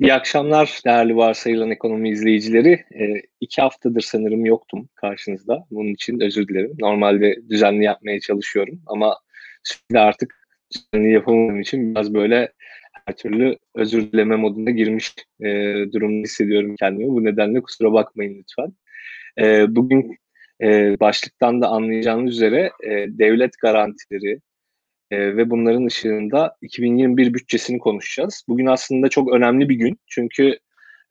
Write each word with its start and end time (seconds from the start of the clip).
İyi 0.00 0.14
akşamlar 0.14 0.80
değerli 0.84 1.16
varsayılan 1.16 1.70
ekonomi 1.70 2.10
izleyicileri. 2.10 2.70
E, 2.72 3.22
iki 3.40 3.62
haftadır 3.62 4.00
sanırım 4.00 4.44
yoktum 4.44 4.88
karşınızda. 4.94 5.66
Bunun 5.70 5.94
için 5.94 6.20
özür 6.20 6.48
dilerim. 6.48 6.72
Normalde 6.78 7.36
düzenli 7.48 7.84
yapmaya 7.84 8.20
çalışıyorum 8.20 8.82
ama 8.86 9.16
şimdi 9.64 10.00
artık 10.00 10.34
düzenli 10.74 11.12
yapamadığım 11.12 11.60
için 11.60 11.94
biraz 11.94 12.14
böyle 12.14 12.52
her 13.06 13.16
türlü 13.16 13.58
özür 13.74 14.12
dileme 14.12 14.36
moduna 14.36 14.70
girmiş 14.70 15.14
e, 15.40 15.46
durumda 15.92 16.24
hissediyorum 16.24 16.74
kendimi. 16.78 17.08
Bu 17.08 17.24
nedenle 17.24 17.60
kusura 17.62 17.92
bakmayın 17.92 18.38
lütfen. 18.38 18.72
E, 19.38 19.76
bugün 19.76 20.16
e, 20.62 21.00
başlıktan 21.00 21.62
da 21.62 21.68
anlayacağınız 21.68 22.32
üzere 22.32 22.70
e, 22.84 22.90
devlet 23.18 23.58
garantileri, 23.62 24.40
e, 25.10 25.36
ve 25.36 25.50
bunların 25.50 25.86
ışığında 25.86 26.56
2021 26.62 27.34
bütçesini 27.34 27.78
konuşacağız. 27.78 28.44
Bugün 28.48 28.66
aslında 28.66 29.08
çok 29.08 29.32
önemli 29.32 29.68
bir 29.68 29.74
gün 29.74 29.98
çünkü 30.06 30.58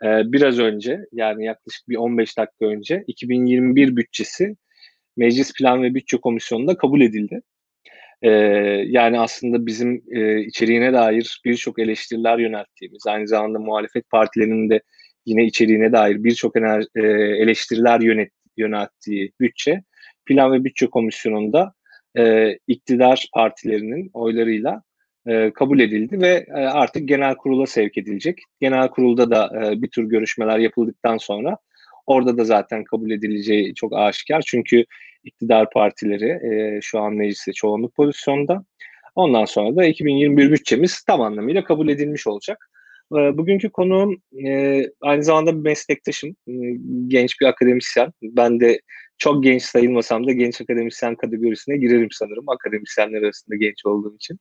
e, 0.04 0.08
biraz 0.32 0.60
önce 0.60 1.00
yani 1.12 1.46
yaklaşık 1.46 1.90
bir 1.90 1.96
15 1.96 2.38
dakika 2.38 2.66
önce 2.66 3.04
2021 3.08 3.96
bütçesi 3.96 4.56
Meclis 5.18 5.54
Plan 5.54 5.84
ve 5.84 5.96
Bütçe 5.96 6.18
Komisyonu'nda 6.18 6.78
kabul 6.78 7.02
edildi. 7.02 7.42
E, 8.22 8.30
yani 8.88 9.20
aslında 9.20 9.66
bizim 9.66 10.04
e, 10.12 10.42
içeriğine 10.42 10.94
dair 10.94 11.42
birçok 11.46 11.80
eleştiriler 11.80 12.38
yönelttiğimiz, 12.38 13.08
aynı 13.08 13.28
zamanda 13.28 13.60
muhalefet 13.60 14.10
partilerinin 14.10 14.70
de 14.70 14.82
yine 15.26 15.46
içeriğine 15.46 15.92
dair 15.92 16.24
birçok 16.24 16.56
e, 16.56 16.62
eleştiriler 17.42 18.00
yönet, 18.00 18.32
yönelttiği 18.58 19.32
bütçe 19.40 19.84
Plan 20.26 20.54
ve 20.54 20.64
Bütçe 20.64 20.88
Komisyonu'nda 20.88 21.74
e, 22.18 22.58
iktidar 22.68 23.28
partilerinin 23.34 24.10
oylarıyla 24.14 24.82
e, 25.28 25.52
kabul 25.54 25.80
edildi 25.80 26.22
ve 26.22 26.46
e, 26.48 26.60
artık 26.60 27.08
genel 27.08 27.36
kurula 27.36 27.66
sevk 27.66 27.98
edilecek. 27.98 28.40
Genel 28.62 28.90
kurulda 28.90 29.32
da 29.32 29.52
e, 29.66 29.82
bir 29.82 29.90
tür 29.90 30.04
görüşmeler 30.04 30.60
yapıldıktan 30.60 31.18
sonra 31.18 31.58
orada 32.06 32.38
da 32.38 32.44
zaten 32.44 32.84
kabul 32.84 33.12
edileceği 33.12 33.76
çok 33.76 33.94
aşikar. 33.94 34.44
Çünkü 34.48 34.86
iktidar 35.24 35.70
partileri 35.70 36.30
e, 36.30 36.82
şu 36.82 37.00
an 37.00 37.14
mecliste 37.14 37.54
çoğunluk 37.54 37.96
pozisyonda. 37.96 38.66
Ondan 39.16 39.46
sonra 39.46 39.76
da 39.76 39.86
2021 39.86 40.52
bütçemiz 40.52 41.04
tam 41.04 41.22
anlamıyla 41.22 41.64
kabul 41.64 41.90
edilmiş 41.90 42.28
olacak. 42.28 42.70
E, 43.14 43.38
bugünkü 43.38 43.70
konuğum 43.70 44.22
e, 44.46 44.84
aynı 45.02 45.24
zamanda 45.24 45.56
bir 45.56 45.70
meslektaşım, 45.70 46.30
e, 46.48 46.54
genç 47.08 47.42
bir 47.42 47.46
akademisyen. 47.46 48.12
Ben 48.22 48.60
de 48.60 48.82
çok 49.18 49.44
genç 49.44 49.64
sayılmasam 49.64 50.28
da 50.28 50.32
genç 50.32 50.62
akademisyen 50.62 51.16
kategorisine 51.16 51.78
girerim 51.78 52.08
sanırım. 52.12 52.50
Akademisyenler 52.50 53.22
arasında 53.22 53.56
genç 53.56 53.86
olduğum 53.86 54.16
için. 54.16 54.40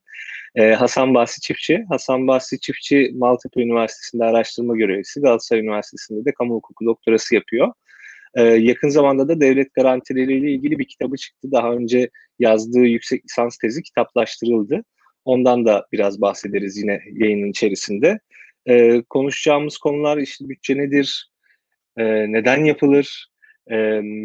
Ee, 0.55 0.71
Hasan 0.71 1.13
Bahsi 1.13 1.41
Çiftçi. 1.41 1.85
Hasan 1.89 2.27
Bahsi 2.27 2.59
Çiftçi 2.59 3.11
Maltepe 3.15 3.61
Üniversitesi'nde 3.61 4.23
araştırma 4.23 4.75
görevlisi. 4.75 5.21
Galatasaray 5.21 5.63
Üniversitesi'nde 5.63 6.25
de 6.25 6.33
kamu 6.33 6.55
hukuku 6.55 6.85
doktorası 6.85 7.35
yapıyor. 7.35 7.73
Ee, 8.35 8.43
yakın 8.43 8.89
zamanda 8.89 9.27
da 9.27 9.41
devlet 9.41 9.73
garantileriyle 9.73 10.51
ilgili 10.51 10.79
bir 10.79 10.87
kitabı 10.87 11.17
çıktı. 11.17 11.51
Daha 11.51 11.73
önce 11.73 12.09
yazdığı 12.39 12.85
yüksek 12.85 13.25
lisans 13.25 13.57
tezi 13.57 13.83
kitaplaştırıldı. 13.83 14.83
Ondan 15.25 15.65
da 15.65 15.87
biraz 15.91 16.21
bahsederiz 16.21 16.77
yine 16.77 17.01
yayının 17.13 17.49
içerisinde. 17.49 18.19
Ee, 18.67 19.01
konuşacağımız 19.09 19.77
konular 19.77 20.17
işte 20.17 20.49
bütçe 20.49 20.77
nedir, 20.77 21.31
e, 21.97 22.03
neden 22.31 22.65
yapılır, 22.65 23.27
e, 23.71 23.75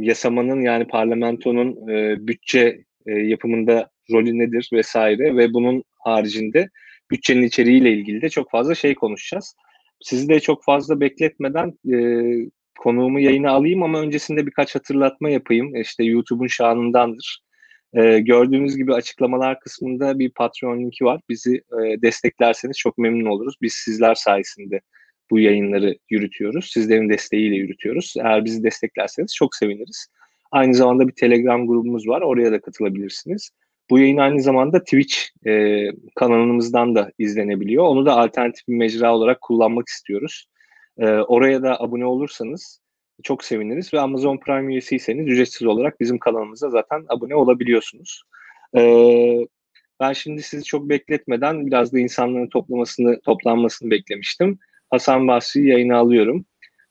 yasamanın 0.01 0.61
yani 0.61 0.87
parlamentonun 0.87 1.89
e, 1.89 2.27
bütçe 2.27 2.85
e, 3.07 3.13
yapımında 3.13 3.91
rolü 4.13 4.39
nedir 4.39 4.71
vesaire 4.73 5.37
ve 5.37 5.53
bunun 5.53 5.85
haricinde 5.99 6.69
bütçenin 7.11 7.43
içeriğiyle 7.43 7.93
ilgili 7.93 8.23
de 8.23 8.29
çok 8.29 8.51
fazla 8.51 8.75
şey 8.75 8.95
konuşacağız. 8.95 9.55
Sizi 10.01 10.29
de 10.29 10.41
çok 10.41 10.65
fazla 10.65 11.01
bekletmeden 11.01 11.79
e, 11.93 11.97
konuğumu 12.79 13.21
yayına 13.21 13.51
alayım 13.51 13.83
ama 13.83 14.01
öncesinde 14.01 14.47
birkaç 14.47 14.75
hatırlatma 14.75 15.31
yapayım. 15.31 15.77
İşte 15.77 16.05
YouTube'un 16.05 16.47
şanındandır. 16.47 17.43
E, 17.95 18.21
gördüğünüz 18.21 18.77
gibi 18.77 18.95
açıklamalar 18.95 19.61
kısmında 19.61 20.19
bir 20.19 20.31
Patreon 20.31 20.81
linki 20.81 21.05
var. 21.05 21.21
Bizi 21.29 21.55
e, 21.57 22.03
desteklerseniz 22.03 22.79
çok 22.79 22.99
memnun 22.99 23.31
oluruz. 23.31 23.55
Biz 23.63 23.73
sizler 23.73 24.15
sayesinde 24.15 24.81
bu 25.31 25.39
yayınları 25.39 25.99
yürütüyoruz. 26.11 26.71
Sizlerin 26.73 27.09
desteğiyle 27.09 27.57
yürütüyoruz. 27.57 28.15
Eğer 28.19 28.45
bizi 28.45 28.63
desteklerseniz 28.63 29.35
çok 29.35 29.55
seviniriz. 29.55 30.07
Aynı 30.51 30.75
zamanda 30.75 31.09
bir 31.09 31.13
Telegram 31.13 31.67
grubumuz 31.67 32.09
var. 32.09 32.21
Oraya 32.21 32.53
da 32.53 32.61
katılabilirsiniz. 32.61 33.51
Bu 33.91 33.99
yayın 33.99 34.17
aynı 34.17 34.43
zamanda 34.43 34.85
Twitch 34.85 35.17
e, 35.47 35.85
kanalımızdan 36.15 36.95
da 36.95 37.13
izlenebiliyor. 37.19 37.85
Onu 37.85 38.07
da 38.07 38.17
alternatif 38.17 38.69
bir 38.69 38.77
mecra 38.77 39.15
olarak 39.15 39.41
kullanmak 39.41 39.89
istiyoruz. 39.89 40.47
E, 40.99 41.07
oraya 41.07 41.63
da 41.63 41.81
abone 41.81 42.07
olursanız 42.07 42.81
çok 43.23 43.45
seviniriz 43.45 43.95
ve 43.95 44.01
Amazon 44.01 44.37
Prime 44.37 44.73
üyesiyseniz 44.73 45.27
ücretsiz 45.27 45.67
olarak 45.67 46.01
bizim 46.01 46.19
kanalımıza 46.19 46.71
zaten 46.71 47.05
abone 47.09 47.35
olabiliyorsunuz. 47.35 48.23
E, 48.77 48.83
ben 50.01 50.13
şimdi 50.13 50.43
sizi 50.43 50.65
çok 50.65 50.89
bekletmeden 50.89 51.67
biraz 51.67 51.93
da 51.93 51.99
insanların 51.99 52.49
toplamasını 52.49 53.21
toplanmasını 53.21 53.91
beklemiştim. 53.91 54.59
Hasan 54.91 55.29
Basri'yi 55.29 55.69
yayına 55.69 55.97
alıyorum. 55.97 56.45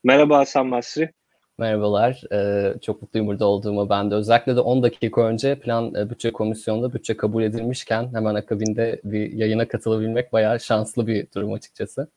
Merhaba 0.04 0.38
Hasan 0.38 0.70
Basri. 0.70 1.10
Merhabalar. 1.58 2.22
Ee, 2.32 2.74
çok 2.80 3.02
mutluyum 3.02 3.28
burada 3.28 3.44
olduğumu 3.44 3.90
ben 3.90 4.10
de. 4.10 4.14
Özellikle 4.14 4.56
de 4.56 4.60
10 4.60 4.82
dakika 4.82 5.22
önce 5.22 5.58
Plan 5.58 5.94
e, 5.94 6.10
Bütçe 6.10 6.32
Komisyonu'nda 6.32 6.92
bütçe 6.92 7.16
kabul 7.16 7.42
edilmişken 7.42 8.10
hemen 8.14 8.34
akabinde 8.34 9.00
bir 9.04 9.32
yayına 9.32 9.68
katılabilmek 9.68 10.32
bayağı 10.32 10.60
şanslı 10.60 11.06
bir 11.06 11.26
durum 11.34 11.52
açıkçası. 11.52 12.08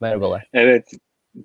Merhabalar. 0.00 0.48
Evet, 0.52 0.92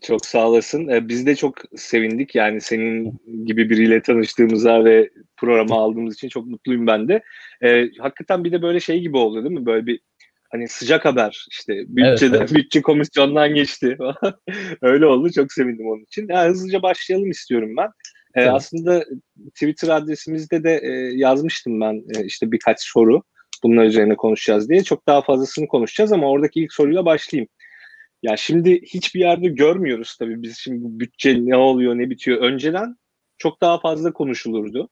çok 0.01 0.25
sağ 0.25 0.49
olasın. 0.49 0.87
Ee, 0.87 1.09
biz 1.09 1.25
de 1.25 1.35
çok 1.35 1.55
sevindik 1.75 2.35
yani 2.35 2.61
senin 2.61 3.19
gibi 3.45 3.69
biriyle 3.69 4.01
tanıştığımıza 4.01 4.85
ve 4.85 5.09
programa 5.37 5.75
aldığımız 5.75 6.15
için 6.15 6.29
çok 6.29 6.45
mutluyum 6.47 6.87
ben 6.87 7.07
de. 7.07 7.21
Ee, 7.61 7.89
hakikaten 7.99 8.43
bir 8.43 8.51
de 8.51 8.61
böyle 8.61 8.79
şey 8.79 8.99
gibi 8.99 9.17
oldu 9.17 9.43
değil 9.43 9.59
mi? 9.59 9.65
Böyle 9.65 9.85
bir 9.85 9.99
hani 10.51 10.67
sıcak 10.67 11.05
haber 11.05 11.45
işte 11.51 11.73
bütçede 11.87 12.37
evet, 12.37 12.51
evet. 12.51 12.53
bütçe 12.55 12.81
komisyondan 12.81 13.55
geçti. 13.55 13.97
Öyle 14.81 15.05
oldu 15.05 15.31
çok 15.31 15.53
sevindim 15.53 15.87
onun 15.87 16.03
için. 16.03 16.27
Yani 16.29 16.49
hızlıca 16.49 16.81
başlayalım 16.81 17.31
istiyorum 17.31 17.77
ben. 17.77 17.89
Ee, 18.35 18.45
aslında 18.45 19.05
Twitter 19.55 19.89
adresimizde 19.89 20.63
de 20.63 20.79
e, 20.83 20.89
yazmıştım 21.17 21.81
ben 21.81 22.03
e, 22.15 22.25
işte 22.25 22.51
birkaç 22.51 22.81
soru 22.81 23.23
bunlar 23.63 23.85
üzerine 23.85 24.15
konuşacağız 24.15 24.69
diye. 24.69 24.83
Çok 24.83 25.07
daha 25.07 25.21
fazlasını 25.21 25.67
konuşacağız 25.67 26.11
ama 26.11 26.29
oradaki 26.29 26.61
ilk 26.61 26.73
soruyla 26.73 27.05
başlayayım. 27.05 27.49
Ya 28.23 28.37
şimdi 28.37 28.81
hiçbir 28.81 29.19
yerde 29.19 29.47
görmüyoruz 29.47 30.17
tabii 30.19 30.41
biz 30.41 30.57
şimdi 30.57 30.83
bu 30.83 30.99
bütçe 30.99 31.45
ne 31.45 31.55
oluyor 31.55 31.97
ne 31.97 32.09
bitiyor. 32.09 32.41
Önceden 32.41 32.95
çok 33.37 33.61
daha 33.61 33.79
fazla 33.79 34.13
konuşulurdu. 34.13 34.89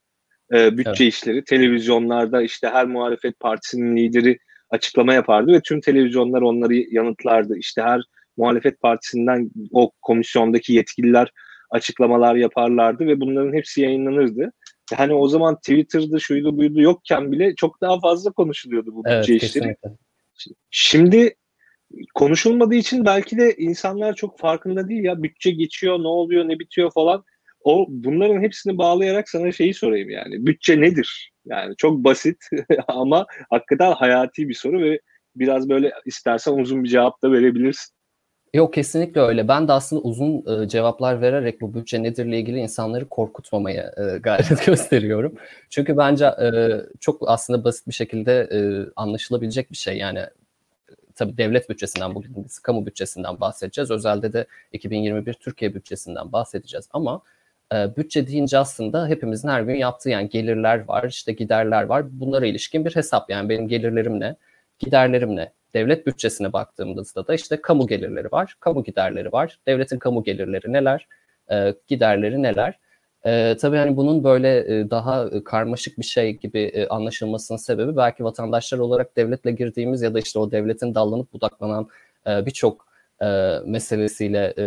E, 0.53 0.77
bütçe 0.77 1.03
evet. 1.03 1.13
işleri 1.13 1.43
televizyonlarda 1.43 2.41
işte 2.41 2.69
her 2.69 2.85
muhalefet 2.85 3.39
partisinin 3.39 3.97
lideri 3.97 4.39
açıklama 4.75 5.13
yapardı 5.13 5.53
ve 5.53 5.61
tüm 5.61 5.81
televizyonlar 5.81 6.41
onları 6.41 6.75
yanıtlardı. 6.75 7.57
İşte 7.57 7.81
her 7.81 8.01
muhalefet 8.37 8.81
partisinden 8.81 9.51
o 9.71 9.91
komisyondaki 10.01 10.73
yetkililer 10.73 11.31
açıklamalar 11.69 12.35
yaparlardı 12.35 13.07
ve 13.07 13.19
bunların 13.19 13.53
hepsi 13.53 13.81
yayınlanırdı. 13.81 14.51
Hani 14.95 15.13
o 15.13 15.27
zaman 15.27 15.55
Twitter'da 15.55 16.19
şuydu 16.19 16.57
buydu 16.57 16.81
yokken 16.81 17.31
bile 17.31 17.55
çok 17.55 17.81
daha 17.81 17.99
fazla 17.99 18.31
konuşuluyordu 18.31 18.95
bu 18.95 19.03
evet, 19.05 19.21
bütçe 19.21 19.45
işleri. 19.45 19.75
Şimdi 20.69 21.35
konuşulmadığı 22.13 22.75
için 22.75 23.05
belki 23.05 23.37
de 23.37 23.55
insanlar 23.57 24.15
çok 24.15 24.39
farkında 24.39 24.89
değil 24.89 25.03
ya 25.03 25.23
bütçe 25.23 25.51
geçiyor 25.51 25.99
ne 25.99 26.07
oluyor 26.07 26.47
ne 26.47 26.59
bitiyor 26.59 26.91
falan. 26.91 27.23
O 27.63 27.85
bunların 27.89 28.41
hepsini 28.41 28.77
bağlayarak 28.77 29.29
sana 29.29 29.51
şeyi 29.51 29.73
sorayım 29.73 30.09
yani. 30.09 30.45
Bütçe 30.45 30.81
nedir? 30.81 31.34
Yani 31.45 31.75
çok 31.77 32.03
basit 32.03 32.37
ama 32.87 33.25
hakikaten 33.49 33.91
hayati 33.91 34.49
bir 34.49 34.53
soru 34.53 34.81
ve 34.81 34.99
biraz 35.35 35.69
böyle 35.69 35.91
istersen 36.05 36.53
uzun 36.53 36.83
bir 36.83 36.89
cevap 36.89 37.21
da 37.21 37.31
verebilirsin. 37.31 37.95
Yok 38.53 38.73
kesinlikle 38.73 39.21
öyle. 39.21 39.47
Ben 39.47 39.67
de 39.67 39.71
aslında 39.71 40.01
uzun 40.01 40.63
e, 40.63 40.67
cevaplar 40.67 41.21
vererek 41.21 41.61
bu 41.61 41.73
bütçe 41.73 42.03
nedirle 42.03 42.39
ilgili 42.39 42.59
insanları 42.59 43.09
korkutmamaya 43.09 43.93
e, 43.97 44.17
gayret 44.17 44.65
gösteriyorum. 44.65 45.33
Çünkü 45.69 45.97
bence 45.97 46.25
e, 46.25 46.49
çok 46.99 47.29
aslında 47.29 47.63
basit 47.63 47.87
bir 47.87 47.93
şekilde 47.93 48.47
e, 48.51 48.59
anlaşılabilecek 48.95 49.71
bir 49.71 49.77
şey. 49.77 49.97
Yani 49.97 50.19
tabii 51.15 51.37
devlet 51.37 51.69
bütçesinden 51.69 52.15
bugün 52.15 52.45
biz 52.45 52.59
kamu 52.59 52.85
bütçesinden 52.85 53.39
bahsedeceğiz. 53.39 53.91
Özelde 53.91 54.33
de 54.33 54.45
2021 54.73 55.33
Türkiye 55.33 55.73
bütçesinden 55.73 56.31
bahsedeceğiz 56.31 56.89
ama 56.93 57.21
e, 57.73 57.95
bütçe 57.95 58.27
deyince 58.27 58.57
aslında 58.57 59.07
hepimizin 59.07 59.49
her 59.49 59.61
gün 59.61 59.75
yaptığı 59.75 60.09
yani 60.09 60.29
gelirler 60.29 60.87
var, 60.87 61.03
işte 61.09 61.33
giderler 61.33 61.83
var. 61.83 62.05
Bunlara 62.19 62.45
ilişkin 62.45 62.85
bir 62.85 62.95
hesap 62.95 63.29
yani 63.29 63.49
benim 63.49 63.67
gelirlerim 63.67 64.19
ne, 64.19 64.35
giderlerim 64.79 65.35
ne? 65.35 65.51
Devlet 65.73 66.07
bütçesine 66.07 66.53
baktığımızda 66.53 67.27
da 67.27 67.33
işte 67.33 67.61
kamu 67.61 67.87
gelirleri 67.87 68.31
var, 68.31 68.55
kamu 68.59 68.83
giderleri 68.83 69.31
var. 69.31 69.59
Devletin 69.67 69.99
kamu 69.99 70.23
gelirleri 70.23 70.73
neler, 70.73 71.07
e, 71.51 71.73
giderleri 71.87 72.43
neler? 72.43 72.79
E, 73.25 73.57
tabii 73.61 73.77
hani 73.77 73.97
bunun 73.97 74.23
böyle 74.23 74.79
e, 74.79 74.89
daha 74.89 75.43
karmaşık 75.43 75.99
bir 75.99 76.03
şey 76.03 76.37
gibi 76.37 76.59
e, 76.59 76.87
anlaşılmasının 76.87 77.57
sebebi 77.57 77.97
belki 77.97 78.23
vatandaşlar 78.23 78.79
olarak 78.79 79.17
devletle 79.17 79.51
girdiğimiz 79.51 80.01
ya 80.01 80.13
da 80.13 80.19
işte 80.19 80.39
o 80.39 80.51
devletin 80.51 80.95
dallanıp 80.95 81.33
budaklanan 81.33 81.87
e, 82.27 82.45
birçok 82.45 82.87
e, 83.21 83.25
meselesiyle 83.65 84.53
e, 84.57 84.65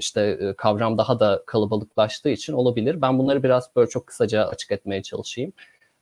işte 0.00 0.38
e, 0.40 0.52
kavram 0.52 0.98
daha 0.98 1.20
da 1.20 1.42
kalabalıklaştığı 1.46 2.28
için 2.28 2.52
olabilir. 2.52 3.02
Ben 3.02 3.18
bunları 3.18 3.42
biraz 3.42 3.70
böyle 3.76 3.90
çok 3.90 4.06
kısaca 4.06 4.44
açık 4.44 4.72
etmeye 4.72 5.02
çalışayım. 5.02 5.52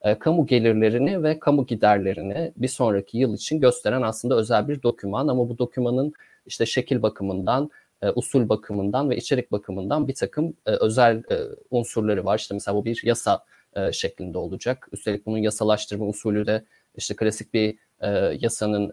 E, 0.03 0.19
kamu 0.19 0.47
gelirlerini 0.47 1.23
ve 1.23 1.39
kamu 1.39 1.67
giderlerini 1.67 2.53
bir 2.57 2.69
sonraki 2.69 3.19
yıl 3.19 3.35
için 3.35 3.61
gösteren 3.61 4.03
aslında 4.03 4.37
özel 4.37 4.69
bir 4.69 4.83
doküman 4.83 5.29
ama 5.29 5.49
bu 5.49 5.59
dokümanın 5.59 6.13
işte 6.47 6.67
şekil 6.67 7.03
bakımından, 7.03 7.71
e, 8.03 8.11
usul 8.11 8.49
bakımından 8.49 9.11
ve 9.11 9.17
içerik 9.17 9.53
bakımından 9.53 10.09
bir 10.09 10.15
takım 10.15 10.55
özel 10.65 11.23
unsurları 11.71 12.25
var. 12.25 12.39
İşte 12.39 12.55
mesela 12.55 12.75
bu 12.75 12.85
bir 12.85 13.01
yasa 13.05 13.45
şeklinde 13.93 14.39
olacak. 14.39 14.89
Üstelik 14.93 15.27
bunun 15.27 15.39
yasalaştırma 15.39 16.07
usulü 16.07 16.47
de 16.47 16.65
işte 16.97 17.17
klasik 17.17 17.55
bir 17.55 17.79
yasanın 18.41 18.93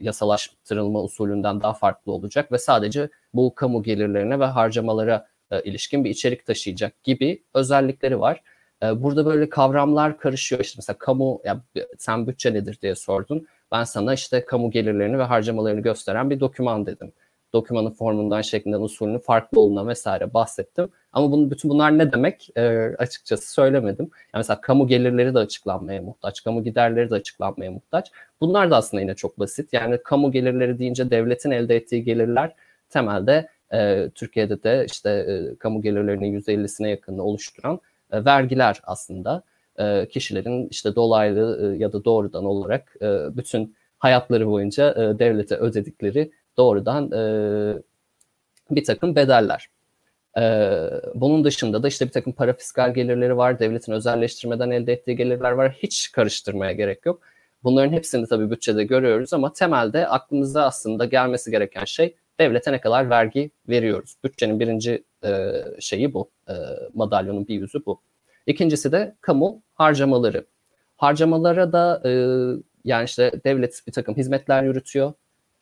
yasalaştırılma 0.00 1.02
usulünden 1.02 1.60
daha 1.60 1.72
farklı 1.72 2.12
olacak 2.12 2.52
ve 2.52 2.58
sadece 2.58 3.08
bu 3.34 3.54
kamu 3.54 3.82
gelirlerine 3.82 4.40
ve 4.40 4.44
harcamalara 4.44 5.28
e, 5.50 5.62
ilişkin 5.62 6.04
bir 6.04 6.10
içerik 6.10 6.46
taşıyacak 6.46 7.04
gibi 7.04 7.44
özellikleri 7.54 8.20
var. 8.20 8.42
E, 8.82 9.02
burada 9.02 9.26
böyle 9.26 9.48
kavramlar 9.48 10.18
karışıyor. 10.18 10.60
İşte 10.60 10.74
mesela 10.78 10.98
kamu, 10.98 11.40
ya 11.44 11.62
sen 11.98 12.26
bütçe 12.26 12.54
nedir 12.54 12.78
diye 12.82 12.94
sordun. 12.94 13.46
Ben 13.72 13.84
sana 13.84 14.14
işte 14.14 14.44
kamu 14.44 14.70
gelirlerini 14.70 15.18
ve 15.18 15.22
harcamalarını 15.22 15.80
gösteren 15.80 16.30
bir 16.30 16.40
doküman 16.40 16.86
dedim 16.86 17.12
dokümanın 17.52 17.90
formundan, 17.90 18.42
şeklinden, 18.42 18.80
usulünün 18.80 19.18
farklı 19.18 19.60
olduğuna 19.60 19.86
vesaire 19.86 20.34
bahsettim. 20.34 20.88
Ama 21.12 21.32
bunu, 21.32 21.50
bütün 21.50 21.70
bunlar 21.70 21.98
ne 21.98 22.12
demek 22.12 22.50
e, 22.56 22.62
açıkçası 22.98 23.52
söylemedim. 23.52 24.04
Yani 24.04 24.40
mesela 24.40 24.60
kamu 24.60 24.86
gelirleri 24.86 25.34
de 25.34 25.38
açıklanmaya 25.38 26.02
muhtaç, 26.02 26.44
kamu 26.44 26.64
giderleri 26.64 27.10
de 27.10 27.14
açıklanmaya 27.14 27.70
muhtaç. 27.70 28.12
Bunlar 28.40 28.70
da 28.70 28.76
aslında 28.76 29.00
yine 29.00 29.14
çok 29.14 29.38
basit. 29.38 29.72
Yani 29.72 29.98
kamu 30.04 30.32
gelirleri 30.32 30.78
deyince 30.78 31.10
devletin 31.10 31.50
elde 31.50 31.76
ettiği 31.76 32.04
gelirler 32.04 32.54
temelde 32.90 33.48
e, 33.72 34.10
Türkiye'de 34.14 34.62
de 34.62 34.86
işte 34.88 35.10
e, 35.10 35.56
kamu 35.56 35.82
gelirlerinin 35.82 36.40
%50'sine 36.40 36.88
yakınını 36.88 37.22
oluşturan 37.22 37.80
e, 38.12 38.24
vergiler 38.24 38.80
aslında. 38.84 39.42
E, 39.78 40.08
kişilerin 40.08 40.68
işte 40.70 40.94
dolaylı 40.94 41.74
e, 41.74 41.78
ya 41.78 41.92
da 41.92 42.04
doğrudan 42.04 42.44
olarak 42.44 42.96
e, 43.02 43.36
bütün 43.36 43.74
hayatları 43.98 44.46
boyunca 44.46 44.90
e, 44.90 45.18
devlete 45.18 45.56
ödedikleri 45.56 46.30
doğrudan 46.58 47.12
e, 47.12 47.22
bir 48.70 48.84
takım 48.84 49.16
bedeller. 49.16 49.68
E, 50.38 50.42
bunun 51.14 51.44
dışında 51.44 51.82
da 51.82 51.88
işte 51.88 52.06
bir 52.06 52.10
takım 52.10 52.32
para 52.32 52.52
fiskal 52.52 52.94
gelirleri 52.94 53.36
var, 53.36 53.58
devletin 53.58 53.92
özelleştirmeden 53.92 54.70
elde 54.70 54.92
ettiği 54.92 55.16
gelirler 55.16 55.50
var. 55.50 55.72
Hiç 55.82 56.12
karıştırmaya 56.12 56.72
gerek 56.72 57.06
yok. 57.06 57.20
Bunların 57.64 57.92
hepsini 57.92 58.26
tabii 58.26 58.50
bütçede 58.50 58.84
görüyoruz 58.84 59.32
ama 59.32 59.52
temelde 59.52 60.08
aklımıza 60.08 60.62
aslında 60.62 61.04
gelmesi 61.04 61.50
gereken 61.50 61.84
şey 61.84 62.14
devlete 62.40 62.72
ne 62.72 62.80
kadar 62.80 63.10
vergi 63.10 63.50
veriyoruz. 63.68 64.16
Bütçenin 64.24 64.60
birinci 64.60 65.04
e, 65.24 65.52
şeyi 65.80 66.14
bu, 66.14 66.30
e, 66.48 66.54
madalyonun 66.94 67.48
bir 67.48 67.54
yüzü 67.54 67.86
bu. 67.86 68.00
İkincisi 68.46 68.92
de 68.92 69.16
kamu 69.20 69.62
harcamaları. 69.74 70.46
Harcamalara 70.96 71.72
da 71.72 72.02
e, 72.04 72.10
yani 72.84 73.04
işte 73.04 73.32
devlet 73.44 73.82
bir 73.86 73.92
takım 73.92 74.16
hizmetler 74.16 74.62
yürütüyor 74.62 75.12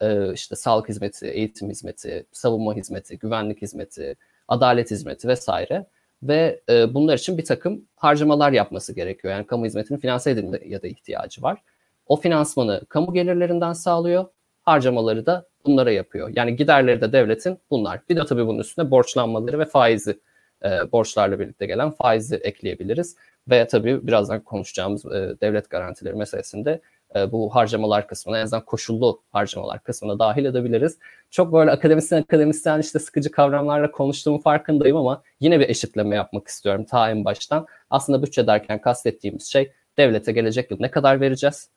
e, 0.01 0.33
işte 0.33 0.57
sağlık 0.57 0.89
hizmeti, 0.89 1.27
eğitim 1.27 1.71
hizmeti, 1.71 2.27
savunma 2.33 2.75
hizmeti, 2.75 3.19
güvenlik 3.19 3.63
hizmeti, 3.63 4.17
adalet 4.49 4.91
hizmeti 4.91 5.29
vesaire 5.29 5.87
ve 6.23 6.61
e, 6.69 6.95
bunlar 6.95 7.19
için 7.19 7.39
bir 7.39 7.45
takım 7.45 7.85
harcamalar 7.97 8.53
yapması 8.53 8.95
gerekiyor. 8.95 9.35
Yani 9.35 9.47
kamu 9.47 9.67
hizmetinin 9.67 9.99
finanse 9.99 10.31
edilme 10.31 10.61
ya 10.67 10.83
da 10.83 10.87
ihtiyacı 10.87 11.43
var. 11.43 11.63
O 12.07 12.17
finansmanı 12.17 12.83
kamu 12.89 13.13
gelirlerinden 13.13 13.73
sağlıyor, 13.73 14.25
harcamaları 14.63 15.27
da 15.27 15.47
bunlara 15.67 15.91
yapıyor. 15.91 16.33
Yani 16.37 16.57
giderleri 16.57 17.01
de 17.01 17.13
devletin 17.13 17.59
bunlar. 17.71 18.01
Bir 18.09 18.17
de 18.17 18.25
tabii 18.27 18.47
bunun 18.47 18.59
üstüne 18.59 18.91
borçlanmaları 18.91 19.59
ve 19.59 19.65
faizi, 19.65 20.21
e, 20.65 20.93
borçlarla 20.93 21.41
birlikte 21.41 21.67
gelen 21.67 21.91
faizi 21.91 22.37
ekleyebiliriz. 22.37 23.17
Ve 23.51 23.67
tabii 23.67 24.07
birazdan 24.07 24.41
konuşacağımız 24.41 25.07
e, 25.07 25.37
devlet 25.41 25.71
garantileri 25.71 26.15
meselesinde 26.15 26.81
e, 27.17 27.33
bu 27.33 27.55
harcamalar 27.55 28.09
kısmına 28.09 28.39
en 28.39 28.43
azından 28.43 28.65
koşullu 28.65 29.23
harcamalar 29.33 29.83
kısmına 29.83 30.19
dahil 30.19 30.45
edebiliriz. 30.45 30.99
Çok 31.31 31.53
böyle 31.53 31.71
akademisyen 31.71 32.23
akademisyen 32.23 32.81
işte 32.81 32.99
sıkıcı 32.99 33.31
kavramlarla 33.31 33.91
konuştuğumu 33.91 34.41
farkındayım 34.41 34.97
ama 34.97 35.23
yine 35.41 35.61
bir 35.61 35.69
eşitleme 35.69 36.17
yapmak 36.17 36.49
istiyorum 36.49 36.85
ta 36.85 37.11
en 37.11 37.25
baştan. 37.25 37.67
Aslında 37.91 38.23
bütçe 38.23 38.47
derken 38.47 38.81
kastettiğimiz 38.81 39.47
şey 39.53 39.73
devlete 39.99 40.33
gelecek 40.33 40.71
yıl 40.71 40.79
ne 40.81 40.91
kadar 40.91 41.21
vereceğiz 41.21 41.71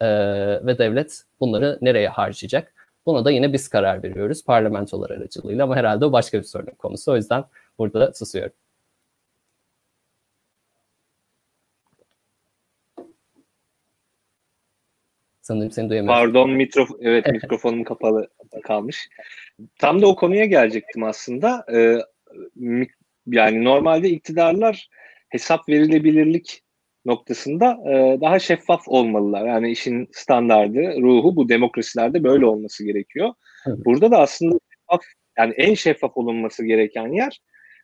ee, 0.00 0.06
ve 0.66 0.78
devlet 0.78 1.22
bunları 1.40 1.78
nereye 1.82 2.08
harcayacak? 2.08 2.74
Buna 3.06 3.24
da 3.24 3.30
yine 3.30 3.52
biz 3.52 3.68
karar 3.68 4.02
veriyoruz 4.02 4.44
parlamentolar 4.44 5.10
aracılığıyla 5.10 5.64
ama 5.64 5.76
herhalde 5.76 6.04
o 6.04 6.12
başka 6.12 6.38
bir 6.38 6.44
sorun 6.44 6.66
konusu. 6.78 7.12
O 7.12 7.16
yüzden 7.16 7.44
burada 7.78 8.12
susuyorum. 8.14 8.52
Sanırım 15.46 15.70
seni 15.70 15.90
duyamıyorum. 15.90 16.20
Pardon 16.20 16.50
mikrof 16.50 16.90
evet 17.00 17.32
mikrofonum 17.32 17.84
kapalı 17.84 18.28
kalmış. 18.62 19.08
Tam 19.78 20.02
da 20.02 20.06
o 20.06 20.16
konuya 20.16 20.44
gelecektim 20.44 21.04
aslında. 21.04 21.64
Ee, 21.74 21.98
yani 23.26 23.64
normalde 23.64 24.10
iktidarlar 24.10 24.88
hesap 25.28 25.68
verilebilirlik 25.68 26.62
noktasında 27.04 27.78
e, 27.90 28.20
daha 28.20 28.38
şeffaf 28.38 28.88
olmalılar. 28.88 29.46
Yani 29.46 29.70
işin 29.70 30.08
standardı, 30.12 31.02
ruhu 31.02 31.36
bu 31.36 31.48
demokrasilerde 31.48 32.24
böyle 32.24 32.46
olması 32.46 32.84
gerekiyor. 32.84 33.34
Evet. 33.66 33.78
Burada 33.84 34.10
da 34.10 34.18
aslında 34.18 34.58
şeffaf, 34.70 35.04
yani 35.38 35.54
en 35.56 35.74
şeffaf 35.74 36.16
olunması 36.16 36.64
gereken 36.64 37.12
yer 37.12 37.40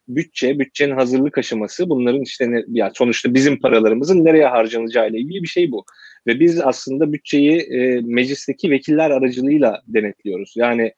bütçe, 0.09 0.59
bütçenin 0.59 0.95
hazırlık 0.95 1.39
aşaması. 1.39 1.91
Bunların 1.91 2.23
işte 2.23 2.51
ne, 2.51 2.65
ya 2.69 2.91
sonuçta 2.95 3.35
bizim 3.35 3.61
paralarımızın 3.61 4.25
nereye 4.25 4.47
harcanacağı 4.47 5.11
ile 5.11 5.19
ilgili 5.19 5.43
bir 5.43 5.49
şey 5.49 5.73
bu. 5.73 5.85
Ve 6.27 6.41
biz 6.41 6.61
aslında 6.61 7.13
bütçeyi 7.13 7.61
e, 7.61 8.01
meclisteki 8.01 8.71
vekiller 8.71 9.11
aracılığıyla 9.11 9.83
denetliyoruz. 9.87 10.55
Yani 10.57 10.93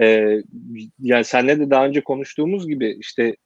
e, 0.00 0.36
yani 0.98 1.24
senle 1.24 1.60
de 1.60 1.70
daha 1.70 1.86
önce 1.86 2.00
konuştuğumuz 2.00 2.68
gibi 2.68 2.96
işte 3.00 3.36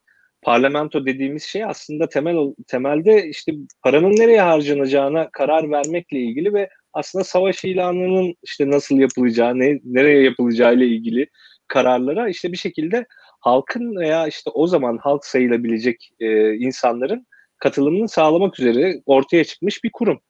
parlamento 0.43 1.07
dediğimiz 1.07 1.43
şey 1.43 1.65
aslında 1.65 2.09
temel 2.09 2.37
temelde 2.67 3.29
işte 3.29 3.53
paranın 3.83 4.17
nereye 4.17 4.41
harcanacağına 4.41 5.29
karar 5.33 5.71
vermekle 5.71 6.19
ilgili 6.19 6.55
ve 6.55 6.69
aslında 6.93 7.25
savaş 7.25 7.65
ilanının 7.65 8.35
işte 8.43 8.71
nasıl 8.71 8.99
yapılacağı, 8.99 9.59
ne, 9.59 9.81
nereye 9.85 10.23
yapılacağı 10.23 10.75
ile 10.75 10.87
ilgili 10.87 11.27
kararlara 11.69 12.29
işte 12.29 12.53
bir 12.53 12.57
şekilde 12.57 13.07
halkın 13.41 13.97
veya 13.97 14.27
işte 14.27 14.51
o 14.51 14.67
zaman 14.67 14.99
halk 14.99 15.25
sayılabilecek 15.25 16.11
e, 16.21 16.55
insanların 16.55 17.27
katılımını 17.59 18.09
sağlamak 18.09 18.61
üzere 18.61 19.03
ortaya 19.07 19.45
çıkmış 19.45 19.85
bir 19.85 19.91
kurum. 19.93 20.21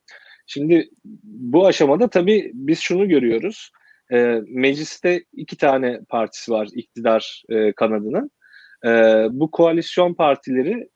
Şimdi 0.47 0.89
bu 1.25 1.67
aşamada 1.67 2.11
tabii 2.11 2.51
biz 2.55 2.81
şunu 2.81 3.09
görüyoruz. 3.09 3.71
E, 4.13 4.41
mecliste 4.47 5.25
iki 5.33 5.57
tane 5.57 6.01
partisi 6.09 6.53
var 6.53 6.69
iktidar 6.75 7.43
e, 7.49 7.73
kanadının. 7.73 8.31
E, 8.85 8.91
bu 9.31 9.51
koalisyon 9.51 10.15
partileri 10.15 10.89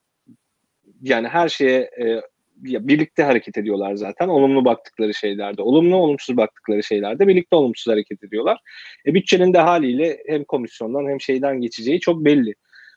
yani 1.03 1.29
her 1.29 1.49
şeye 1.49 1.81
e, 1.81 2.21
birlikte 2.63 3.23
hareket 3.23 3.59
ediyorlar 3.59 3.95
zaten. 3.95 4.29
Olumlu 4.29 4.65
baktıkları 4.65 5.15
şeylerde, 5.15 5.63
olumlu 5.63 5.97
olumsuz 5.97 6.37
baktıkları 6.37 6.83
şeylerde 6.83 7.29
birlikte 7.29 7.57
olumsuz 7.57 7.93
hareket 7.93 8.25
ediyorlar. 8.25 8.59
E, 9.07 9.15
bütçenin 9.15 9.55
de 9.55 9.59
haliyle 9.59 10.23
hem 10.27 10.45
komisyondan 10.45 11.11
hem 11.11 11.21
şeyden 11.21 11.61
geçeceği 11.61 12.01
çok 12.01 12.25
belli. 12.25 12.55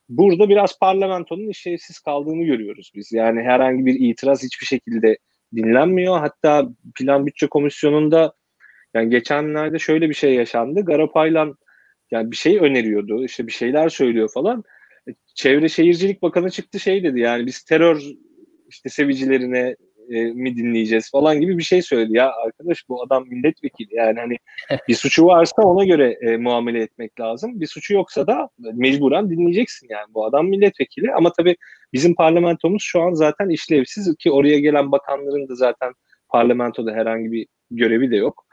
Burada 0.09 0.49
biraz 0.49 0.79
parlamentonun 0.79 1.49
işlevsiz 1.49 1.99
kaldığını 1.99 2.43
görüyoruz 2.43 2.91
biz. 2.95 3.11
Yani 3.11 3.41
herhangi 3.41 3.85
bir 3.85 3.99
itiraz 3.99 4.43
hiçbir 4.43 4.65
şekilde 4.65 5.17
dinlenmiyor. 5.55 6.19
Hatta 6.19 6.69
Plan 6.95 7.25
Bütçe 7.25 7.47
Komisyonu'nda 7.47 8.33
yani 8.93 9.09
geçenlerde 9.09 9.79
şöyle 9.79 10.09
bir 10.09 10.13
şey 10.13 10.33
yaşandı. 10.35 10.85
Garapaylan 10.85 11.57
yani 12.11 12.31
bir 12.31 12.35
şey 12.35 12.57
öneriyordu. 12.57 13.25
işte 13.25 13.47
bir 13.47 13.51
şeyler 13.51 13.89
söylüyor 13.89 14.29
falan. 14.33 14.63
E, 15.07 15.11
Çevre 15.35 15.69
Şehircilik 15.69 16.21
Bakanı 16.21 16.49
çıktı 16.49 16.79
şey 16.79 17.03
dedi 17.03 17.19
yani 17.19 17.45
biz 17.45 17.63
terör 17.63 18.01
işte 18.69 18.89
sevicilerine 18.89 19.75
e, 20.11 20.23
mi 20.23 20.55
dinleyeceğiz 20.55 21.11
falan 21.11 21.41
gibi 21.41 21.57
bir 21.57 21.63
şey 21.63 21.81
söyledi. 21.81 22.17
Ya 22.17 22.31
arkadaş 22.45 22.89
bu 22.89 23.03
adam 23.03 23.27
milletvekili 23.27 23.95
yani 23.95 24.19
hani 24.19 24.37
bir 24.87 24.95
suçu 24.95 25.25
varsa 25.25 25.61
ona 25.61 25.85
göre 25.85 26.17
e, 26.21 26.37
muamele 26.37 26.81
etmek 26.81 27.19
lazım. 27.19 27.61
Bir 27.61 27.67
suçu 27.67 27.93
yoksa 27.93 28.27
da 28.27 28.49
mecburen 28.73 29.29
dinleyeceksin 29.29 29.87
yani. 29.89 30.13
Bu 30.13 30.25
adam 30.25 30.47
milletvekili 30.47 31.13
ama 31.13 31.33
tabii 31.33 31.55
bizim 31.93 32.15
parlamentomuz 32.15 32.83
şu 32.83 33.01
an 33.01 33.13
zaten 33.13 33.49
işlevsiz 33.49 34.15
ki 34.15 34.31
oraya 34.31 34.59
gelen 34.59 34.91
bakanların 34.91 35.49
da 35.49 35.55
zaten 35.55 35.93
parlamentoda 36.29 36.91
herhangi 36.91 37.31
bir 37.31 37.47
görevi 37.71 38.11
de 38.11 38.15
yok. 38.15 38.45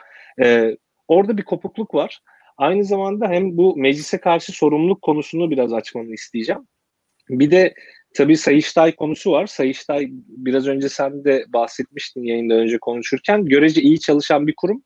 E, 0.43 0.77
orada 1.09 1.38
bir 1.38 1.43
kopukluk 1.43 1.95
var. 1.95 2.21
Aynı 2.57 2.85
zamanda 2.85 3.29
hem 3.29 3.57
bu 3.57 3.77
meclise 3.77 4.19
karşı 4.19 4.53
sorumluluk 4.53 5.03
konusunu 5.03 5.50
biraz 5.50 5.73
açmanı 5.73 6.12
isteyeceğim. 6.12 6.67
Bir 7.31 7.50
de 7.50 7.75
Tabii 8.15 8.37
Sayıştay 8.37 8.95
konusu 8.95 9.33
var. 9.33 9.47
Sayıştay 9.47 10.09
biraz 10.29 10.67
önce 10.67 10.88
sen 10.88 11.25
de 11.25 11.45
bahsetmiştin 11.49 12.25
yayında 12.25 12.55
önce 12.55 12.79
konuşurken 12.79 13.45
görece 13.45 13.83
iyi 13.83 14.00
çalışan 14.00 14.47
bir 14.47 14.55
kurum. 14.57 14.83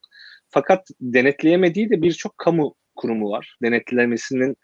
Fakat 0.50 0.88
denetleyemediği 1.00 1.90
de 1.90 2.02
birçok 2.02 2.38
kamu 2.38 2.74
Kurumu 2.96 3.30
var. 3.30 3.56
Denetlemesinin 3.62 4.56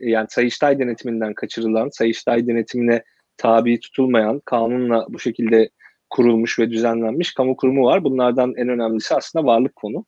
yani 0.00 0.26
Sayıştay 0.30 0.78
denetiminden 0.78 1.34
kaçırılan, 1.34 1.88
Sayıştay 1.88 2.46
denetimine 2.46 3.02
tabi 3.36 3.80
tutulmayan, 3.80 4.40
kanunla 4.44 5.06
bu 5.08 5.18
şekilde 5.18 5.70
kurulmuş 6.10 6.58
ve 6.58 6.70
düzenlenmiş 6.70 7.34
kamu 7.34 7.56
kurumu 7.56 7.84
var. 7.84 8.04
Bunlardan 8.04 8.54
en 8.56 8.68
önemlisi 8.68 9.14
aslında 9.14 9.44
varlık 9.44 9.76
konu. 9.76 10.04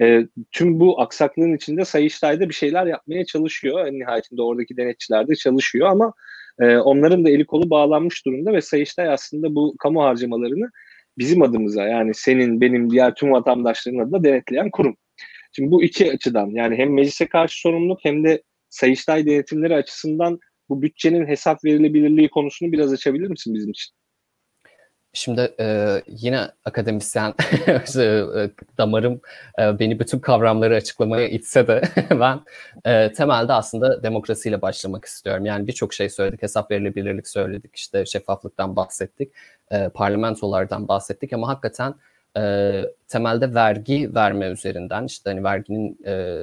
E, 0.00 0.26
tüm 0.52 0.80
bu 0.80 1.00
aksaklığın 1.00 1.56
içinde 1.56 1.84
Sayıştay'da 1.84 2.48
bir 2.48 2.54
şeyler 2.54 2.86
yapmaya 2.86 3.24
çalışıyor. 3.24 3.86
En 3.86 3.98
nihayetinde 3.98 4.42
oradaki 4.42 4.76
denetçiler 4.76 5.28
de 5.28 5.34
çalışıyor 5.34 5.88
ama 5.88 6.12
e, 6.60 6.76
onların 6.76 7.24
da 7.24 7.30
eli 7.30 7.46
kolu 7.46 7.70
bağlanmış 7.70 8.26
durumda 8.26 8.52
ve 8.52 8.60
Sayıştay 8.60 9.08
aslında 9.08 9.54
bu 9.54 9.76
kamu 9.78 10.02
harcamalarını 10.02 10.70
bizim 11.18 11.42
adımıza 11.42 11.84
yani 11.84 12.14
senin, 12.14 12.60
benim, 12.60 12.90
diğer 12.90 13.14
tüm 13.14 13.32
vatandaşların 13.32 13.98
adına 13.98 14.24
denetleyen 14.24 14.70
kurum. 14.70 14.96
Şimdi 15.52 15.70
bu 15.70 15.82
iki 15.82 16.12
açıdan 16.12 16.50
yani 16.50 16.76
hem 16.76 16.94
meclise 16.94 17.26
karşı 17.26 17.60
sorumluluk 17.60 17.98
hem 18.02 18.24
de 18.24 18.42
Sayıştay 18.70 19.26
denetimleri 19.26 19.74
açısından 19.74 20.38
bu 20.68 20.82
bütçenin 20.82 21.26
hesap 21.26 21.64
verilebilirliği 21.64 22.28
konusunu 22.28 22.72
biraz 22.72 22.92
açabilir 22.92 23.28
misin 23.28 23.54
bizim 23.54 23.70
için? 23.70 23.97
Şimdi 25.12 25.54
e, 25.60 26.02
yine 26.06 26.48
akademisyen 26.64 27.34
e, 27.96 28.50
damarım 28.78 29.20
e, 29.58 29.78
beni 29.78 30.00
bütün 30.00 30.18
kavramları 30.18 30.74
açıklamaya 30.74 31.28
itse 31.28 31.66
de 31.66 31.82
ben 32.10 32.40
e, 32.84 33.12
temelde 33.12 33.52
aslında 33.52 34.02
demokrasiyle 34.02 34.62
başlamak 34.62 35.04
istiyorum. 35.04 35.46
Yani 35.46 35.66
birçok 35.66 35.94
şey 35.94 36.08
söyledik, 36.08 36.42
hesap 36.42 36.70
verilebilirlik 36.70 37.28
söyledik, 37.28 37.76
işte 37.76 38.06
şeffaflıktan 38.06 38.76
bahsettik, 38.76 39.32
e, 39.70 39.88
parlamentolardan 39.88 40.88
bahsettik 40.88 41.32
ama 41.32 41.48
hakikaten 41.48 41.94
e, 42.36 42.82
temelde 43.08 43.54
vergi 43.54 44.14
verme 44.14 44.46
üzerinden 44.46 45.04
işte 45.04 45.30
hani 45.30 45.44
verginin 45.44 45.98
e, 46.06 46.36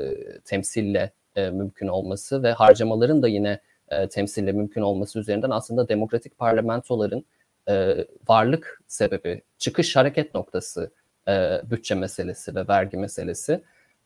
temsille 0.46 1.12
e, 1.36 1.50
mümkün 1.50 1.88
olması 1.88 2.44
ve 2.44 2.52
harcamaların 2.52 3.24
da 3.24 3.28
yine 3.28 3.60
e, 3.90 4.10
temsille 4.10 4.52
mümkün 4.52 4.82
olması 4.82 5.20
üzerinden 5.20 5.50
aslında 5.50 5.90
demokratik 5.90 6.38
parlamentoların 6.38 7.26
e, 7.70 8.08
varlık 8.28 8.82
sebebi, 8.88 9.42
çıkış 9.58 9.96
hareket 9.96 10.36
noktası 10.36 10.92
e, 11.28 11.62
bütçe 11.64 11.96
meselesi 11.96 12.56
ve 12.56 12.68
vergi 12.68 12.98
meselesi. 12.98 13.62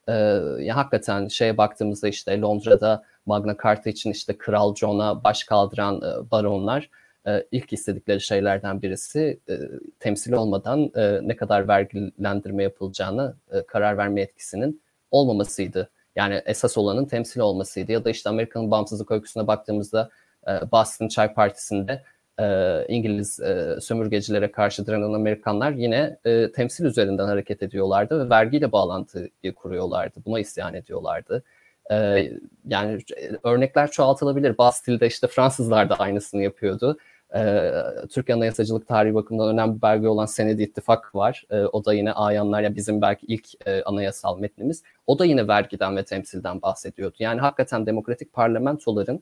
E, 0.07 0.13
ya 0.59 0.75
hakikaten 0.75 1.27
şeye 1.27 1.57
baktığımızda 1.57 2.07
işte 2.07 2.41
Londra'da 2.41 3.03
Magna 3.25 3.55
Carta 3.63 3.89
için 3.89 4.11
işte 4.11 4.37
Kral 4.37 4.75
John'a 4.75 5.23
baş 5.23 5.43
kaldıran 5.43 5.95
e, 5.97 6.31
baronlar 6.31 6.89
e, 7.27 7.45
ilk 7.51 7.73
istedikleri 7.73 8.21
şeylerden 8.21 8.81
birisi 8.81 9.39
e, 9.49 9.59
temsil 9.99 10.33
olmadan 10.33 10.91
e, 10.95 11.19
ne 11.23 11.35
kadar 11.35 11.67
vergilendirme 11.67 12.63
yapılacağını 12.63 13.35
e, 13.51 13.65
karar 13.65 13.97
verme 13.97 14.21
etkisinin 14.21 14.81
olmamasıydı. 15.11 15.89
Yani 16.15 16.41
esas 16.45 16.77
olanın 16.77 17.05
temsil 17.05 17.39
olmasıydı. 17.39 17.91
Ya 17.91 18.05
da 18.05 18.09
işte 18.09 18.29
Amerika'nın 18.29 18.71
bağımsızlık 18.71 19.11
öyküsüne 19.11 19.47
baktığımızda 19.47 20.09
e, 20.47 20.71
Boston 20.71 21.07
Çay 21.07 21.33
Partisi'nde 21.33 22.03
e, 22.39 22.85
İngiliz 22.87 23.39
e, 23.39 23.77
sömürgecilere 23.81 24.51
karşı 24.51 24.87
direnen 24.87 25.13
Amerikanlar 25.13 25.71
yine 25.71 26.17
e, 26.25 26.51
temsil 26.51 26.85
üzerinden 26.85 27.25
hareket 27.25 27.63
ediyorlardı 27.63 28.25
ve 28.25 28.29
vergiyle 28.29 28.71
bağlantıyı 28.71 29.55
kuruyorlardı. 29.55 30.19
Buna 30.25 30.39
isyan 30.39 30.73
ediyorlardı. 30.73 31.43
E, 31.91 32.29
yani 32.67 32.99
örnekler 33.43 33.91
çoğaltılabilir. 33.91 34.57
Bastil'de 34.57 35.07
işte 35.07 35.27
Fransızlar 35.27 35.89
da 35.89 35.95
aynısını 35.95 36.43
yapıyordu. 36.43 36.97
E, 37.35 37.71
Türk 38.09 38.29
Anayasacılık 38.29 38.87
tarihi 38.87 39.15
bakımından 39.15 39.53
önemli 39.53 39.77
bir 39.77 39.81
belge 39.81 40.07
olan 40.07 40.25
Senedi 40.25 40.63
İttifak 40.63 41.15
var. 41.15 41.43
E, 41.49 41.61
o 41.61 41.85
da 41.85 41.93
yine 41.93 42.11
ayanlar 42.11 42.61
ya 42.61 42.75
bizim 42.75 43.01
belki 43.01 43.25
ilk 43.25 43.67
e, 43.67 43.83
anayasal 43.83 44.39
metnimiz. 44.39 44.83
O 45.07 45.19
da 45.19 45.25
yine 45.25 45.47
vergiden 45.47 45.97
ve 45.97 46.05
temsilden 46.05 46.61
bahsediyordu. 46.61 47.15
Yani 47.19 47.41
hakikaten 47.41 47.85
demokratik 47.85 48.33
parlamentoların 48.33 49.15
e, 49.15 49.21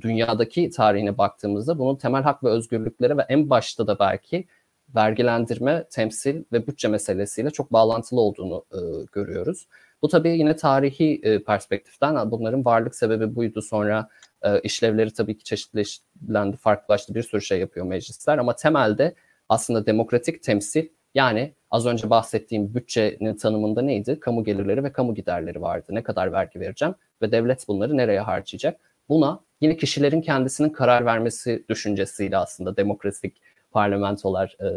dünyadaki 0.00 0.70
tarihine 0.70 1.18
baktığımızda 1.18 1.78
bunun 1.78 1.96
temel 1.96 2.22
hak 2.22 2.44
ve 2.44 2.48
özgürlüklere 2.48 3.16
ve 3.16 3.22
en 3.28 3.50
başta 3.50 3.86
da 3.86 3.98
belki 3.98 4.46
vergilendirme, 4.94 5.84
temsil 5.90 6.44
ve 6.52 6.66
bütçe 6.66 6.88
meselesiyle 6.88 7.50
çok 7.50 7.72
bağlantılı 7.72 8.20
olduğunu 8.20 8.64
e, 8.72 8.78
görüyoruz. 9.12 9.66
Bu 10.02 10.08
tabii 10.08 10.38
yine 10.38 10.56
tarihi 10.56 11.20
e, 11.22 11.42
perspektiften 11.42 12.30
bunların 12.30 12.64
varlık 12.64 12.94
sebebi 12.94 13.34
buydu. 13.34 13.62
Sonra 13.62 14.08
e, 14.42 14.60
işlevleri 14.60 15.10
tabii 15.10 15.38
ki 15.38 15.44
çeşitlendi, 15.44 16.56
farklılaştı. 16.56 17.14
Bir 17.14 17.22
sürü 17.22 17.42
şey 17.42 17.60
yapıyor 17.60 17.86
meclisler 17.86 18.38
ama 18.38 18.56
temelde 18.56 19.14
aslında 19.48 19.86
demokratik 19.86 20.42
temsil 20.42 20.88
yani 21.14 21.54
az 21.70 21.86
önce 21.86 22.10
bahsettiğim 22.10 22.74
bütçenin 22.74 23.36
tanımında 23.36 23.82
neydi? 23.82 24.20
Kamu 24.20 24.44
gelirleri 24.44 24.84
ve 24.84 24.92
kamu 24.92 25.14
giderleri 25.14 25.62
vardı. 25.62 25.86
Ne 25.90 26.02
kadar 26.02 26.32
vergi 26.32 26.60
vereceğim 26.60 26.94
ve 27.22 27.32
devlet 27.32 27.68
bunları 27.68 27.96
nereye 27.96 28.20
harcayacak? 28.20 28.80
Buna 29.08 29.40
yine 29.60 29.76
kişilerin 29.76 30.20
kendisinin 30.20 30.68
karar 30.70 31.06
vermesi 31.06 31.64
düşüncesiyle 31.68 32.36
aslında 32.36 32.76
demokratik 32.76 33.36
parlamentolar 33.72 34.56
e, 34.60 34.68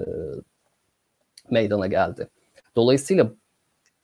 meydana 1.50 1.88
geldi. 1.88 2.28
Dolayısıyla 2.75 3.32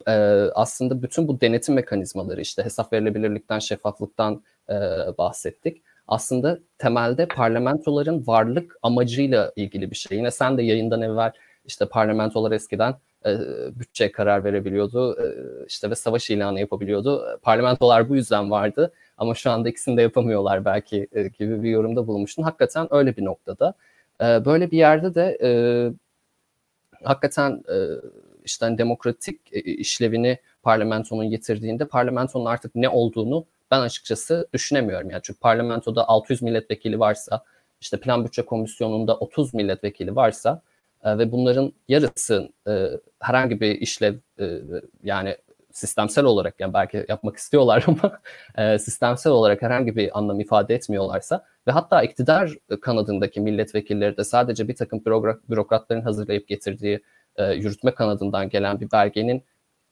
e, 0.07 0.11
aslında 0.55 1.01
bütün 1.01 1.27
bu 1.27 1.41
denetim 1.41 1.75
mekanizmaları 1.75 2.41
işte 2.41 2.63
hesap 2.65 2.93
verilebilirlikten, 2.93 3.59
şeffaflıktan 3.59 4.43
e, 4.69 4.73
bahsettik. 5.17 5.81
Aslında 6.07 6.59
temelde 6.77 7.27
parlamentoların 7.27 8.27
varlık 8.27 8.77
amacıyla 8.81 9.53
ilgili 9.55 9.91
bir 9.91 9.95
şey. 9.95 10.17
Yine 10.17 10.31
sen 10.31 10.57
de 10.57 10.63
yayından 10.63 11.01
evvel 11.01 11.31
işte 11.65 11.85
parlamentolar 11.85 12.51
eskiden 12.51 12.95
e, 13.25 13.37
bütçe 13.79 14.11
karar 14.11 14.43
verebiliyordu 14.43 15.21
e, 15.21 15.25
işte 15.67 15.89
ve 15.89 15.95
savaş 15.95 16.29
ilanı 16.29 16.59
yapabiliyordu. 16.59 17.39
Parlamentolar 17.41 18.09
bu 18.09 18.15
yüzden 18.15 18.51
vardı 18.51 18.91
ama 19.19 19.35
şu 19.35 19.51
anda 19.51 19.69
ikisini 19.69 19.97
de 19.97 20.01
yapamıyorlar 20.01 20.65
belki 20.65 21.07
e, 21.11 21.23
gibi 21.23 21.63
bir 21.63 21.69
yorumda 21.69 22.07
bulunmuştun. 22.07 22.43
Hakikaten 22.43 22.87
öyle 22.91 23.17
bir 23.17 23.25
noktada. 23.25 23.73
E, 24.21 24.45
böyle 24.45 24.71
bir 24.71 24.77
yerde 24.77 25.15
de 25.15 25.37
e, 25.43 25.49
hakikaten 27.03 27.63
e, 27.69 27.77
işte 28.45 28.65
hani 28.65 28.77
demokratik 28.77 29.53
e, 29.53 29.59
işlevini 29.59 30.37
parlamentonun 30.63 31.29
getirdiğinde 31.29 31.85
parlamentonun 31.85 32.45
artık 32.45 32.75
ne 32.75 32.89
olduğunu 32.89 33.45
ben 33.71 33.79
açıkçası 33.79 34.47
düşünemiyorum. 34.53 35.09
Yani 35.09 35.21
çünkü 35.23 35.39
parlamentoda 35.39 36.07
600 36.09 36.41
milletvekili 36.41 36.99
varsa, 36.99 37.43
işte 37.81 37.99
plan 37.99 38.25
bütçe 38.25 38.41
komisyonunda 38.41 39.17
30 39.17 39.53
milletvekili 39.53 40.15
varsa 40.15 40.61
e, 41.03 41.17
ve 41.17 41.31
bunların 41.31 41.73
yarısı 41.87 42.49
e, 42.67 42.89
herhangi 43.19 43.61
bir 43.61 43.75
işlev 43.81 44.15
e, 44.39 44.59
yani 45.03 45.37
sistemsel 45.79 46.25
olarak 46.25 46.59
yani 46.59 46.73
belki 46.73 47.05
yapmak 47.09 47.37
istiyorlar 47.37 47.85
ama 47.87 48.19
e, 48.57 48.79
sistemsel 48.79 49.33
olarak 49.33 49.61
herhangi 49.61 49.95
bir 49.95 50.17
anlam 50.17 50.39
ifade 50.39 50.75
etmiyorlarsa 50.75 51.45
ve 51.67 51.71
hatta 51.71 52.03
iktidar 52.03 52.57
kanadındaki 52.81 53.41
milletvekilleri 53.41 54.17
de 54.17 54.23
sadece 54.23 54.67
bir 54.67 54.75
takım 54.75 55.05
bürokratların 55.49 56.01
hazırlayıp 56.01 56.47
getirdiği 56.47 57.01
e, 57.35 57.53
yürütme 57.53 57.91
kanadından 57.91 58.49
gelen 58.49 58.79
bir 58.79 58.91
belgenin 58.91 59.43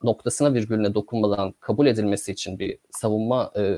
noktasına 0.04 0.54
virgülüne 0.54 0.94
dokunmadan 0.94 1.54
kabul 1.60 1.88
edilmesi 1.88 2.32
için 2.32 2.60
bir 2.60 2.78
savunma 2.92 3.52
e, 3.58 3.78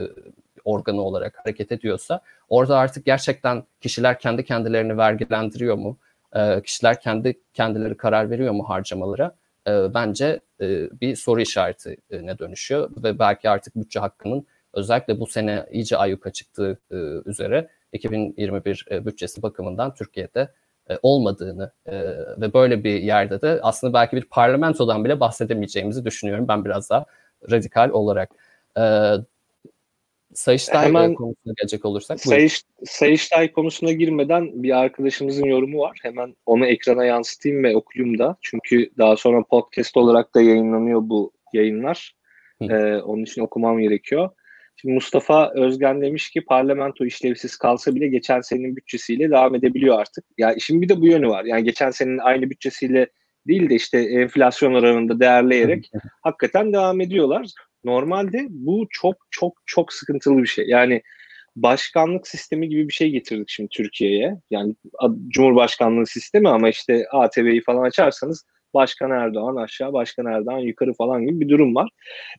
organı 0.66 1.02
olarak 1.02 1.40
hareket 1.44 1.72
ediyorsa 1.72 2.22
orada 2.50 2.78
artık 2.78 3.06
gerçekten 3.06 3.64
kişiler 3.82 4.20
kendi 4.20 4.46
kendilerini 4.46 4.98
vergilendiriyor 4.98 5.76
mu? 5.76 5.98
E, 6.36 6.62
kişiler 6.62 7.02
kendi 7.02 7.40
kendileri 7.54 7.98
karar 7.98 8.30
veriyor 8.30 8.54
mu 8.54 8.70
harcamalara? 8.70 9.36
E, 9.68 9.94
bence 9.94 10.40
e, 10.62 10.90
bir 11.02 11.16
soru 11.16 11.42
işaretine 11.42 12.40
dönüşüyor 12.40 12.90
ve 13.04 13.20
belki 13.20 13.50
artık 13.50 13.76
bütçe 13.76 14.00
hakkının 14.00 14.48
özellikle 14.74 15.20
bu 15.20 15.28
sene 15.28 15.66
iyice 15.72 15.98
ayyuka 15.98 16.32
çıktığı 16.32 16.80
e, 16.92 16.96
üzere 17.26 17.70
2021 17.94 18.86
e, 18.92 19.06
bütçesi 19.06 19.42
bakımından 19.42 19.94
Türkiye'de 19.94 20.50
e, 20.90 20.98
olmadığını 21.02 21.72
e, 21.86 22.02
ve 22.42 22.54
böyle 22.54 22.84
bir 22.84 23.02
yerde 23.02 23.42
de 23.42 23.60
aslında 23.64 23.94
belki 23.94 24.16
bir 24.16 24.26
parlamentodan 24.26 25.06
bile 25.06 25.20
bahsedemeyeceğimizi 25.20 26.06
düşünüyorum 26.06 26.48
ben 26.48 26.66
biraz 26.66 26.90
daha 26.90 27.06
radikal 27.52 27.90
olarak. 27.90 28.30
E, 28.78 29.14
Sayıştay 30.40 30.86
Hemen, 30.86 31.14
konusuna 31.14 31.54
gelecek 31.58 31.86
olursak. 31.86 32.20
Sayış, 32.20 32.64
Sayıştay 32.86 33.52
konusuna 33.52 33.92
girmeden 33.92 34.64
bir 34.64 34.78
arkadaşımızın 34.78 35.46
yorumu 35.46 35.80
var. 35.80 36.00
Hemen 36.02 36.36
onu 36.46 36.66
ekrana 36.66 37.06
yansıtayım 37.06 37.64
ve 37.64 37.76
okuyayım 37.76 38.20
da. 38.20 38.38
Çünkü 38.42 38.90
daha 38.98 39.16
sonra 39.16 39.44
podcast 39.44 39.98
olarak 39.98 40.36
da 40.36 40.42
yayınlanıyor 40.42 41.02
bu 41.04 41.32
yayınlar. 41.54 42.16
Ee, 42.62 42.76
onun 42.96 43.24
için 43.24 43.42
okumam 43.42 43.80
gerekiyor. 43.80 44.30
Şimdi 44.76 44.94
Mustafa 44.94 45.52
Özgen 45.56 46.02
demiş 46.02 46.30
ki 46.30 46.46
parlamento 46.46 47.06
işlevsiz 47.06 47.58
kalsa 47.58 47.96
bile 47.96 48.08
geçen 48.08 48.42
senenin 48.42 48.76
bütçesiyle 48.76 49.30
devam 49.30 49.56
edebiliyor 49.56 50.00
artık. 50.00 50.26
Ya 50.38 50.54
işin 50.54 50.82
bir 50.82 50.90
de 50.90 51.02
bu 51.02 51.08
yönü 51.08 51.28
var. 51.28 51.46
Yani 51.46 51.64
geçen 51.64 51.92
senenin 51.92 52.18
aynı 52.18 52.50
bütçesiyle 52.50 53.08
değil 53.48 53.70
de 53.70 53.76
işte 53.76 54.00
enflasyon 54.00 54.74
oranında 54.74 55.20
değerleyerek 55.20 55.92
hakikaten 56.22 56.74
devam 56.74 57.02
ediyorlar. 57.02 57.46
Normalde 57.84 58.48
bu 58.50 58.88
çok 58.90 59.16
çok 59.32 59.62
çok 59.66 59.94
sıkıntılı 59.94 60.38
bir 60.38 60.48
şey. 60.48 60.66
Yani 60.68 61.02
başkanlık 61.56 62.28
sistemi 62.28 62.70
gibi 62.70 62.88
bir 62.88 62.94
şey 62.94 63.10
getirdik 63.10 63.50
şimdi 63.50 63.70
Türkiye'ye. 63.70 64.36
Yani 64.50 64.76
Cumhurbaşkanlığı 65.28 66.06
sistemi 66.06 66.50
ama 66.50 66.70
işte 66.70 67.06
ATV'yi 67.12 67.62
falan 67.62 67.84
açarsanız 67.84 68.46
Başkan 68.74 69.12
Erdoğan 69.12 69.56
aşağı, 69.56 69.94
Başkan 69.94 70.26
Erdoğan 70.26 70.60
yukarı 70.60 70.94
falan 70.94 71.26
gibi 71.26 71.40
bir 71.40 71.50
durum 71.50 71.76
var. 71.76 71.90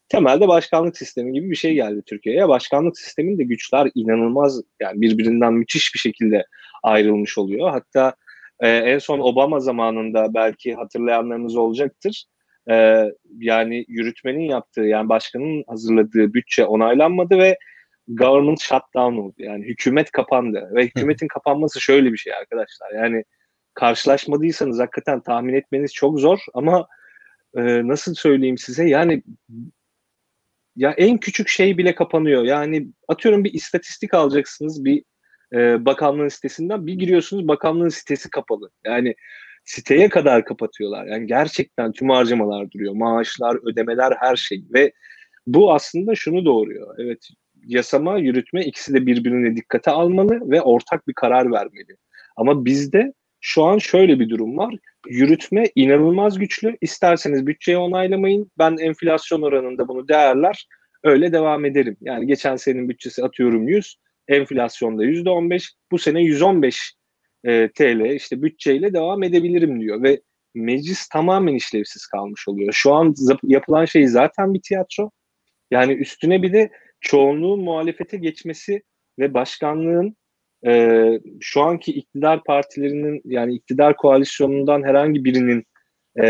Temelde 0.09 0.49
başkanlık 0.49 0.97
sistemi 0.97 1.32
gibi 1.32 1.50
bir 1.50 1.56
şey 1.56 1.75
geldi 1.75 2.02
Türkiye'ye. 2.06 2.49
Başkanlık 2.49 2.99
sisteminde 2.99 3.44
güçler 3.44 3.90
inanılmaz 3.94 4.61
yani 4.80 5.00
birbirinden 5.00 5.52
müthiş 5.52 5.94
bir 5.94 5.99
şekilde 5.99 6.47
ayrılmış 6.82 7.38
oluyor. 7.38 7.70
Hatta 7.70 8.14
e, 8.61 8.68
en 8.68 8.99
son 8.99 9.18
Obama 9.18 9.61
zamanında 9.61 10.35
belki 10.35 10.75
hatırlayanlarınız 10.75 11.56
olacaktır. 11.56 12.25
E, 12.71 13.05
yani 13.38 13.85
yürütmenin 13.88 14.50
yaptığı 14.50 14.81
yani 14.81 15.09
başkanın 15.09 15.64
hazırladığı 15.69 16.35
bütçe 16.35 16.64
onaylanmadı 16.64 17.38
ve 17.38 17.57
government 18.09 18.61
shutdown 18.61 19.17
oldu. 19.17 19.35
Yani 19.38 19.64
hükümet 19.64 20.11
kapandı 20.11 20.71
ve 20.75 20.87
hükümetin 20.87 21.29
kapanması 21.29 21.81
şöyle 21.81 22.12
bir 22.12 22.19
şey 22.19 22.35
arkadaşlar. 22.35 22.90
Yani 22.95 23.25
karşılaşmadıysanız 23.75 24.81
hakikaten 24.81 25.21
tahmin 25.21 25.55
etmeniz 25.55 25.95
çok 25.95 26.21
zor 26.21 26.38
ama 26.55 26.87
e, 27.57 27.62
nasıl 27.88 28.14
söyleyeyim 28.14 28.59
size 28.59 28.88
yani 28.88 29.23
ya 30.76 30.90
en 30.90 31.19
küçük 31.19 31.49
şey 31.49 31.79
bile 31.79 31.95
kapanıyor. 31.95 32.45
Yani 32.45 32.87
atıyorum 33.09 33.45
bir 33.45 33.55
istatistik 33.55 34.14
alacaksınız 34.14 34.85
bir 34.85 35.05
e, 35.52 35.85
bakanlığın 35.85 36.29
sitesinden 36.29 36.87
bir 36.87 36.95
giriyorsunuz 36.95 37.49
bakanlığın 37.49 37.88
sitesi 37.88 38.31
kapalı. 38.31 38.71
Yani 38.85 39.14
siteye 39.64 40.09
kadar 40.09 40.45
kapatıyorlar. 40.45 41.07
Yani 41.07 41.26
gerçekten 41.26 41.93
tüm 41.93 42.11
harcamalar 42.11 42.71
duruyor. 42.71 42.95
Maaşlar, 42.95 43.71
ödemeler 43.73 44.12
her 44.21 44.37
şey 44.37 44.64
ve 44.75 44.93
bu 45.47 45.73
aslında 45.73 46.14
şunu 46.14 46.45
doğuruyor. 46.45 46.95
Evet 46.99 47.29
yasama, 47.67 48.19
yürütme 48.19 48.64
ikisi 48.64 48.95
de 48.95 49.07
birbirine 49.07 49.57
dikkate 49.57 49.90
almalı 49.90 50.50
ve 50.50 50.62
ortak 50.62 51.09
bir 51.09 51.14
karar 51.14 51.52
vermeli. 51.52 51.97
Ama 52.37 52.64
bizde 52.64 53.12
şu 53.40 53.64
an 53.64 53.79
şöyle 53.79 54.21
bir 54.21 54.29
durum 54.29 54.59
var. 54.59 54.75
Yürütme 55.09 55.64
inanılmaz 55.75 56.38
güçlü. 56.38 56.76
İsterseniz 56.81 57.47
bütçeyi 57.47 57.79
onaylamayın. 57.79 58.50
Ben 58.59 58.76
enflasyon 58.76 59.43
oranında 59.43 59.88
bunu 59.88 60.09
değerler. 60.09 60.67
Öyle 61.05 61.33
devam 61.33 61.64
ederim. 61.64 61.97
Yani 62.00 62.26
geçen 62.26 62.57
senenin 62.57 62.88
bütçesi 62.88 63.25
atıyorum 63.25 63.69
100. 63.69 63.97
Enflasyonda 64.29 65.05
%15. 65.05 65.73
Bu 65.90 65.99
sene 65.99 66.23
115 66.23 66.95
e, 67.44 67.68
TL 67.75 68.14
işte 68.14 68.42
bütçeyle 68.42 68.92
devam 68.92 69.23
edebilirim 69.23 69.80
diyor. 69.80 70.02
Ve 70.02 70.20
meclis 70.54 71.09
tamamen 71.09 71.54
işlevsiz 71.54 72.06
kalmış 72.06 72.49
oluyor. 72.49 72.73
Şu 72.73 72.94
an 72.94 73.14
yapılan 73.42 73.85
şey 73.85 74.06
zaten 74.06 74.54
bir 74.54 74.61
tiyatro. 74.62 75.11
Yani 75.70 75.92
üstüne 75.92 76.42
bir 76.42 76.52
de 76.52 76.70
çoğunluğun 77.00 77.61
muhalefete 77.61 78.16
geçmesi 78.16 78.82
ve 79.18 79.35
başkanlığın 79.35 80.16
e, 80.66 81.04
şu 81.40 81.62
anki 81.62 81.92
iktidar 81.92 82.44
partilerinin 82.44 83.23
yani 83.25 83.54
iktidar 83.54 83.97
koalisyonundan 83.97 84.82
herhangi 84.82 85.25
birinin 85.25 85.64
e, 86.23 86.26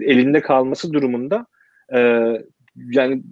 elinde 0.00 0.40
kalması 0.40 0.92
durumunda 0.92 1.46
e, 1.94 1.98
yani 2.76 3.22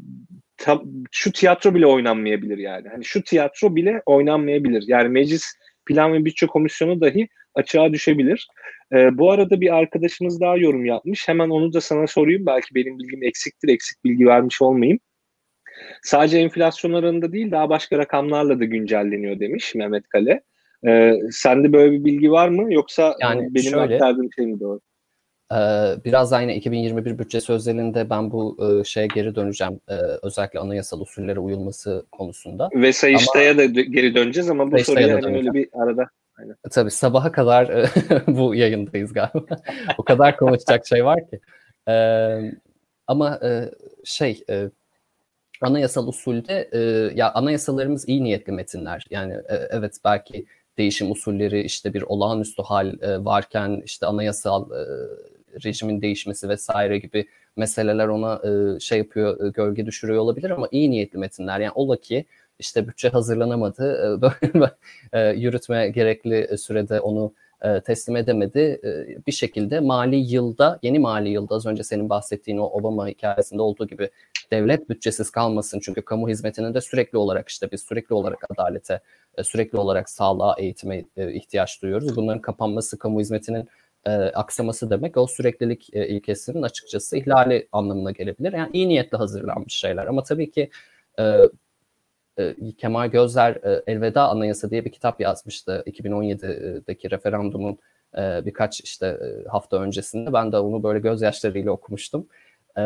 tam, 0.56 0.85
şu 1.11 1.32
tiyatro 1.32 1.75
bile 1.75 1.87
oynanmayabilir 1.87 2.58
yani. 2.58 2.88
Hani 2.88 3.04
şu 3.04 3.23
tiyatro 3.23 3.76
bile 3.76 4.02
oynanmayabilir. 4.06 4.85
Yani 4.87 5.08
meclis 5.08 5.54
plan 5.88 6.12
ve 6.12 6.25
bütçe 6.25 6.47
komisyonu 6.47 7.00
dahi 7.00 7.28
açığa 7.54 7.92
düşebilir. 7.92 8.49
E, 8.92 9.18
bu 9.18 9.30
arada 9.33 9.61
bir 9.61 9.76
arkadaşımız 9.76 10.40
daha 10.40 10.57
yorum 10.57 10.85
yapmış. 10.85 11.28
Hemen 11.28 11.50
onu 11.50 11.73
da 11.73 11.80
sana 11.80 12.07
sorayım. 12.07 12.47
Belki 12.47 12.75
benim 12.75 12.99
bilgim 12.99 13.23
eksiktir. 13.23 13.68
Eksik 13.68 14.04
bilgi 14.04 14.26
vermiş 14.26 14.62
olmayayım. 14.62 14.99
Sadece 16.02 16.38
enflasyon 16.38 16.92
oranında 16.92 17.33
değil 17.33 17.50
daha 17.50 17.68
başka 17.68 17.99
rakamlarla 17.99 18.61
da 18.61 18.64
güncelleniyor 18.64 19.40
demiş 19.40 19.75
Mehmet 19.75 20.09
Kale. 20.09 20.42
Ee, 20.87 21.12
sende 21.30 21.73
böyle 21.73 21.92
bir 21.92 22.04
bilgi 22.04 22.30
var 22.30 22.49
mı 22.49 22.75
yoksa 22.75 23.16
yani 23.21 23.54
benim 23.54 23.71
şöyle, 23.71 23.95
aktardığım 23.95 24.33
şey 24.33 24.47
mi 24.47 24.61
doğru? 24.61 24.80
E, 25.52 25.57
biraz 26.05 26.31
da 26.31 26.40
yine 26.40 26.57
2021 26.57 27.19
bütçe 27.19 27.52
özelinde 27.52 28.11
ben 28.11 28.31
bu 28.31 28.57
e, 28.81 28.85
şeye 28.85 29.07
geri 29.07 29.35
döneceğim. 29.35 29.81
E, 29.88 29.95
özellikle 30.23 30.59
anayasal 30.59 31.00
usullere 31.00 31.40
uyulması 31.40 32.07
konusunda. 32.12 32.71
Ve 32.75 32.93
Sayıştay'a 32.93 33.59
da 33.59 33.64
geri 33.64 34.14
döneceğiz 34.14 34.50
ama 34.50 34.73
bu 34.73 34.78
soruya 34.78 35.15
hani 35.15 35.37
öyle 35.37 35.52
bir 35.52 35.69
arada 35.73 36.08
Aynen. 36.39 36.56
Tabii 36.71 36.91
sabaha 36.91 37.32
kadar 37.32 37.91
bu 38.26 38.54
yayındayız 38.54 39.13
galiba. 39.13 39.56
o 39.99 40.02
kadar 40.02 40.37
konuşacak 40.37 40.87
şey 40.87 41.04
var 41.04 41.30
ki. 41.30 41.41
Ee, 41.89 42.52
ama 43.06 43.41
e, 43.43 43.71
şey 44.04 44.45
e, 44.50 44.71
anayasal 45.61 46.06
usulde 46.08 46.69
e, 46.73 46.78
ya 47.15 47.32
anayasalarımız 47.32 48.08
iyi 48.08 48.25
niyetli 48.25 48.52
metinler. 48.52 49.06
Yani 49.11 49.32
e, 49.32 49.54
evet 49.71 49.97
belki 50.04 50.47
değişim 50.78 51.11
usulleri 51.11 51.63
işte 51.63 51.95
bir 51.95 52.02
olağanüstü 52.02 52.63
hal 52.63 53.02
e, 53.02 53.25
varken 53.25 53.82
işte 53.84 54.06
anayasal 54.06 54.71
e, 54.71 54.82
rejimin 55.64 56.02
değişmesi 56.02 56.49
vesaire 56.49 56.99
gibi 56.99 57.28
meseleler 57.56 58.08
ona 58.08 58.42
e, 58.44 58.80
şey 58.80 58.99
yapıyor, 58.99 59.47
e, 59.47 59.50
gölge 59.50 59.86
düşürüyor 59.86 60.21
olabilir 60.21 60.50
ama 60.50 60.68
iyi 60.71 60.90
niyetli 60.90 61.18
metinler. 61.18 61.60
Yani 61.60 61.73
ola 61.75 61.97
ki 62.00 62.25
işte 62.58 62.88
bütçe 62.88 63.08
hazırlanamadı, 63.08 64.18
e, 65.12 65.18
e, 65.18 65.32
yürütme 65.32 65.88
gerekli 65.88 66.58
sürede 66.58 67.00
onu 67.00 67.32
e, 67.62 67.80
teslim 67.80 68.16
edemedi. 68.16 68.80
E, 68.84 69.26
bir 69.26 69.32
şekilde 69.32 69.80
mali 69.80 70.16
yılda, 70.16 70.78
yeni 70.82 70.99
mali 70.99 71.28
yılda 71.28 71.54
az 71.54 71.66
önce 71.66 71.82
senin 71.82 72.08
bahsettiğin 72.08 72.58
o 72.58 72.64
Obama 72.64 73.08
hikayesinde 73.08 73.62
olduğu 73.62 73.86
gibi 73.86 74.10
devlet 74.50 74.88
bütçesiz 74.88 75.30
kalmasın. 75.30 75.80
Çünkü 75.80 76.02
kamu 76.02 76.28
hizmetinin 76.28 76.75
de 76.75 76.80
sürekli 76.80 77.18
olarak 77.18 77.49
işte 77.49 77.71
biz 77.73 77.82
sürekli 77.82 78.14
olarak 78.14 78.38
adalete, 78.50 79.00
e, 79.38 79.44
sürekli 79.44 79.78
olarak 79.78 80.10
sağlığa, 80.10 80.54
eğitime 80.58 81.04
e, 81.16 81.32
ihtiyaç 81.32 81.82
duyuyoruz. 81.82 82.16
Bunların 82.16 82.40
kapanması 82.40 82.99
kamu 82.99 83.21
hizmetinin 83.21 83.68
e, 84.06 84.11
aksaması 84.11 84.91
demek 84.91 85.17
o 85.17 85.26
süreklilik 85.26 85.95
e, 85.95 86.08
ilkesinin 86.08 86.63
açıkçası 86.63 87.17
ihlali 87.17 87.69
anlamına 87.73 88.11
gelebilir. 88.11 88.52
Yani 88.52 88.71
iyi 88.73 88.89
niyetle 88.89 89.19
hazırlanmış 89.19 89.75
şeyler 89.75 90.06
ama 90.06 90.23
tabii 90.23 90.50
ki 90.50 90.71
e, 91.19 91.37
e, 92.39 92.54
Kemal 92.78 93.06
Gözler 93.08 93.54
e, 93.54 93.82
Elveda 93.87 94.28
Anayasa 94.28 94.71
diye 94.71 94.84
bir 94.84 94.93
kitap 94.93 95.21
yazmıştı 95.21 95.82
2017'deki 95.87 97.11
referandumun 97.11 97.78
e, 98.19 98.47
birkaç 98.47 98.80
işte 98.80 99.06
e, 99.06 99.49
hafta 99.49 99.76
öncesinde. 99.76 100.32
Ben 100.32 100.52
de 100.52 100.58
onu 100.58 100.82
böyle 100.82 100.99
gözyaşlarıyla 100.99 101.73
okumuştum. 101.73 102.26
E, 102.78 102.82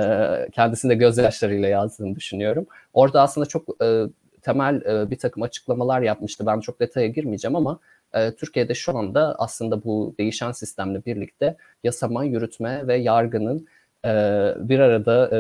kendisini 0.53 0.91
de 0.91 0.95
gözyaşlarıyla 0.95 1.69
yazdığını 1.69 2.17
düşünüyorum. 2.17 2.67
Orada 2.93 3.23
aslında 3.23 3.47
çok 3.47 3.83
e, 3.83 4.05
temel 4.43 4.83
e, 4.83 5.11
bir 5.11 5.19
takım 5.19 5.43
açıklamalar 5.43 6.03
yapmıştı. 6.03 6.47
Ben 6.47 6.61
çok 6.61 6.81
detaya 6.81 7.07
girmeyeceğim 7.07 7.57
ama 7.57 7.81
e, 8.15 8.35
Türkiye'de 8.35 8.75
şu 8.75 8.99
anda 8.99 9.35
aslında 9.39 9.85
bu 9.85 10.15
değişen 10.19 10.53
sistemle 10.53 11.05
birlikte 11.05 11.57
yasama, 11.85 12.25
yürütme 12.25 12.87
ve 12.87 12.97
yargının 12.97 13.67
e, 14.05 14.09
bir 14.57 14.79
arada 14.79 15.31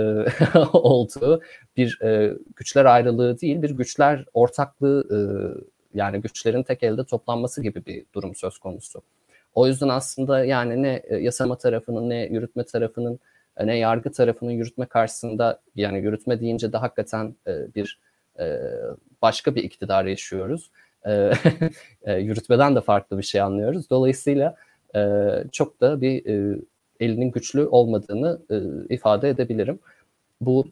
e, 0.54 0.58
olduğu 0.72 1.42
bir 1.76 1.98
e, 2.02 2.35
güçler 2.56 2.85
ayrılığı 2.85 3.40
değil, 3.40 3.62
bir 3.62 3.70
güçler 3.70 4.24
ortaklığı 4.35 5.06
yani 5.94 6.20
güçlerin 6.20 6.62
tek 6.62 6.82
elde 6.82 7.04
toplanması 7.04 7.62
gibi 7.62 7.87
bir 7.87 8.04
durum 8.14 8.35
söz 8.35 8.58
konusu. 8.58 9.02
O 9.54 9.66
yüzden 9.66 9.88
aslında 9.88 10.44
yani 10.44 10.82
ne 10.82 11.02
yasama 11.20 11.58
tarafının 11.58 12.11
ne 12.11 12.24
yürütme 12.24 12.64
tarafının 12.64 13.20
ne 13.64 13.78
yargı 13.78 14.12
tarafının 14.12 14.50
yürütme 14.50 14.87
karşısında 14.87 15.61
yani 15.76 15.98
yürütme 15.98 16.40
deyince 16.40 16.72
de 16.72 16.76
hakikaten 16.76 17.35
bir 17.46 17.98
başka 19.22 19.54
bir 19.54 19.62
iktidar 19.64 20.04
yaşıyoruz. 20.04 20.70
E, 21.06 21.32
e, 22.02 22.14
yürütmeden 22.14 22.76
de 22.76 22.80
farklı 22.80 23.18
bir 23.18 23.22
şey 23.22 23.40
anlıyoruz. 23.40 23.90
Dolayısıyla 23.90 24.56
e, 24.96 25.00
çok 25.52 25.80
da 25.80 26.00
bir 26.00 26.26
e, 26.26 26.58
elinin 27.00 27.30
güçlü 27.30 27.66
olmadığını 27.66 28.40
e, 28.50 28.56
ifade 28.94 29.28
edebilirim. 29.28 29.78
Bu 30.40 30.66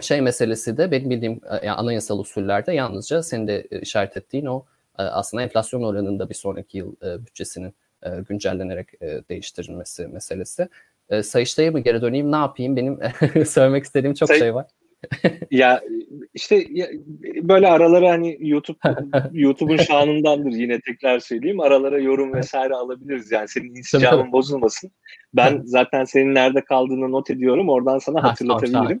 şey 0.00 0.20
meselesi 0.20 0.76
de 0.76 0.90
benim 0.90 1.10
bildiğim 1.10 1.32
e, 1.32 1.66
yani 1.66 1.76
anayasal 1.76 2.18
usullerde 2.18 2.72
yalnızca 2.72 3.22
senin 3.22 3.48
de 3.48 3.66
e, 3.70 3.80
işaret 3.80 4.16
ettiğin 4.16 4.46
o 4.46 4.64
aslında 4.98 5.42
enflasyon 5.42 5.82
oranında 5.82 6.28
bir 6.28 6.34
sonraki 6.34 6.78
yıl 6.78 6.96
bütçesinin 7.02 7.74
güncellenerek 8.28 9.00
değiştirilmesi 9.28 10.06
meselesi. 10.06 10.68
Sayıştay'a 11.22 11.70
mı 11.70 11.80
geri 11.80 12.02
döneyim 12.02 12.32
ne 12.32 12.36
yapayım 12.36 12.76
benim 12.76 12.98
söylemek 13.46 13.84
istediğim 13.84 14.14
çok 14.14 14.28
Say- 14.28 14.38
şey 14.38 14.54
var. 14.54 14.66
Ya 15.50 15.80
işte 16.34 16.66
ya, 16.70 16.86
böyle 17.42 17.68
aralara 17.68 18.10
hani 18.10 18.36
YouTube 18.40 18.78
YouTube'un 19.32 19.76
şanındandır 19.76 20.52
yine 20.52 20.80
tekrar 20.80 21.18
söyleyeyim. 21.18 21.60
Aralara 21.60 21.98
yorum 21.98 22.34
vesaire 22.34 22.74
alabiliriz 22.74 23.32
yani 23.32 23.48
senin 23.48 23.74
insicamın 23.74 24.32
bozulmasın. 24.32 24.90
Ben 25.34 25.62
zaten 25.64 26.04
senin 26.04 26.34
nerede 26.34 26.64
kaldığını 26.64 27.12
not 27.12 27.30
ediyorum. 27.30 27.68
Oradan 27.68 27.98
sana 27.98 28.22
hatırlatabilirim. 28.22 29.00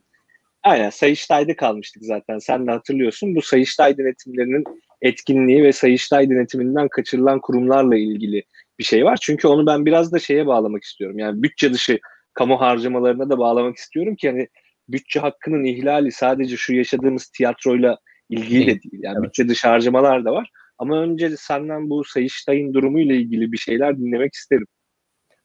Aynen 0.62 0.90
Sayıştay'da 0.90 1.56
kalmıştık 1.56 2.04
zaten. 2.04 2.38
Sen 2.38 2.66
de 2.66 2.70
hatırlıyorsun. 2.70 3.34
Bu 3.34 3.42
Sayıştay 3.42 3.98
denetimlerinin 3.98 4.64
etkinliği 5.02 5.62
ve 5.62 5.72
Sayıştay 5.72 6.30
denetiminden 6.30 6.88
kaçırılan 6.88 7.40
kurumlarla 7.40 7.96
ilgili 7.96 8.42
bir 8.78 8.84
şey 8.84 9.04
var. 9.04 9.18
Çünkü 9.22 9.48
onu 9.48 9.66
ben 9.66 9.86
biraz 9.86 10.12
da 10.12 10.18
şeye 10.18 10.46
bağlamak 10.46 10.84
istiyorum. 10.84 11.18
Yani 11.18 11.42
bütçe 11.42 11.72
dışı 11.72 11.98
kamu 12.34 12.60
harcamalarına 12.60 13.30
da 13.30 13.38
bağlamak 13.38 13.76
istiyorum 13.76 14.16
ki 14.16 14.30
hani 14.30 14.48
bütçe 14.88 15.20
hakkının 15.20 15.64
ihlali 15.64 16.12
sadece 16.12 16.56
şu 16.56 16.74
yaşadığımız 16.74 17.26
tiyatroyla 17.26 17.98
ilgili 18.28 18.66
de 18.66 18.82
değil. 18.82 19.02
Yani 19.02 19.16
evet. 19.18 19.28
bütçe 19.28 19.48
dışı 19.48 19.68
harcamalar 19.68 20.24
da 20.24 20.32
var. 20.32 20.50
Ama 20.78 21.02
önce 21.02 21.36
senden 21.36 21.90
bu 21.90 22.04
Sayıştay'ın 22.04 22.74
durumuyla 22.74 23.14
ilgili 23.14 23.52
bir 23.52 23.56
şeyler 23.56 23.98
dinlemek 23.98 24.34
isterim. 24.34 24.66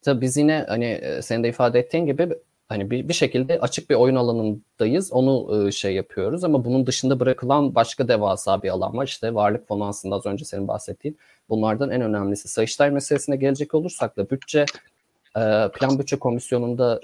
tabii 0.02 0.20
biz 0.20 0.36
yine 0.36 0.64
hani 0.68 0.84
e, 0.84 1.22
senin 1.22 1.44
de 1.44 1.48
ifade 1.48 1.78
ettiğin 1.78 2.06
gibi 2.06 2.28
hani 2.68 2.90
bir, 2.90 3.08
bir 3.08 3.14
şekilde 3.14 3.60
açık 3.60 3.90
bir 3.90 3.94
oyun 3.94 4.14
alanındayız. 4.16 5.12
Onu 5.12 5.66
e, 5.68 5.72
şey 5.72 5.94
yapıyoruz 5.94 6.44
ama 6.44 6.64
bunun 6.64 6.86
dışında 6.86 7.20
bırakılan 7.20 7.74
başka 7.74 8.08
devasa 8.08 8.62
bir 8.62 8.68
alan 8.68 8.96
var. 8.96 9.06
İşte 9.06 9.34
varlık 9.34 9.68
fonu 9.68 9.86
aslında 9.86 10.14
az 10.14 10.26
önce 10.26 10.44
senin 10.44 10.68
bahsettiğin. 10.68 11.18
Bunlardan 11.48 11.90
en 11.90 12.02
önemlisi. 12.02 12.48
Sayıştay 12.48 12.90
meselesine 12.90 13.36
gelecek 13.36 13.74
olursak 13.74 14.16
da 14.16 14.30
bütçe 14.30 14.64
e, 15.36 15.40
plan 15.74 15.98
bütçe 15.98 16.16
komisyonunda 16.16 17.00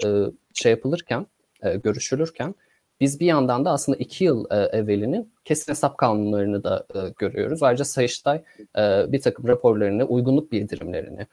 şey 0.53 0.71
yapılırken, 0.71 1.25
e, 1.65 1.77
görüşülürken 1.77 2.55
biz 2.99 3.19
bir 3.19 3.25
yandan 3.25 3.65
da 3.65 3.71
aslında 3.71 3.97
iki 3.97 4.23
yıl 4.23 4.45
e, 4.51 4.55
evvelinin 4.55 5.33
kesin 5.45 5.71
hesap 5.71 5.97
kanunlarını 5.97 6.63
da 6.63 6.85
e, 6.95 6.99
görüyoruz. 7.17 7.63
Ayrıca 7.63 7.85
Sayıştay 7.85 8.43
bir 9.07 9.21
takım 9.21 9.47
raporlarını, 9.47 10.03
uygunluk 10.03 10.51
bildirimlerini 10.51 11.27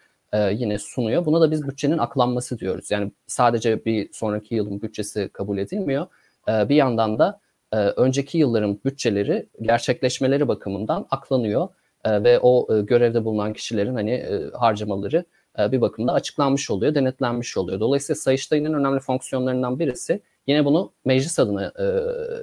yine 0.53 0.79
sunuyor. 0.79 1.25
Buna 1.25 1.41
da 1.41 1.51
biz 1.51 1.69
bütçenin 1.69 1.99
aklanması 1.99 2.59
diyoruz. 2.59 2.91
Yani 2.91 3.13
sadece 3.27 3.85
bir 3.85 4.09
sonraki 4.13 4.55
yılın 4.55 4.83
bütçesi 4.83 5.31
kabul 5.33 5.59
edilmiyor. 5.59 6.07
Bir 6.49 6.75
yandan 6.75 7.19
da 7.19 7.41
önceki 7.73 8.39
yılların 8.39 8.81
bütçeleri 8.85 9.49
gerçekleşmeleri 9.63 10.49
bakımından 10.49 11.07
aklanıyor 11.11 11.69
ve 12.07 12.39
o 12.39 12.85
görevde 12.87 13.25
bulunan 13.25 13.53
kişilerin 13.53 13.95
hani 13.95 14.11
e, 14.11 14.51
harcamaları 14.53 15.25
bir 15.59 15.81
bakımda 15.81 16.13
açıklanmış 16.13 16.71
oluyor, 16.71 16.95
denetlenmiş 16.95 17.57
oluyor. 17.57 17.81
Dolayısıyla 17.81 18.21
Sayıştay'ın 18.21 18.65
en 18.65 18.75
önemli 18.75 19.01
fonksiyonlarından 19.01 19.79
birisi 19.79 20.21
Yine 20.47 20.65
bunu 20.65 20.93
meclis 21.05 21.39
adına 21.39 21.73
e, 21.79 21.87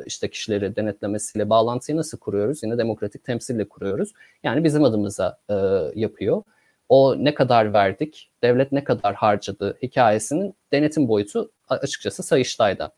işte 0.06 0.30
kişileri 0.30 0.76
denetlemesiyle 0.76 1.50
bağlantıyı 1.50 1.98
nasıl 1.98 2.18
kuruyoruz? 2.18 2.64
Yine 2.64 2.78
demokratik 2.78 3.24
temsille 3.24 3.70
kuruyoruz. 3.70 4.14
Yani 4.44 4.64
bizim 4.64 4.84
adımıza 4.84 5.40
e, 5.50 5.56
yapıyor. 5.96 6.44
O 6.90 7.16
ne 7.24 7.34
kadar 7.34 7.74
verdik, 7.74 8.32
devlet 8.44 8.72
ne 8.72 8.84
kadar 8.84 9.16
harcadı 9.16 9.78
hikayesinin 9.82 10.56
denetim 10.72 11.08
boyutu 11.08 11.52
açıkçası 11.70 12.24
Sayıştay'da. 12.24 12.92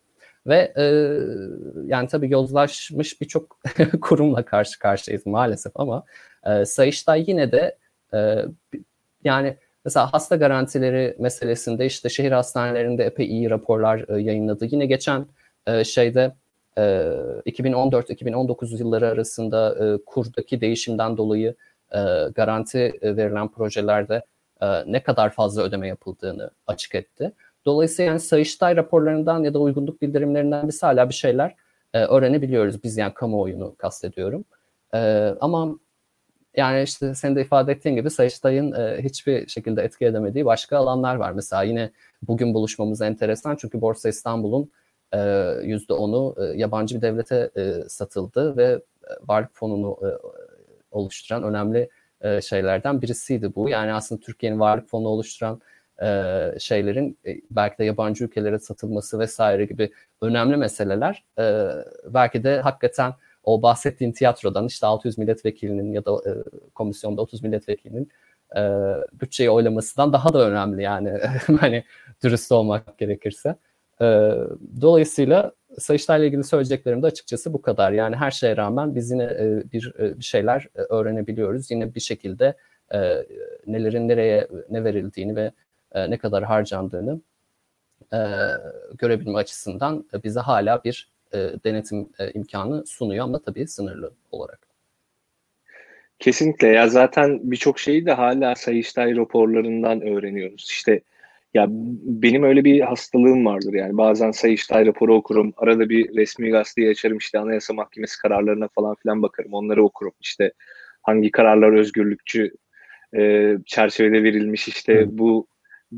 Ve 0.47 0.73
e, 0.77 0.83
yani 1.85 2.07
tabii 2.07 2.31
yozlaşmış 2.31 3.21
birçok 3.21 3.59
kurumla 4.01 4.45
karşı 4.45 4.79
karşıyayız 4.79 5.25
maalesef 5.25 5.71
ama 5.75 6.03
e, 6.45 6.65
Sayıştay 6.65 7.23
yine 7.27 7.51
de 7.51 7.77
e, 8.13 8.45
yani 9.23 9.57
Mesela 9.85 10.13
hasta 10.13 10.35
garantileri 10.35 11.15
meselesinde 11.19 11.85
işte 11.85 12.09
şehir 12.09 12.31
hastanelerinde 12.31 13.03
epey 13.03 13.25
iyi 13.25 13.49
raporlar 13.49 14.05
e, 14.09 14.21
yayınladı. 14.21 14.65
Yine 14.65 14.85
geçen 14.85 15.25
e, 15.67 15.83
şeyde 15.83 16.35
e, 16.77 16.81
2014-2019 16.81 18.79
yılları 18.79 19.07
arasında 19.07 19.85
e, 19.85 19.97
kurdaki 20.05 20.61
değişimden 20.61 21.17
dolayı 21.17 21.55
e, 21.91 21.99
garanti 22.35 22.79
e, 23.01 23.17
verilen 23.17 23.47
projelerde 23.47 24.25
e, 24.61 24.91
ne 24.91 25.03
kadar 25.03 25.29
fazla 25.29 25.63
ödeme 25.63 25.87
yapıldığını 25.87 26.51
açık 26.67 26.95
etti. 26.95 27.31
Dolayısıyla 27.65 28.11
yani 28.11 28.19
Sayıştay 28.19 28.75
raporlarından 28.75 29.43
ya 29.43 29.53
da 29.53 29.59
uygunluk 29.59 30.01
bildirimlerinden 30.01 30.67
biz 30.67 30.83
hala 30.83 31.09
bir 31.09 31.13
şeyler 31.13 31.55
e, 31.93 31.99
öğrenebiliyoruz. 32.05 32.83
Biz 32.83 32.97
yani 32.97 33.13
kamuoyunu 33.13 33.75
kastediyorum. 33.77 34.45
E, 34.93 34.99
ama 35.41 35.75
yani 36.57 36.83
işte 36.83 37.15
sen 37.15 37.35
de 37.35 37.41
ifade 37.41 37.71
ettiğin 37.71 37.95
gibi 37.95 38.09
Sayıştay'ın 38.09 38.71
e, 38.71 39.03
hiçbir 39.03 39.47
şekilde 39.47 39.81
etki 39.83 40.05
edemediği 40.05 40.45
başka 40.45 40.77
alanlar 40.77 41.15
var. 41.15 41.31
Mesela 41.31 41.63
yine 41.63 41.91
bugün 42.21 42.53
buluşmamız 42.53 43.01
enteresan 43.01 43.55
çünkü 43.55 43.81
Borsa 43.81 44.09
İstanbul'un 44.09 44.71
e, 45.11 45.17
%10'u 45.17 46.35
e, 46.43 46.57
yabancı 46.57 46.95
bir 46.95 47.01
devlete 47.01 47.49
e, 47.57 47.89
satıldı 47.89 48.57
ve 48.57 48.63
e, 48.63 48.81
varlık 49.27 49.55
fonunu 49.55 49.99
e, 50.03 50.09
oluşturan 50.91 51.43
önemli 51.43 51.89
e, 52.21 52.41
şeylerden 52.41 53.01
birisiydi 53.01 53.55
bu. 53.55 53.69
Yani 53.69 53.93
aslında 53.93 54.21
Türkiye'nin 54.21 54.59
varlık 54.59 54.89
fonu 54.89 55.07
oluşturan 55.07 55.61
e, 56.01 56.31
şeylerin 56.59 57.17
e, 57.25 57.35
belki 57.51 57.77
de 57.77 57.83
yabancı 57.83 58.23
ülkelere 58.23 58.59
satılması 58.59 59.19
vesaire 59.19 59.65
gibi 59.65 59.91
önemli 60.21 60.57
meseleler 60.57 61.23
e, 61.39 61.67
belki 62.07 62.43
de 62.43 62.61
hakikaten 62.61 63.13
o 63.43 63.61
bahsettiğin 63.61 64.11
tiyatrodan 64.11 64.67
işte 64.67 64.87
600 64.87 65.17
milletvekilinin 65.17 65.91
ya 65.91 66.05
da 66.05 66.11
e, 66.11 66.31
komisyonda 66.75 67.21
30 67.21 67.43
milletvekilinin 67.43 68.09
e, 68.55 68.61
bütçeyi 69.13 69.49
oylamasından 69.49 70.13
daha 70.13 70.33
da 70.33 70.49
önemli 70.49 70.83
yani 70.83 71.19
hani 71.59 71.83
dürüst 72.23 72.51
olmak 72.51 72.97
gerekirse. 72.97 73.55
E, 74.01 74.31
dolayısıyla 74.81 75.51
Sayıştay'la 75.79 76.25
ilgili 76.25 76.43
söyleyeceklerim 76.43 77.03
de 77.03 77.07
açıkçası 77.07 77.53
bu 77.53 77.61
kadar. 77.61 77.91
Yani 77.91 78.15
her 78.15 78.31
şeye 78.31 78.57
rağmen 78.57 78.95
biz 78.95 79.11
yine 79.11 79.23
e, 79.23 79.63
bir, 79.71 79.93
e, 79.99 80.19
bir 80.19 80.23
şeyler 80.23 80.67
e, 80.75 80.81
öğrenebiliyoruz. 80.81 81.71
Yine 81.71 81.95
bir 81.95 81.99
şekilde 81.99 82.55
e, 82.93 83.25
nelerin 83.67 84.07
nereye 84.07 84.47
ne 84.69 84.83
verildiğini 84.83 85.35
ve 85.35 85.51
e, 85.91 86.09
ne 86.09 86.17
kadar 86.17 86.43
harcandığını 86.43 87.21
e, 88.13 88.19
görebilme 88.97 89.37
açısından 89.37 90.05
e, 90.13 90.23
bize 90.23 90.39
hala 90.39 90.83
bir 90.83 91.10
e, 91.33 91.37
denetim 91.65 92.09
e, 92.19 92.31
imkanı 92.31 92.85
sunuyor 92.85 93.25
ama 93.25 93.39
tabii 93.39 93.67
sınırlı 93.67 94.13
olarak. 94.31 94.67
Kesinlikle 96.19 96.67
ya 96.67 96.87
zaten 96.87 97.39
birçok 97.43 97.79
şeyi 97.79 98.05
de 98.05 98.11
hala 98.13 98.55
Sayıştay 98.55 99.15
raporlarından 99.15 100.01
öğreniyoruz. 100.01 100.67
İşte 100.69 101.01
ya 101.53 101.67
benim 102.03 102.43
öyle 102.43 102.63
bir 102.63 102.81
hastalığım 102.81 103.45
vardır 103.45 103.73
yani 103.73 103.97
bazen 103.97 104.31
Sayıştay 104.31 104.85
raporu 104.85 105.15
okurum. 105.15 105.53
Arada 105.57 105.89
bir 105.89 106.15
resmi 106.15 106.49
gazeteyi 106.49 106.89
açarım 106.89 107.17
işte 107.17 107.39
Anayasa 107.39 107.73
Mahkemesi 107.73 108.21
kararlarına 108.21 108.67
falan 108.67 108.95
filan 108.95 109.21
bakarım. 109.21 109.53
Onları 109.53 109.83
okurum 109.83 110.13
işte 110.21 110.51
hangi 111.01 111.31
kararlar 111.31 111.73
özgürlükçü 111.73 112.51
e, 113.15 113.53
çerçevede 113.65 114.23
verilmiş 114.23 114.67
işte 114.67 115.17
bu 115.17 115.47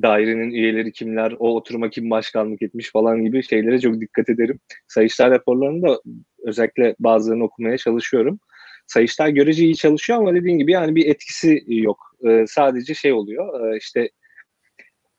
dairenin 0.01 0.51
üyeleri 0.51 0.91
kimler, 0.91 1.35
o 1.39 1.55
oturuma 1.55 1.89
kim 1.89 2.09
başkanlık 2.09 2.61
etmiş 2.61 2.91
falan 2.91 3.23
gibi 3.23 3.43
şeylere 3.43 3.79
çok 3.79 4.01
dikkat 4.01 4.29
ederim. 4.29 4.59
Sayıştay 4.87 5.31
raporlarını 5.31 5.87
da 5.87 6.01
özellikle 6.43 6.95
bazılarını 6.99 7.43
okumaya 7.43 7.77
çalışıyorum. 7.77 8.39
Sayıştay 8.87 9.33
görece 9.33 9.63
iyi 9.63 9.75
çalışıyor 9.75 10.19
ama 10.19 10.35
dediğin 10.35 10.57
gibi 10.57 10.71
yani 10.71 10.95
bir 10.95 11.05
etkisi 11.05 11.63
yok. 11.67 11.99
Ee, 12.27 12.45
sadece 12.47 12.93
şey 12.93 13.13
oluyor 13.13 13.73
ee, 13.73 13.77
işte 13.77 14.09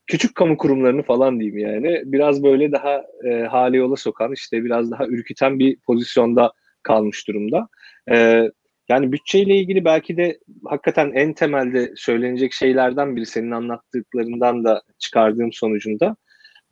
küçük 0.07 0.35
kamu 0.35 0.57
kurumlarını 0.57 1.03
falan 1.03 1.39
diyeyim 1.39 1.57
yani 1.57 2.01
biraz 2.05 2.43
böyle 2.43 2.71
daha 2.71 3.03
e, 3.23 3.43
hali 3.43 3.77
yola 3.77 3.95
sokan 3.95 4.33
işte 4.33 4.63
biraz 4.63 4.91
daha 4.91 5.07
ürküten 5.07 5.59
bir 5.59 5.77
pozisyonda 5.79 6.51
kalmış 6.83 7.27
durumda. 7.27 7.67
Ee, 8.11 8.51
yani 8.89 9.11
bütçeyle 9.11 9.55
ilgili 9.55 9.85
belki 9.85 10.17
de 10.17 10.39
hakikaten 10.65 11.11
en 11.11 11.33
temelde 11.33 11.93
söylenecek 11.95 12.53
şeylerden 12.53 13.15
biri 13.15 13.25
senin 13.25 13.51
anlattıklarından 13.51 14.63
da 14.63 14.81
çıkardığım 14.99 15.53
sonucunda 15.53 16.15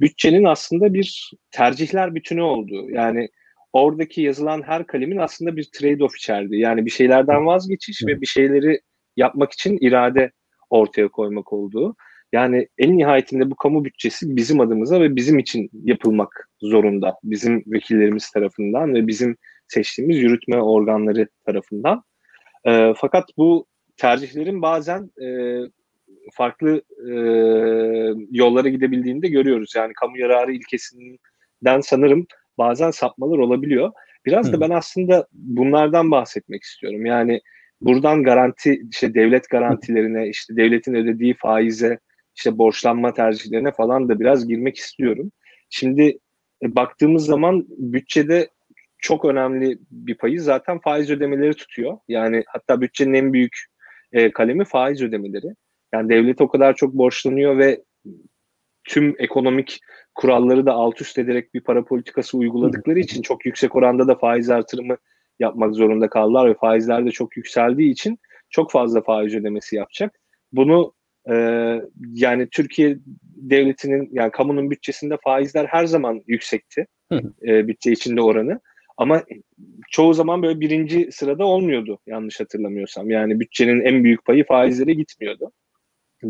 bütçenin 0.01 0.43
aslında 0.43 0.93
bir 0.93 1.31
tercihler 1.51 2.15
bütünü 2.15 2.41
olduğu. 2.41 2.89
Yani 2.89 3.29
oradaki 3.73 4.21
yazılan 4.21 4.61
her 4.61 4.87
kalemin 4.87 5.17
aslında 5.17 5.55
bir 5.55 5.63
trade-off 5.63 6.17
içerdi. 6.17 6.57
Yani 6.57 6.85
bir 6.85 6.91
şeylerden 6.91 7.45
vazgeçiş 7.45 8.03
ve 8.07 8.21
bir 8.21 8.25
şeyleri 8.25 8.81
yapmak 9.17 9.51
için 9.51 9.77
irade 9.81 10.31
ortaya 10.69 11.07
koymak 11.07 11.53
olduğu. 11.53 11.95
Yani 12.33 12.67
en 12.77 12.97
nihayetinde 12.97 13.51
bu 13.51 13.55
kamu 13.55 13.85
bütçesi 13.85 14.35
bizim 14.35 14.59
adımıza 14.59 15.01
ve 15.01 15.15
bizim 15.15 15.39
için 15.39 15.69
yapılmak 15.73 16.49
zorunda. 16.61 17.15
Bizim 17.23 17.63
vekillerimiz 17.67 18.31
tarafından 18.31 18.93
ve 18.93 19.07
bizim 19.07 19.37
seçtiğimiz 19.73 20.17
yürütme 20.17 20.61
organları 20.61 21.27
tarafından. 21.45 22.03
E, 22.65 22.93
fakat 22.97 23.29
bu 23.37 23.65
tercihlerin 23.97 24.61
bazen 24.61 25.11
e, 25.21 25.27
farklı 26.33 26.81
e, 27.09 27.13
yollara 28.31 28.69
gidebildiğini 28.69 29.21
de 29.21 29.27
görüyoruz. 29.27 29.73
Yani 29.75 29.93
kamu 29.93 30.17
yararı 30.17 30.53
ilkesinden 30.53 31.81
sanırım 31.81 32.27
bazen 32.57 32.91
sapmalar 32.91 33.37
olabiliyor. 33.37 33.91
Biraz 34.25 34.47
Hı. 34.47 34.53
da 34.53 34.61
ben 34.61 34.69
aslında 34.69 35.27
bunlardan 35.31 36.11
bahsetmek 36.11 36.63
istiyorum. 36.63 37.05
Yani 37.05 37.41
buradan 37.81 38.23
garanti, 38.23 38.81
işte 38.91 39.13
devlet 39.13 39.49
garantilerine, 39.49 40.29
işte 40.29 40.55
devletin 40.55 40.93
ödediği 40.93 41.33
faize, 41.33 41.99
işte 42.35 42.57
borçlanma 42.57 43.13
tercihlerine 43.13 43.71
falan 43.71 44.09
da 44.09 44.19
biraz 44.19 44.47
girmek 44.47 44.77
istiyorum. 44.77 45.31
Şimdi 45.69 46.19
e, 46.63 46.75
baktığımız 46.75 47.25
zaman 47.25 47.65
bütçede 47.69 48.49
çok 49.03 49.25
önemli 49.25 49.77
bir 49.91 50.17
payı 50.17 50.41
zaten 50.41 50.79
faiz 50.79 51.11
ödemeleri 51.11 51.53
tutuyor. 51.53 51.97
Yani 52.07 52.43
hatta 52.47 52.81
bütçenin 52.81 53.13
en 53.13 53.33
büyük 53.33 53.57
e, 54.11 54.31
kalemi 54.31 54.65
faiz 54.65 55.01
ödemeleri. 55.01 55.55
Yani 55.93 56.09
devlet 56.09 56.41
o 56.41 56.47
kadar 56.47 56.75
çok 56.75 56.93
borçlanıyor 56.93 57.57
ve 57.57 57.83
tüm 58.83 59.15
ekonomik 59.19 59.79
kuralları 60.15 60.65
da 60.65 60.73
alt 60.73 61.01
üst 61.01 61.17
ederek 61.17 61.53
bir 61.53 61.61
para 61.61 61.85
politikası 61.85 62.37
uyguladıkları 62.37 62.99
için 62.99 63.21
çok 63.21 63.45
yüksek 63.45 63.75
oranda 63.75 64.07
da 64.07 64.15
faiz 64.15 64.49
artırımı 64.49 64.97
yapmak 65.39 65.75
zorunda 65.75 66.09
kaldılar 66.09 66.49
ve 66.49 66.53
faizler 66.53 67.05
de 67.05 67.11
çok 67.11 67.37
yükseldiği 67.37 67.91
için 67.91 68.19
çok 68.49 68.71
fazla 68.71 69.01
faiz 69.01 69.35
ödemesi 69.35 69.75
yapacak. 69.75 70.19
Bunu 70.51 70.93
e, 71.29 71.35
yani 72.13 72.47
Türkiye 72.51 72.97
devletinin 73.21 74.09
yani 74.11 74.31
kamunun 74.31 74.71
bütçesinde 74.71 75.17
faizler 75.23 75.65
her 75.65 75.85
zaman 75.85 76.23
yüksekti. 76.27 76.87
e, 77.47 77.67
bütçe 77.67 77.91
içinde 77.91 78.21
oranı. 78.21 78.59
Ama 79.03 79.23
çoğu 79.91 80.13
zaman 80.13 80.43
böyle 80.43 80.59
birinci 80.59 81.11
sırada 81.11 81.45
olmuyordu 81.45 81.99
yanlış 82.07 82.39
hatırlamıyorsam. 82.39 83.09
Yani 83.09 83.39
bütçenin 83.39 83.81
en 83.81 84.03
büyük 84.03 84.25
payı 84.25 84.45
faizlere 84.45 84.93
gitmiyordu. 84.93 85.51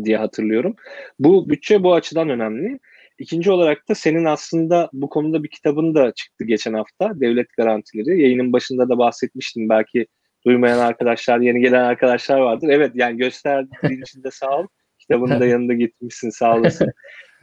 diye 0.04 0.16
hatırlıyorum. 0.16 0.76
Bu 1.18 1.48
bütçe 1.48 1.82
bu 1.82 1.94
açıdan 1.94 2.28
önemli. 2.28 2.78
İkinci 3.18 3.50
olarak 3.50 3.88
da 3.88 3.94
senin 3.94 4.24
aslında 4.24 4.90
bu 4.92 5.08
konuda 5.08 5.44
bir 5.44 5.48
kitabın 5.48 5.94
da 5.94 6.12
çıktı 6.14 6.44
geçen 6.44 6.74
hafta. 6.74 7.20
Devlet 7.20 7.52
Garantileri. 7.56 8.22
Yayının 8.22 8.52
başında 8.52 8.88
da 8.88 8.98
bahsetmiştim. 8.98 9.68
Belki 9.68 10.06
duymayan 10.46 10.78
arkadaşlar, 10.78 11.40
yeni 11.40 11.60
gelen 11.60 11.84
arkadaşlar 11.84 12.38
vardır. 12.38 12.68
Evet 12.68 12.92
yani 12.94 13.16
gösterdiğin 13.16 14.02
için 14.02 14.22
de 14.24 14.30
sağ 14.30 14.58
ol. 14.58 14.66
Kitabını 14.98 15.40
da 15.40 15.46
yanında 15.46 15.74
getirmişsin 15.74 16.30
sağ 16.30 16.56
olasın. 16.56 16.92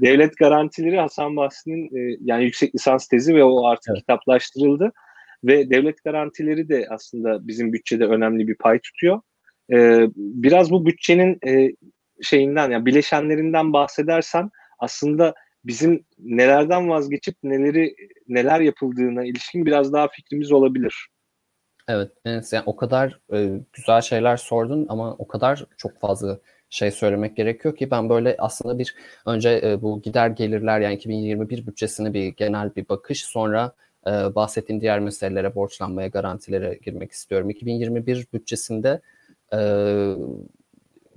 Devlet 0.02 0.38
Garantileri 0.38 1.00
Hasan 1.00 1.36
Bahri'nin 1.36 1.86
e, 1.98 2.18
yani 2.22 2.44
yüksek 2.44 2.76
lisans 2.76 3.08
tezi 3.08 3.36
ve 3.36 3.44
o 3.44 3.66
artık 3.66 3.90
evet. 3.90 4.00
kitaplaştırıldı. 4.00 4.92
Ve 5.44 5.70
devlet 5.70 6.04
garantileri 6.04 6.70
de 6.70 6.88
aslında 6.90 7.48
bizim 7.48 7.74
bütçede 7.74 8.06
önemli 8.06 8.48
bir 8.48 8.56
pay 8.56 8.80
tutuyor. 8.80 9.22
E, 9.74 10.08
biraz 10.16 10.72
bu 10.72 10.86
bütçenin 10.86 11.40
e, 11.48 11.76
şeyinden 12.22 12.72
yani 12.72 12.86
bileşenlerinden 12.86 13.74
bahsedersen 13.74 14.50
aslında 14.80 15.34
bizim 15.66 16.06
nelerden 16.20 16.90
vazgeçip 16.90 17.36
neleri 17.44 17.96
neler 18.28 18.60
yapıldığına 18.60 19.26
ilişkin 19.26 19.66
biraz 19.66 19.94
daha 19.94 20.08
fikrimiz 20.08 20.52
olabilir. 20.52 21.08
Evet, 21.88 22.12
yani 22.52 22.64
o 22.66 22.76
kadar 22.76 23.20
e, 23.34 23.50
güzel 23.74 24.02
şeyler 24.02 24.38
sordun 24.38 24.86
ama 24.90 25.16
o 25.16 25.28
kadar 25.28 25.66
çok 25.78 26.00
fazla 26.00 26.40
şey 26.70 26.92
söylemek 26.92 27.38
gerekiyor 27.38 27.76
ki 27.76 27.92
ben 27.92 28.10
böyle 28.10 28.36
aslında 28.40 28.80
bir 28.80 28.96
önce 29.26 29.62
e, 29.64 29.82
bu 29.82 30.02
gider 30.02 30.30
gelirler 30.30 30.80
yani 30.80 30.96
2021 30.96 31.68
bütçesine 31.68 32.14
bir 32.14 32.28
genel 32.28 32.76
bir 32.76 32.90
bakış 32.90 33.24
sonra 33.26 33.76
e, 34.08 34.12
bahsettiğim 34.12 34.82
diğer 34.82 35.00
meselelere 35.00 35.56
borçlanmaya 35.56 36.08
garantilere 36.08 36.80
girmek 36.84 37.12
istiyorum. 37.12 37.50
2021 37.50 38.28
bütçesinde 38.34 39.02
e, 39.54 39.60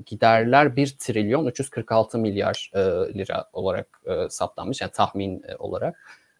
giderler 0.07 0.77
1 0.77 0.97
trilyon 0.99 1.47
346 1.47 2.19
milyar 2.19 2.71
e, 2.75 2.81
lira 3.19 3.49
olarak 3.53 4.01
e, 4.07 4.29
saptanmış 4.31 4.81
yani 4.81 4.93
tahmin 4.93 5.43
e, 5.49 5.57
olarak 5.57 5.97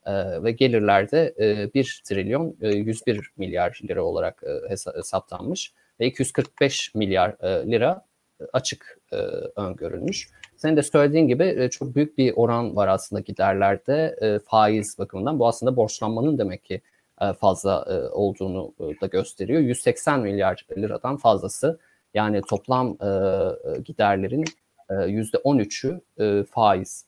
e, 0.07 0.43
ve 0.43 0.53
gelirlerde 0.53 1.35
e, 1.41 1.75
1 1.75 2.03
trilyon 2.05 2.57
e, 2.61 2.69
101 2.69 3.31
milyar 3.37 3.81
lira 3.89 4.03
olarak 4.03 4.43
e, 4.43 4.71
hesaplanmış 4.71 5.73
ve 6.01 6.07
245 6.07 6.95
milyar 6.95 7.37
e, 7.41 7.71
lira 7.71 8.05
açık 8.53 8.99
e, 9.13 9.17
öngörülmüş. 9.61 10.31
Senin 10.57 10.77
de 10.77 10.83
söylediğin 10.83 11.29
gibi 11.29 11.55
e, 11.59 11.71
çok 11.71 11.95
büyük 11.95 12.19
bir 12.19 12.33
oran 12.37 12.77
var 12.77 12.89
aslında 12.89 13.21
giderlerde 13.21 14.17
e, 14.21 14.39
faiz 14.39 14.99
bakımından. 14.99 15.39
Bu 15.39 15.47
aslında 15.47 15.77
borçlanmanın 15.77 16.39
demek 16.39 16.65
ki 16.65 16.81
e, 17.21 17.33
fazla 17.33 17.87
e, 17.91 18.09
olduğunu 18.09 18.75
e, 18.81 19.01
da 19.01 19.07
gösteriyor. 19.07 19.61
180 19.61 20.21
milyar 20.21 20.67
liradan 20.77 21.17
fazlası 21.17 21.79
yani 22.15 22.43
toplam 22.49 22.97
e, 23.01 23.07
e 23.07 23.81
giderlerin 23.81 24.45
e, 24.91 24.95
%13'ü 24.95 26.01
e, 26.21 26.45
faiz. 26.45 27.07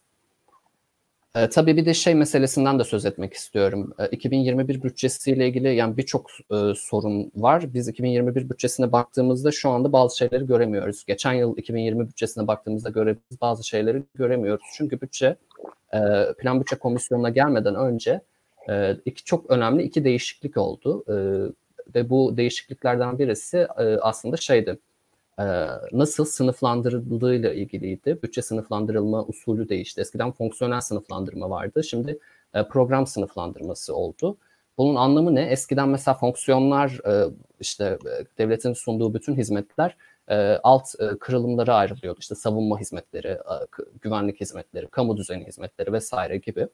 E, 1.36 1.48
tabii 1.48 1.76
bir 1.76 1.86
de 1.86 1.94
şey 1.94 2.14
meselesinden 2.14 2.78
de 2.78 2.84
söz 2.84 3.06
etmek 3.06 3.32
istiyorum. 3.32 3.94
E, 3.98 4.06
2021 4.06 4.82
bütçesiyle 4.82 5.48
ilgili 5.48 5.74
yani 5.74 5.96
birçok 5.96 6.30
e, 6.30 6.56
sorun 6.76 7.32
var. 7.34 7.74
Biz 7.74 7.88
2021 7.88 8.50
bütçesine 8.50 8.92
baktığımızda 8.92 9.50
şu 9.52 9.70
anda 9.70 9.92
bazı 9.92 10.16
şeyleri 10.16 10.46
göremiyoruz. 10.46 11.04
Geçen 11.04 11.32
yıl 11.32 11.56
2020 11.56 12.08
bütçesine 12.08 12.46
baktığımızda 12.46 12.90
görebiliriz 12.90 13.40
bazı 13.40 13.68
şeyleri 13.68 14.02
göremiyoruz. 14.14 14.64
Çünkü 14.76 15.00
bütçe 15.00 15.36
e, 15.94 15.98
plan 16.38 16.60
bütçe 16.60 16.76
komisyonuna 16.76 17.30
gelmeden 17.30 17.74
önce 17.74 18.20
e, 18.68 18.96
iki 19.04 19.24
çok 19.24 19.50
önemli 19.50 19.82
iki 19.82 20.04
değişiklik 20.04 20.56
oldu. 20.56 21.04
E, 21.08 21.14
ve 21.94 22.10
bu 22.10 22.36
değişikliklerden 22.36 23.18
birisi 23.18 23.58
e, 23.78 23.82
aslında 23.82 24.36
şeydi 24.36 24.78
nasıl 25.92 26.24
sınıflandırıldığıyla 26.24 27.52
ilgiliydi. 27.52 28.18
Bütçe 28.22 28.42
sınıflandırılma 28.42 29.24
usulü 29.24 29.68
değişti. 29.68 30.00
Eskiden 30.00 30.32
fonksiyonel 30.32 30.80
sınıflandırma 30.80 31.50
vardı. 31.50 31.84
Şimdi 31.84 32.18
e, 32.54 32.68
program 32.68 33.06
sınıflandırması 33.06 33.94
oldu. 33.96 34.36
Bunun 34.78 34.94
anlamı 34.94 35.34
ne? 35.34 35.42
Eskiden 35.42 35.88
mesela 35.88 36.14
fonksiyonlar 36.14 37.00
e, 37.06 37.30
işte 37.60 37.98
devletin 38.38 38.72
sunduğu 38.72 39.14
bütün 39.14 39.36
hizmetler 39.36 39.96
alt 40.62 40.94
kırılımlara 41.20 41.74
ayrılıyordu. 41.74 42.18
İşte 42.20 42.34
savunma 42.34 42.80
hizmetleri, 42.80 43.38
güvenlik 44.00 44.40
hizmetleri, 44.40 44.88
kamu 44.88 45.16
düzeni 45.16 45.46
hizmetleri 45.46 45.92
vesaire 45.92 46.36
gibi. 46.36 46.68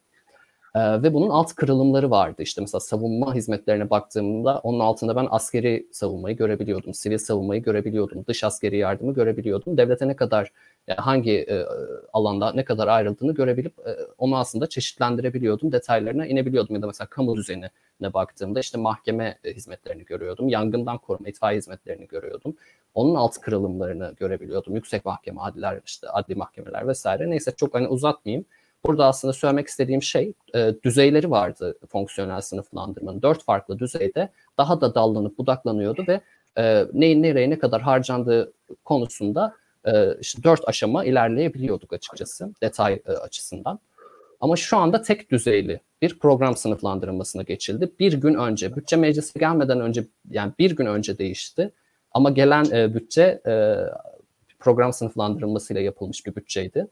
Ee, 0.75 1.03
ve 1.03 1.15
bunun 1.15 1.29
alt 1.29 1.55
kırılımları 1.55 2.11
vardı. 2.11 2.43
İşte 2.43 2.61
mesela 2.61 2.81
savunma 2.81 3.35
hizmetlerine 3.35 3.91
baktığımda 3.91 4.59
onun 4.63 4.81
altında 4.81 5.17
ben 5.17 5.27
askeri 5.31 5.87
savunmayı 5.93 6.37
görebiliyordum, 6.37 6.95
sivil 6.95 7.19
savunmayı 7.19 7.63
görebiliyordum, 7.63 8.25
dış 8.27 8.45
askeri 8.45 8.77
yardımı 8.77 9.15
görebiliyordum. 9.15 9.77
Devlete 9.77 10.09
ne 10.09 10.17
kadar 10.17 10.53
yani 10.89 11.01
hangi 11.01 11.33
e, 11.33 11.67
alanda 12.13 12.53
ne 12.53 12.65
kadar 12.65 12.89
ayrıldığını 12.89 13.35
görebilip 13.35 13.79
e, 13.79 13.97
onu 14.19 14.37
aslında 14.37 14.69
çeşitlendirebiliyordum, 14.69 15.73
detaylarına 15.73 16.27
inebiliyordum. 16.27 16.77
Ya 16.77 16.83
da 16.83 16.87
mesela 16.87 17.09
kamu 17.09 17.37
düzenine 17.37 17.71
baktığımda 18.15 18.61
işte 18.61 18.79
mahkeme 18.79 19.39
e, 19.45 19.55
hizmetlerini 19.55 20.05
görüyordum, 20.05 20.49
yangından 20.49 20.99
koruma, 20.99 21.29
itfaiye 21.29 21.59
hizmetlerini 21.59 22.07
görüyordum. 22.07 22.57
Onun 22.95 23.15
alt 23.15 23.39
kırılımlarını 23.41 24.15
görebiliyordum. 24.21 24.75
Yüksek 24.75 25.05
mahkeme, 25.05 25.41
adliler, 25.41 25.81
işte 25.87 26.09
adli 26.09 26.35
mahkemeler 26.35 26.89
vesaire. 26.89 27.31
Neyse 27.31 27.53
çok 27.57 27.75
hani 27.75 27.89
uzatmayayım. 27.89 28.45
Burada 28.85 29.07
aslında 29.07 29.33
söylemek 29.33 29.69
istediğim 29.69 30.03
şey 30.03 30.33
e, 30.55 30.75
düzeyleri 30.85 31.31
vardı 31.31 31.79
fonksiyonel 31.89 32.41
sınıflandırmanın. 32.41 33.23
Dört 33.23 33.45
farklı 33.45 33.79
düzeyde 33.79 34.29
daha 34.59 34.81
da 34.81 34.95
dallanıp 34.95 35.39
budaklanıyordu 35.39 36.05
ve 36.09 36.21
e, 36.59 36.87
neyin 36.93 37.23
nereye 37.23 37.51
ne 37.51 37.59
kadar 37.59 37.83
harcandığı 37.83 38.53
konusunda 38.85 39.55
e, 39.85 40.19
işte 40.21 40.43
dört 40.43 40.69
aşama 40.69 41.05
ilerleyebiliyorduk 41.05 41.93
açıkçası 41.93 42.55
detay 42.63 43.03
e, 43.07 43.13
açısından. 43.13 43.79
Ama 44.41 44.57
şu 44.57 44.77
anda 44.77 45.03
tek 45.03 45.31
düzeyli 45.31 45.81
bir 46.03 46.19
program 46.19 46.57
sınıflandırılmasına 46.57 47.43
geçildi. 47.43 47.93
Bir 47.99 48.13
gün 48.13 48.35
önce, 48.35 48.77
bütçe 48.77 48.97
meclisi 48.97 49.39
gelmeden 49.39 49.81
önce 49.81 50.05
yani 50.31 50.53
bir 50.59 50.77
gün 50.77 50.87
önce 50.87 51.19
değişti. 51.19 51.73
Ama 52.13 52.31
gelen 52.31 52.65
e, 52.65 52.95
bütçe 52.95 53.43
e, 53.47 53.77
program 54.59 54.93
sınıflandırılmasıyla 54.93 55.83
yapılmış 55.83 56.27
bir 56.27 56.37
bütçeydi. 56.37 56.87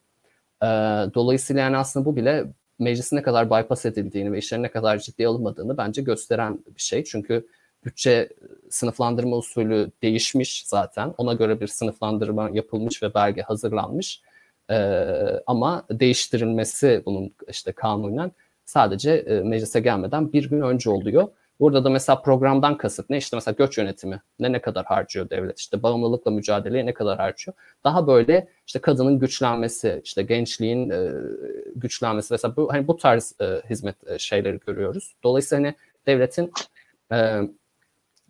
E, 0.62 0.66
dolayısıyla 1.14 1.62
yani 1.62 1.76
aslında 1.76 2.06
bu 2.06 2.16
bile 2.16 2.46
meclisin 2.78 3.16
ne 3.16 3.22
kadar 3.22 3.50
bypass 3.50 3.86
edildiğini 3.86 4.32
ve 4.32 4.38
işlerin 4.38 4.62
ne 4.62 4.70
kadar 4.70 4.98
ciddi 4.98 5.26
alınmadığını 5.26 5.76
bence 5.76 6.02
gösteren 6.02 6.58
bir 6.76 6.80
şey. 6.82 7.04
Çünkü 7.04 7.46
bütçe 7.84 8.28
sınıflandırma 8.70 9.36
usulü 9.36 9.90
değişmiş 10.02 10.64
zaten. 10.66 11.14
Ona 11.18 11.34
göre 11.34 11.60
bir 11.60 11.66
sınıflandırma 11.66 12.50
yapılmış 12.52 13.02
ve 13.02 13.14
belge 13.14 13.42
hazırlanmış. 13.42 14.22
Ee, 14.70 15.06
ama 15.46 15.84
değiştirilmesi 15.90 17.02
bunun 17.06 17.34
işte 17.48 17.72
kanunen 17.72 18.32
sadece 18.64 19.12
e, 19.12 19.40
meclise 19.40 19.80
gelmeden 19.80 20.32
bir 20.32 20.50
gün 20.50 20.60
önce 20.60 20.90
oluyor. 20.90 21.28
Burada 21.60 21.84
da 21.84 21.90
mesela 21.90 22.22
programdan 22.22 22.76
kasıt 22.76 23.10
ne 23.10 23.16
işte 23.16 23.36
mesela 23.36 23.54
göç 23.58 23.78
yönetimi 23.78 24.20
ne 24.38 24.52
ne 24.52 24.60
kadar 24.60 24.84
harcıyor 24.84 25.30
devlet 25.30 25.58
işte 25.58 25.82
bağımlılıkla 25.82 26.30
mücadeleye 26.30 26.86
ne 26.86 26.94
kadar 26.94 27.18
harcıyor. 27.18 27.56
Daha 27.84 28.06
böyle 28.06 28.48
işte 28.66 28.78
kadının 28.78 29.18
güçlenmesi 29.18 30.00
işte 30.04 30.22
gençliğin 30.22 30.90
e, 30.90 31.10
güçlenmesi 31.74 32.34
mesela 32.34 32.56
bu 32.56 32.72
hani 32.72 32.88
bu 32.88 32.96
tarz 32.96 33.34
e, 33.40 33.44
hizmet 33.70 34.08
e, 34.08 34.18
şeyleri 34.18 34.60
görüyoruz. 34.66 35.14
Dolayısıyla 35.22 35.64
hani 35.64 35.74
devletin 36.06 36.52
e, 37.12 37.40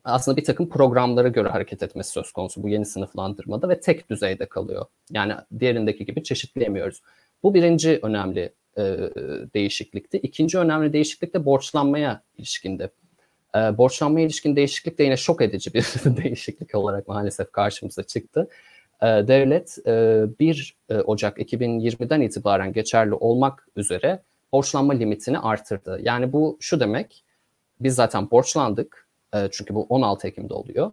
aslında 0.04 0.36
bir 0.36 0.44
takım 0.44 0.68
programlara 0.68 1.28
göre 1.28 1.48
hareket 1.48 1.82
etmesi 1.82 2.10
söz 2.10 2.32
konusu 2.32 2.62
bu 2.62 2.68
yeni 2.68 2.86
sınıflandırmada 2.86 3.68
ve 3.68 3.80
tek 3.80 4.10
düzeyde 4.10 4.46
kalıyor. 4.46 4.86
Yani 5.10 5.32
diğerindeki 5.58 6.04
gibi 6.04 6.22
çeşitleyemiyoruz. 6.22 7.02
Bu 7.42 7.54
birinci 7.54 7.98
önemli 8.02 8.52
e, 8.78 8.82
değişiklikti. 9.54 10.18
İkinci 10.18 10.58
önemli 10.58 10.92
değişiklik 10.92 11.34
de 11.34 11.44
borçlanmaya 11.44 12.22
ilişkindi. 12.38 12.90
E, 13.56 13.78
borçlanmaya 13.78 14.26
ilişkin 14.26 14.56
değişiklik 14.56 14.98
de 14.98 15.04
yine 15.04 15.16
şok 15.16 15.42
edici 15.42 15.74
bir 15.74 15.82
değişiklik 16.24 16.74
olarak 16.74 17.08
maalesef 17.08 17.52
karşımıza 17.52 18.02
çıktı. 18.02 18.48
E, 19.02 19.06
devlet 19.06 19.78
e, 19.86 20.24
1 20.40 20.76
e, 20.88 20.94
Ocak 20.94 21.38
2020'den 21.38 22.20
itibaren 22.20 22.72
geçerli 22.72 23.14
olmak 23.14 23.68
üzere 23.76 24.22
borçlanma 24.52 24.92
limitini 24.92 25.38
artırdı. 25.38 26.00
Yani 26.02 26.32
bu 26.32 26.56
şu 26.60 26.80
demek, 26.80 27.24
biz 27.80 27.94
zaten 27.94 28.30
borçlandık, 28.30 29.08
e, 29.34 29.48
çünkü 29.50 29.74
bu 29.74 29.86
16 29.88 30.28
Ekim'de 30.28 30.54
oluyor. 30.54 30.92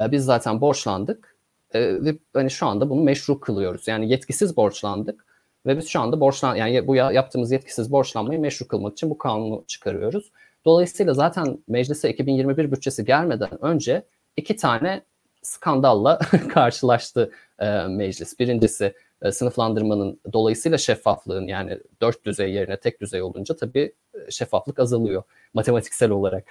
E, 0.00 0.12
biz 0.12 0.24
zaten 0.24 0.60
borçlandık 0.60 1.36
e, 1.74 2.04
ve 2.04 2.16
hani 2.34 2.50
şu 2.50 2.66
anda 2.66 2.90
bunu 2.90 3.02
meşru 3.02 3.40
kılıyoruz. 3.40 3.88
Yani 3.88 4.10
yetkisiz 4.10 4.56
borçlandık 4.56 5.26
ve 5.66 5.78
biz 5.78 5.88
şu 5.88 6.00
anda 6.00 6.20
borçlan 6.20 6.56
yani 6.56 6.86
bu 6.86 6.96
yaptığımız 6.96 7.52
yetkisiz 7.52 7.92
borçlanmayı 7.92 8.40
meşru 8.40 8.68
kılmak 8.68 8.92
için 8.92 9.10
bu 9.10 9.18
kanunu 9.18 9.64
çıkarıyoruz. 9.66 10.32
Dolayısıyla 10.64 11.14
zaten 11.14 11.58
meclise 11.68 12.10
2021 12.10 12.72
bütçesi 12.72 13.04
gelmeden 13.04 13.64
önce 13.64 14.04
iki 14.36 14.56
tane 14.56 15.02
skandalla 15.42 16.18
karşılaştı 16.48 17.30
e, 17.58 17.82
meclis. 17.82 18.38
Birincisi 18.38 18.94
e, 19.22 19.32
sınıflandırmanın 19.32 20.20
dolayısıyla 20.32 20.78
şeffaflığın 20.78 21.46
yani 21.46 21.78
dört 22.00 22.24
düzey 22.24 22.52
yerine 22.52 22.76
tek 22.76 23.00
düzey 23.00 23.22
olunca 23.22 23.56
tabii 23.56 23.92
e, 24.14 24.30
şeffaflık 24.30 24.78
azalıyor 24.78 25.22
matematiksel 25.54 26.10
olarak. 26.10 26.44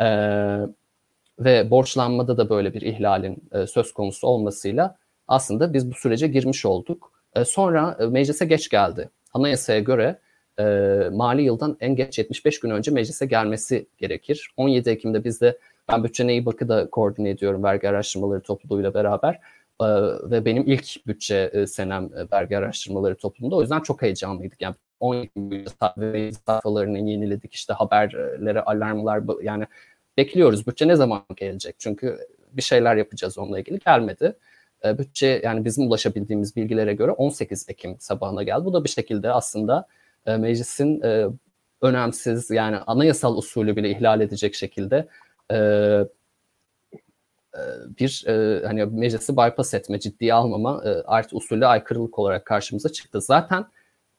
E, 0.00 0.06
ve 1.38 1.70
borçlanmada 1.70 2.36
da 2.36 2.48
böyle 2.48 2.74
bir 2.74 2.82
ihlalin 2.82 3.48
e, 3.52 3.66
söz 3.66 3.92
konusu 3.92 4.26
olmasıyla 4.26 4.96
aslında 5.28 5.72
biz 5.72 5.90
bu 5.90 5.94
sürece 5.94 6.26
girmiş 6.26 6.66
olduk. 6.66 7.12
E, 7.34 7.44
sonra 7.44 7.96
e, 8.00 8.06
meclise 8.06 8.44
geç 8.46 8.68
geldi. 8.68 9.10
Anayasaya 9.34 9.80
göre 9.80 10.18
e, 10.60 10.64
mali 11.12 11.42
yıldan 11.42 11.76
en 11.80 11.96
geç 11.96 12.18
75 12.18 12.60
gün 12.60 12.70
önce 12.70 12.90
meclise 12.90 13.26
gelmesi 13.26 13.86
gerekir. 13.98 14.50
17 14.56 14.90
Ekim'de 14.90 15.24
biz 15.24 15.40
de 15.40 15.58
ben 15.88 16.04
bütçe 16.04 16.26
neyi 16.26 16.46
bakı 16.46 16.68
da 16.68 16.90
koordine 16.90 17.30
ediyorum 17.30 17.62
vergi 17.64 17.88
araştırmaları 17.88 18.40
topluluğuyla 18.40 18.94
beraber. 18.94 19.40
Ee, 19.82 19.86
ve 20.30 20.44
benim 20.44 20.62
ilk 20.66 21.06
bütçe 21.06 21.50
e, 21.52 21.66
senem 21.66 22.04
e, 22.04 22.26
vergi 22.32 22.58
araştırmaları 22.58 23.16
toplumunda. 23.16 23.56
O 23.56 23.60
yüzden 23.60 23.80
çok 23.80 24.02
heyecanlıydık. 24.02 24.62
Yani 24.62 24.74
17 25.00 25.30
gün 25.36 25.64
sayfalarını 26.46 26.98
yeniledik. 26.98 27.54
işte 27.54 27.72
haberlere 27.72 28.60
alarmlar 28.60 29.22
yani 29.42 29.66
bekliyoruz. 30.16 30.66
Bütçe 30.66 30.88
ne 30.88 30.96
zaman 30.96 31.22
gelecek? 31.36 31.74
Çünkü 31.78 32.18
bir 32.52 32.62
şeyler 32.62 32.96
yapacağız 32.96 33.38
onunla 33.38 33.60
ilgili. 33.60 33.78
Gelmedi. 33.78 34.36
E, 34.84 34.98
bütçe 34.98 35.40
yani 35.44 35.64
bizim 35.64 35.86
ulaşabildiğimiz 35.86 36.56
bilgilere 36.56 36.94
göre 36.94 37.10
18 37.10 37.66
Ekim 37.68 37.96
sabahına 38.00 38.42
geldi. 38.42 38.64
Bu 38.64 38.72
da 38.72 38.84
bir 38.84 38.88
şekilde 38.88 39.32
aslında 39.32 39.86
e, 40.26 40.36
meclisin 40.36 41.02
e, 41.02 41.26
önemsiz 41.82 42.50
yani 42.50 42.76
anayasal 42.76 43.36
usulü 43.36 43.76
bile 43.76 43.90
ihlal 43.90 44.20
edecek 44.20 44.54
şekilde 44.54 45.08
e, 45.50 45.56
e 45.56 46.06
bir 47.98 48.24
e, 48.26 48.66
hani 48.66 48.84
meclisi 48.84 49.36
bypass 49.36 49.74
etme, 49.74 50.00
ciddiye 50.00 50.34
almama 50.34 50.82
e, 50.84 50.88
artı 50.88 51.36
usulü 51.36 51.66
aykırılık 51.66 52.18
olarak 52.18 52.44
karşımıza 52.44 52.88
çıktı. 52.88 53.20
Zaten 53.20 53.66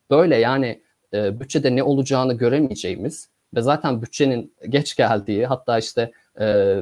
böyle 0.10 0.36
yani 0.36 0.82
e, 1.14 1.40
bütçede 1.40 1.76
ne 1.76 1.84
olacağını 1.84 2.34
göremeyeceğimiz 2.34 3.30
ve 3.56 3.62
zaten 3.62 4.02
bütçenin 4.02 4.54
geç 4.70 4.96
geldiği 4.96 5.46
hatta 5.46 5.80
işte 5.80 6.12
e, 6.40 6.78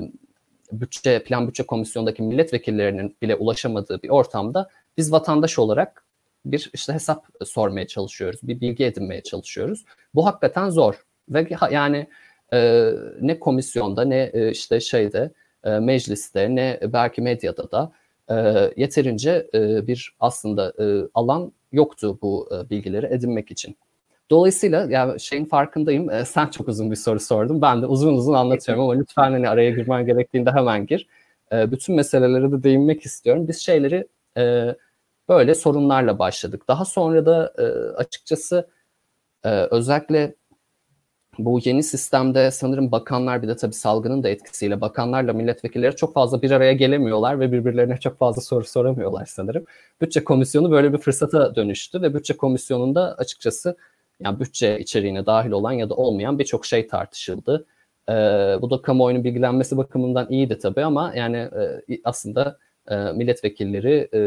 bütçe 0.71 1.23
plan 1.23 1.47
bütçe 1.47 1.63
komisyondaki 1.63 2.23
milletvekillerinin 2.23 3.17
bile 3.21 3.35
ulaşamadığı 3.35 4.01
bir 4.01 4.09
ortamda 4.09 4.69
biz 4.97 5.11
vatandaş 5.11 5.59
olarak 5.59 6.04
bir 6.45 6.69
işte 6.73 6.93
hesap 6.93 7.25
sormaya 7.45 7.87
çalışıyoruz, 7.87 8.39
bir 8.43 8.61
bilgi 8.61 8.85
edinmeye 8.85 9.23
çalışıyoruz. 9.23 9.85
Bu 10.15 10.25
hakikaten 10.25 10.69
zor 10.69 11.05
ve 11.29 11.47
yani 11.71 12.07
e, 12.53 12.91
ne 13.21 13.39
komisyonda 13.39 14.05
ne 14.05 14.31
e, 14.33 14.51
işte 14.51 14.79
şeyde 14.79 15.31
e, 15.63 15.69
mecliste 15.69 16.55
ne 16.55 16.79
belki 16.83 17.21
medyada 17.21 17.71
da 17.71 17.91
e, 18.29 18.35
yeterince 18.77 19.47
e, 19.53 19.87
bir 19.87 20.15
aslında 20.19 20.73
e, 20.79 21.07
alan 21.13 21.51
yoktu 21.71 22.19
bu 22.21 22.49
e, 22.51 22.69
bilgileri 22.69 23.05
edinmek 23.05 23.51
için. 23.51 23.77
Dolayısıyla 24.29 24.91
ya 24.91 25.19
şeyin 25.19 25.45
farkındayım. 25.45 26.09
E, 26.09 26.25
sen 26.25 26.47
çok 26.47 26.67
uzun 26.67 26.91
bir 26.91 26.95
soru 26.95 27.19
sordun. 27.19 27.61
Ben 27.61 27.81
de 27.81 27.85
uzun 27.85 28.13
uzun 28.13 28.33
anlatıyorum 28.33 28.83
ama 28.83 28.93
lütfen 28.93 29.31
hani 29.31 29.49
araya 29.49 29.71
girmen 29.71 30.05
gerektiğinde 30.05 30.51
hemen 30.51 30.85
gir. 30.85 31.07
E, 31.51 31.71
bütün 31.71 31.95
meselelere 31.95 32.51
de 32.51 32.63
değinmek 32.63 33.05
istiyorum. 33.05 33.47
Biz 33.47 33.59
şeyleri 33.59 34.07
e, 34.37 34.75
böyle 35.29 35.55
sorunlarla 35.55 36.19
başladık. 36.19 36.67
Daha 36.67 36.85
sonra 36.85 37.25
da 37.25 37.53
e, 37.57 37.63
açıkçası 37.95 38.69
e, 39.43 39.49
özellikle 39.49 40.35
bu 41.39 41.59
yeni 41.63 41.83
sistemde 41.83 42.51
sanırım 42.51 42.91
bakanlar 42.91 43.43
bir 43.43 43.47
de 43.47 43.55
tabii 43.55 43.73
salgının 43.73 44.23
da 44.23 44.29
etkisiyle 44.29 44.81
bakanlarla 44.81 45.33
milletvekilleri 45.33 45.95
çok 45.95 46.13
fazla 46.13 46.41
bir 46.41 46.51
araya 46.51 46.73
gelemiyorlar 46.73 47.39
ve 47.39 47.51
birbirlerine 47.51 47.97
çok 47.97 48.17
fazla 48.17 48.41
soru 48.41 48.65
soramıyorlar 48.65 49.25
sanırım. 49.25 49.65
Bütçe 50.01 50.23
komisyonu 50.23 50.71
böyle 50.71 50.93
bir 50.93 50.97
fırsata 50.97 51.55
dönüştü 51.55 52.01
ve 52.01 52.13
bütçe 52.13 52.37
komisyonunda 52.37 53.15
açıkçası 53.17 53.77
yani 54.19 54.39
bütçe 54.39 54.79
içeriğine 54.79 55.25
dahil 55.25 55.51
olan 55.51 55.71
ya 55.71 55.89
da 55.89 55.93
olmayan 55.95 56.39
birçok 56.39 56.65
şey 56.65 56.87
tartışıldı. 56.87 57.65
E, 58.09 58.13
bu 58.61 58.69
da 58.69 58.81
kamuoyunun 58.81 59.23
bilgilenmesi 59.23 59.77
bakımından 59.77 60.27
iyiydi 60.29 60.57
tabii 60.59 60.83
ama 60.83 61.13
yani 61.15 61.37
e, 61.37 61.99
aslında 62.03 62.57
e, 62.87 62.95
milletvekilleri 62.95 64.09
e, 64.13 64.19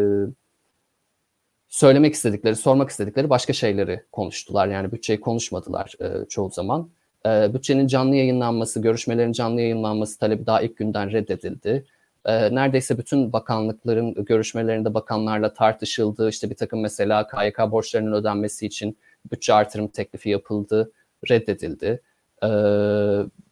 söylemek 1.69 2.15
istedikleri, 2.15 2.57
sormak 2.57 2.91
istedikleri 2.91 3.31
başka 3.31 3.53
şeyleri 3.53 4.03
konuştular. 4.13 4.69
Yani 4.69 4.93
bütçeyi 4.93 5.21
konuşmadılar 5.21 5.95
e, 6.01 6.29
çoğu 6.29 6.51
zaman. 6.51 6.91
E, 7.27 7.55
bütçenin 7.55 7.87
canlı 7.87 8.17
yayınlanması, 8.17 8.83
görüşmelerin 8.83 9.33
canlı 9.33 9.61
yayınlanması 9.61 10.19
talebi 10.19 10.47
daha 10.47 10.63
ilk 10.63 10.77
günden 10.77 11.13
reddedildi. 11.13 11.85
E, 12.25 12.55
neredeyse 12.55 12.99
bütün 12.99 13.33
bakanlıkların 13.33 14.25
görüşmelerinde 14.25 14.95
bakanlarla 14.95 15.55
tartışıldı. 15.55 16.29
İşte 16.29 16.51
bir 16.51 16.57
takım 16.57 16.81
mesela 16.81 17.27
KYK 17.29 17.59
borçlarının 17.71 18.13
ödenmesi 18.13 18.67
için 18.67 18.99
bütçe 19.33 19.55
artırım 19.55 19.89
teklifi 19.89 20.31
yapıldı, 20.31 20.93
reddedildi. 21.31 22.01
Ee, 22.43 22.49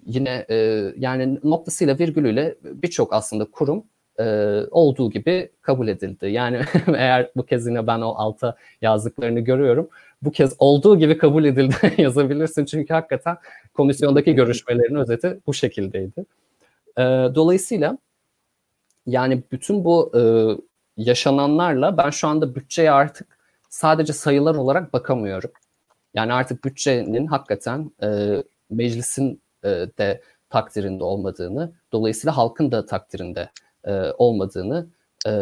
yine 0.07 0.46
e, 0.50 0.57
yani 0.96 1.38
noktasıyla 1.44 1.98
virgülüyle 1.98 2.55
birçok 2.64 3.12
aslında 3.12 3.44
kurum 3.44 3.85
e, 4.20 4.24
olduğu 4.70 5.11
gibi 5.11 5.50
kabul 5.62 5.88
edildi. 5.88 6.26
Yani 6.26 6.61
eğer 6.87 7.31
bu 7.37 7.46
kez 7.46 7.66
yine 7.66 7.87
ben 7.87 8.00
o 8.00 8.09
alta 8.09 8.57
yazdıklarını 8.83 9.40
görüyorum. 9.40 9.88
Bu 10.22 10.31
kez 10.31 10.55
olduğu 10.59 10.98
gibi 10.98 11.18
kabul 11.18 11.44
edildi 11.44 11.94
yazabilirsin. 12.02 12.64
Çünkü 12.64 12.94
hakikaten 12.94 13.37
komisyondaki 13.74 14.35
görüşmelerin 14.35 14.94
özeti 14.94 15.40
bu 15.46 15.55
şekildeydi. 15.55 16.24
E, 16.98 17.02
dolayısıyla 17.35 17.98
yani 19.07 19.42
bütün 19.52 19.85
bu 19.85 20.12
e, 20.18 20.22
yaşananlarla 20.96 21.96
ben 21.96 22.11
şu 22.11 22.29
anda 22.29 22.55
bütçeye 22.55 22.90
artık 22.92 23.38
sadece 23.68 24.12
sayılar 24.12 24.55
olarak 24.55 24.92
bakamıyorum. 24.92 25.50
Yani 26.14 26.33
artık 26.33 26.64
bütçenin 26.64 27.26
hakikaten 27.26 27.90
e, 28.02 28.42
meclisin 28.70 29.42
e, 29.64 29.68
de 29.68 30.22
takdirinde 30.50 31.05
olmadığını, 31.05 31.72
dolayısıyla 31.92 32.37
halkın 32.37 32.72
da 32.72 32.87
takdirinde 32.87 33.50
e, 33.87 34.12
olmadığını 34.18 34.87
e, 35.27 35.33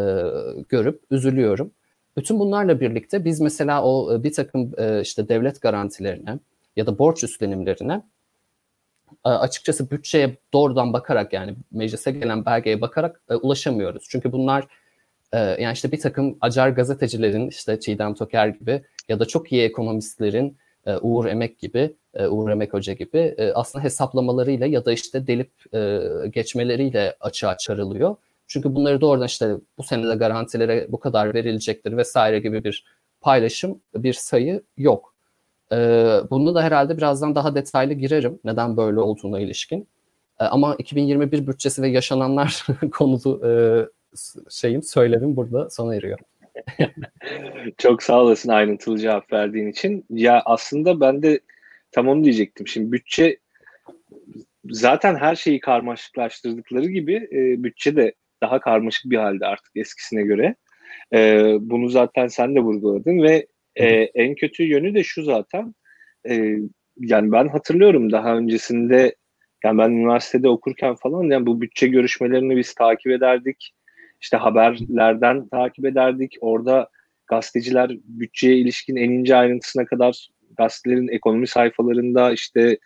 görüp 0.68 1.02
üzülüyorum. 1.10 1.70
Bütün 2.16 2.38
bunlarla 2.38 2.80
birlikte 2.80 3.24
biz 3.24 3.40
mesela 3.40 3.84
o 3.84 4.14
e, 4.14 4.22
bir 4.22 4.32
takım 4.32 4.72
e, 4.78 5.00
işte 5.00 5.28
devlet 5.28 5.60
garantilerine 5.60 6.38
ya 6.76 6.86
da 6.86 6.98
borç 6.98 7.24
üstlenimlerine 7.24 8.02
e, 9.24 9.28
açıkçası 9.28 9.90
bütçeye 9.90 10.36
doğrudan 10.52 10.92
bakarak 10.92 11.32
yani 11.32 11.54
meclise 11.72 12.10
gelen 12.10 12.46
belgeye 12.46 12.80
bakarak 12.80 13.20
e, 13.30 13.34
ulaşamıyoruz. 13.34 14.06
Çünkü 14.08 14.32
bunlar 14.32 14.66
e, 15.32 15.38
yani 15.38 15.72
işte 15.72 15.92
bir 15.92 16.00
takım 16.00 16.38
acar 16.40 16.68
gazetecilerin 16.68 17.48
işte 17.48 17.80
Çiğdem 17.80 18.14
Toker 18.14 18.48
gibi 18.48 18.82
ya 19.08 19.20
da 19.20 19.24
çok 19.24 19.52
iyi 19.52 19.62
ekonomistlerin 19.62 20.56
e, 20.86 20.96
Uğur 20.96 21.26
Emek 21.26 21.58
gibi, 21.58 21.96
e, 22.14 22.26
Uğur 22.26 22.50
Emek 22.50 22.72
Hoca 22.72 22.92
gibi 22.92 23.18
e, 23.18 23.52
aslında 23.52 23.84
hesaplamalarıyla 23.84 24.66
ya 24.66 24.84
da 24.84 24.92
işte 24.92 25.26
delip 25.26 25.50
geçmeleriyle 26.34 27.16
açığa 27.20 27.56
çarılıyor. 27.56 28.16
Çünkü 28.54 28.74
bunları 28.74 29.00
doğrudan 29.00 29.26
işte 29.26 29.54
bu 29.78 29.82
senede 29.82 30.14
garantilere 30.14 30.86
bu 30.88 31.00
kadar 31.00 31.34
verilecektir 31.34 31.96
vesaire 31.96 32.38
gibi 32.38 32.64
bir 32.64 32.84
paylaşım, 33.20 33.80
bir 33.94 34.12
sayı 34.12 34.62
yok. 34.76 35.14
Bunu 36.30 36.54
da 36.54 36.62
herhalde 36.62 36.96
birazdan 36.96 37.34
daha 37.34 37.54
detaylı 37.54 37.92
girerim 37.92 38.38
neden 38.44 38.76
böyle 38.76 39.00
olduğuna 39.00 39.40
ilişkin. 39.40 39.88
Ama 40.38 40.74
2021 40.74 41.46
bütçesi 41.46 41.82
ve 41.82 41.88
yaşananlar 41.88 42.66
konulu 42.92 43.40
şeyim 44.50 44.82
söylerim 44.82 45.36
burada 45.36 45.70
sona 45.70 45.94
eriyor. 45.94 46.18
Çok 47.78 48.02
sağ 48.02 48.22
olasın 48.22 48.48
ayrıntılı 48.48 48.98
cevap 48.98 49.32
verdiğin 49.32 49.68
için. 49.68 50.04
Ya 50.10 50.42
aslında 50.44 51.00
ben 51.00 51.22
de 51.22 51.40
tam 51.92 52.08
onu 52.08 52.24
diyecektim. 52.24 52.68
Şimdi 52.68 52.92
bütçe 52.92 53.38
zaten 54.70 55.16
her 55.16 55.36
şeyi 55.36 55.60
karmaşıklaştırdıkları 55.60 56.86
gibi 56.86 57.14
e, 57.32 57.62
bütçe 57.64 57.96
de 57.96 58.14
daha 58.42 58.60
karmaşık 58.60 59.10
bir 59.10 59.16
halde 59.16 59.46
artık 59.46 59.72
eskisine 59.76 60.22
göre. 60.22 60.54
E, 61.14 61.48
bunu 61.60 61.88
zaten 61.88 62.26
sen 62.26 62.54
de 62.54 62.60
vurguladın 62.60 63.22
ve 63.22 63.46
e, 63.76 63.86
en 63.94 64.34
kötü 64.34 64.62
yönü 64.62 64.94
de 64.94 65.02
şu 65.02 65.22
zaten. 65.22 65.74
E, 66.28 66.56
yani 66.98 67.32
ben 67.32 67.48
hatırlıyorum 67.48 68.12
daha 68.12 68.36
öncesinde 68.36 69.14
yani 69.64 69.78
ben 69.78 69.90
üniversitede 69.90 70.48
okurken 70.48 70.94
falan 70.94 71.30
yani 71.30 71.46
bu 71.46 71.60
bütçe 71.60 71.88
görüşmelerini 71.88 72.56
biz 72.56 72.74
takip 72.74 73.12
ederdik 73.12 73.74
işte 74.20 74.36
haberlerden 74.36 75.48
takip 75.48 75.86
ederdik. 75.86 76.36
Orada 76.40 76.88
gazeteciler 77.26 77.90
bütçeye 78.04 78.56
ilişkin 78.56 78.96
en 78.96 79.10
ince 79.10 79.36
ayrıntısına 79.36 79.84
kadar 79.84 80.28
gazetelerin 80.58 81.08
ekonomi 81.08 81.46
sayfalarında 81.46 82.32
işte 82.32 82.78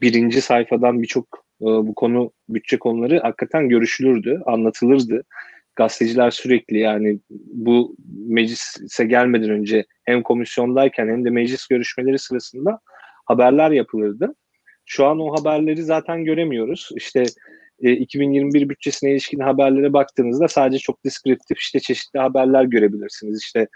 birinci 0.00 0.40
sayfadan 0.40 1.02
birçok 1.02 1.41
bu 1.62 1.94
konu 1.94 2.32
bütçe 2.48 2.78
konuları 2.78 3.20
hakikaten 3.20 3.68
görüşülürdü, 3.68 4.42
anlatılırdı. 4.46 5.24
Gazeteciler 5.76 6.30
sürekli 6.30 6.78
yani 6.78 7.18
bu 7.52 7.96
meclise 8.28 9.04
gelmeden 9.04 9.50
önce 9.50 9.84
hem 10.04 10.22
komisyondayken 10.22 11.08
hem 11.08 11.24
de 11.24 11.30
meclis 11.30 11.66
görüşmeleri 11.66 12.18
sırasında 12.18 12.80
haberler 13.26 13.70
yapılırdı. 13.70 14.34
Şu 14.86 15.06
an 15.06 15.18
o 15.18 15.40
haberleri 15.40 15.82
zaten 15.82 16.24
göremiyoruz. 16.24 16.88
İşte 16.96 17.24
2021 17.80 18.62
e, 18.62 18.68
bütçesine 18.68 19.12
ilişkin 19.12 19.40
haberlere 19.40 19.92
baktığınızda 19.92 20.48
sadece 20.48 20.78
çok 20.78 21.04
deskriptif 21.04 21.58
işte 21.58 21.80
çeşitli 21.80 22.18
haberler 22.18 22.64
görebilirsiniz. 22.64 23.42
İşte 23.42 23.68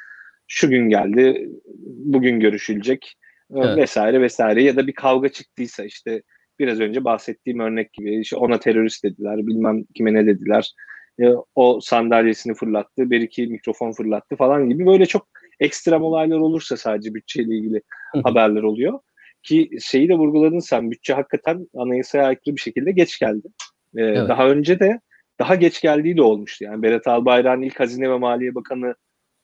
şu 0.48 0.70
gün 0.70 0.88
geldi, 0.88 1.48
bugün 1.86 2.40
görüşülecek 2.40 3.16
e, 3.54 3.58
evet. 3.58 3.76
vesaire 3.76 4.20
vesaire 4.20 4.62
ya 4.62 4.76
da 4.76 4.86
bir 4.86 4.92
kavga 4.92 5.28
çıktıysa 5.28 5.84
işte 5.84 6.22
biraz 6.58 6.80
önce 6.80 7.04
bahsettiğim 7.04 7.60
örnek 7.60 7.92
gibi 7.92 8.20
işte 8.20 8.36
ona 8.36 8.58
terörist 8.58 9.04
dediler, 9.04 9.46
bilmem 9.46 9.84
kime 9.94 10.14
ne 10.14 10.26
dediler. 10.26 10.72
E, 11.20 11.28
o 11.54 11.80
sandalyesini 11.80 12.54
fırlattı, 12.54 13.10
bir 13.10 13.20
iki 13.20 13.46
mikrofon 13.46 13.92
fırlattı 13.92 14.36
falan 14.36 14.68
gibi 14.68 14.86
böyle 14.86 15.06
çok 15.06 15.28
ekstrem 15.60 16.02
olaylar 16.02 16.38
olursa 16.38 16.76
sadece 16.76 17.14
bütçeyle 17.14 17.54
ilgili 17.54 17.82
haberler 18.24 18.62
oluyor. 18.62 18.98
Ki 19.42 19.70
şeyi 19.82 20.08
de 20.08 20.14
vurguladın 20.14 20.58
sen 20.58 20.90
bütçe 20.90 21.14
hakikaten 21.14 21.68
anayasaya 21.76 22.24
aykırı 22.24 22.56
bir 22.56 22.60
şekilde 22.60 22.92
geç 22.92 23.18
geldi. 23.18 23.48
Ee, 23.96 24.02
evet. 24.02 24.28
Daha 24.28 24.48
önce 24.48 24.80
de 24.80 25.00
daha 25.38 25.54
geç 25.54 25.80
geldiği 25.80 26.16
de 26.16 26.22
olmuştu. 26.22 26.64
Yani 26.64 26.82
Berat 26.82 27.06
Albayrak'ın 27.06 27.62
ilk 27.62 27.80
Hazine 27.80 28.10
ve 28.10 28.18
Maliye 28.18 28.54
Bakanı 28.54 28.94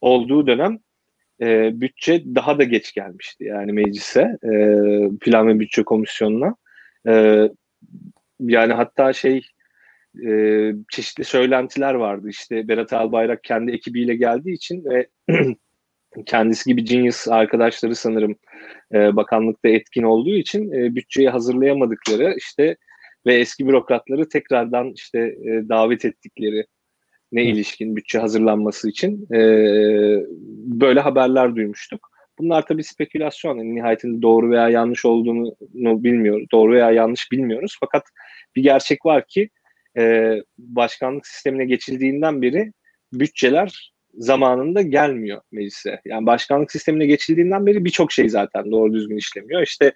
olduğu 0.00 0.46
dönem 0.46 0.78
e, 1.40 1.80
bütçe 1.80 2.24
daha 2.34 2.58
da 2.58 2.64
geç 2.64 2.92
gelmişti 2.94 3.44
yani 3.44 3.72
meclise 3.72 4.38
e, 4.44 4.52
plan 5.20 5.48
ve 5.48 5.60
bütçe 5.60 5.82
komisyonuna. 5.82 6.56
E, 7.09 7.48
yani 8.40 8.72
hatta 8.72 9.12
şey 9.12 9.46
e, 10.26 10.72
çeşitli 10.90 11.24
söylentiler 11.24 11.94
vardı. 11.94 12.28
İşte 12.28 12.68
Berat 12.68 12.92
Albayrak 12.92 13.44
kendi 13.44 13.72
ekibiyle 13.72 14.14
geldiği 14.14 14.55
için 14.55 14.84
ve 14.84 15.09
kendisi 16.26 16.70
gibi 16.70 16.84
genius 16.84 17.28
arkadaşları 17.28 17.94
sanırım 17.94 18.36
e, 18.94 19.16
bakanlıkta 19.16 19.68
etkin 19.68 20.03
olduğu 20.03 20.34
için 20.34 20.72
e, 20.72 20.94
bütçeyi 20.94 21.28
hazırlayamadıkları 21.28 22.34
işte 22.38 22.76
ve 23.26 23.34
eski 23.34 23.66
bürokratları 23.66 24.28
tekrardan 24.28 24.92
işte 24.94 25.18
e, 25.18 25.68
davet 25.68 26.05
ettikleri 26.05 26.66
ne 27.32 27.44
ilişkin 27.44 27.96
bütçe 27.96 28.18
hazırlanması 28.18 28.88
için 28.88 29.34
e, 29.34 29.38
böyle 30.80 31.00
haberler 31.00 31.57
duymuştuk. 31.57 32.11
Bunlar 32.39 32.66
tabii 32.66 32.85
spekülasyon. 32.85 33.59
Yani 33.59 33.74
nihayetinde 33.74 34.22
doğru 34.22 34.51
veya 34.51 34.68
yanlış 34.68 35.05
olduğunu 35.05 35.55
bilmiyoruz. 36.05 36.47
Doğru 36.53 36.72
veya 36.72 36.91
yanlış 36.91 37.33
bilmiyoruz. 37.33 37.76
Fakat 37.80 38.03
bir 38.57 38.62
gerçek 38.62 39.07
var 39.07 39.26
ki 39.26 39.49
e, 39.99 40.37
başkanlık 40.59 41.26
sistemine 41.26 41.64
geçildiğinden 41.64 42.43
beri 42.43 42.72
bütçeler 43.12 43.93
zamanında 44.14 44.83
gelmiyor 44.83 45.41
meclise. 45.53 46.01
Yani 46.05 46.26
başkanlık 46.26 46.72
sistemine 46.72 47.07
geçildiğinden 47.07 47.66
beri 47.66 47.85
birçok 47.85 48.12
şey 48.12 48.28
zaten 48.28 48.70
doğru 48.70 48.93
düzgün 48.93 49.16
işlemiyor. 49.16 49.62
İşte 49.62 49.93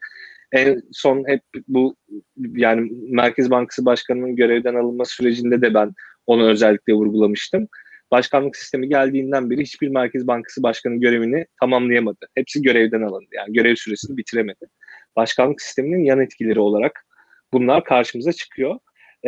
en 0.53 0.83
son 0.93 1.29
hep 1.29 1.41
bu 1.69 1.97
yani 2.37 2.91
Merkez 3.09 3.51
Bankası 3.51 3.85
Başkanı'nın 3.85 4.37
görevden 4.37 4.75
alınma 4.75 5.05
sürecinde 5.05 5.63
de 5.63 5.75
ben 5.75 5.95
onu 6.27 6.49
özellikle 6.49 6.93
vurgulamıştım. 6.93 7.69
Başkanlık 8.11 8.57
sistemi 8.57 8.89
geldiğinden 8.89 9.51
beri 9.51 9.61
hiçbir 9.61 9.89
Merkez 9.89 10.27
Bankası 10.27 10.63
Başkanı 10.63 11.01
görevini 11.01 11.47
tamamlayamadı. 11.61 12.27
Hepsi 12.35 12.63
görevden 12.63 13.03
alındı. 13.03 13.29
Yani 13.33 13.53
görev 13.53 13.75
süresini 13.75 14.17
bitiremedi. 14.17 14.67
Başkanlık 15.17 15.63
sisteminin 15.63 16.05
yan 16.05 16.21
etkileri 16.21 16.61
olarak 16.61 17.07
bunlar 17.53 17.85
karşımıza 17.85 18.33
çıkıyor. 18.33 18.79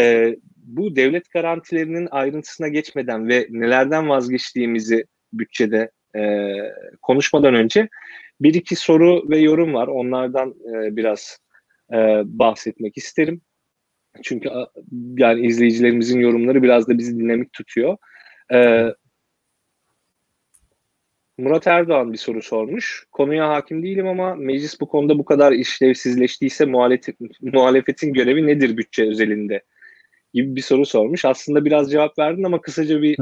Ee, 0.00 0.36
bu 0.56 0.96
devlet 0.96 1.30
garantilerinin 1.30 2.08
ayrıntısına 2.10 2.68
geçmeden 2.68 3.28
ve 3.28 3.46
nelerden 3.50 4.08
vazgeçtiğimizi 4.08 5.04
bütçede 5.32 5.90
e, 6.16 6.52
konuşmadan 7.02 7.54
önce 7.54 7.88
bir 8.40 8.54
iki 8.54 8.76
soru 8.76 9.30
ve 9.30 9.38
yorum 9.38 9.74
var. 9.74 9.88
Onlardan 9.88 10.50
e, 10.50 10.96
biraz 10.96 11.38
e, 11.92 11.96
bahsetmek 12.24 12.96
isterim. 12.96 13.40
Çünkü 14.22 14.48
yani 15.18 15.46
izleyicilerimizin 15.46 16.20
yorumları 16.20 16.62
biraz 16.62 16.88
da 16.88 16.98
bizi 16.98 17.18
dinamik 17.18 17.52
tutuyor. 17.52 17.96
Ee, 18.52 18.94
Murat 21.38 21.66
Erdoğan 21.66 22.12
bir 22.12 22.18
soru 22.18 22.42
sormuş. 22.42 23.06
Konuya 23.12 23.48
hakim 23.48 23.82
değilim 23.82 24.06
ama 24.06 24.34
meclis 24.34 24.80
bu 24.80 24.88
konuda 24.88 25.18
bu 25.18 25.24
kadar 25.24 25.52
işlevsizleştiyse 25.52 26.64
muhalefet, 26.64 27.16
muhalefetin 27.42 28.12
görevi 28.12 28.46
nedir 28.46 28.76
bütçe 28.76 29.08
özelinde? 29.08 29.62
Gibi 30.34 30.56
bir 30.56 30.60
soru 30.60 30.86
sormuş. 30.86 31.24
Aslında 31.24 31.64
biraz 31.64 31.90
cevap 31.90 32.18
verdin 32.18 32.44
ama 32.44 32.60
kısaca 32.60 33.02
bir 33.02 33.16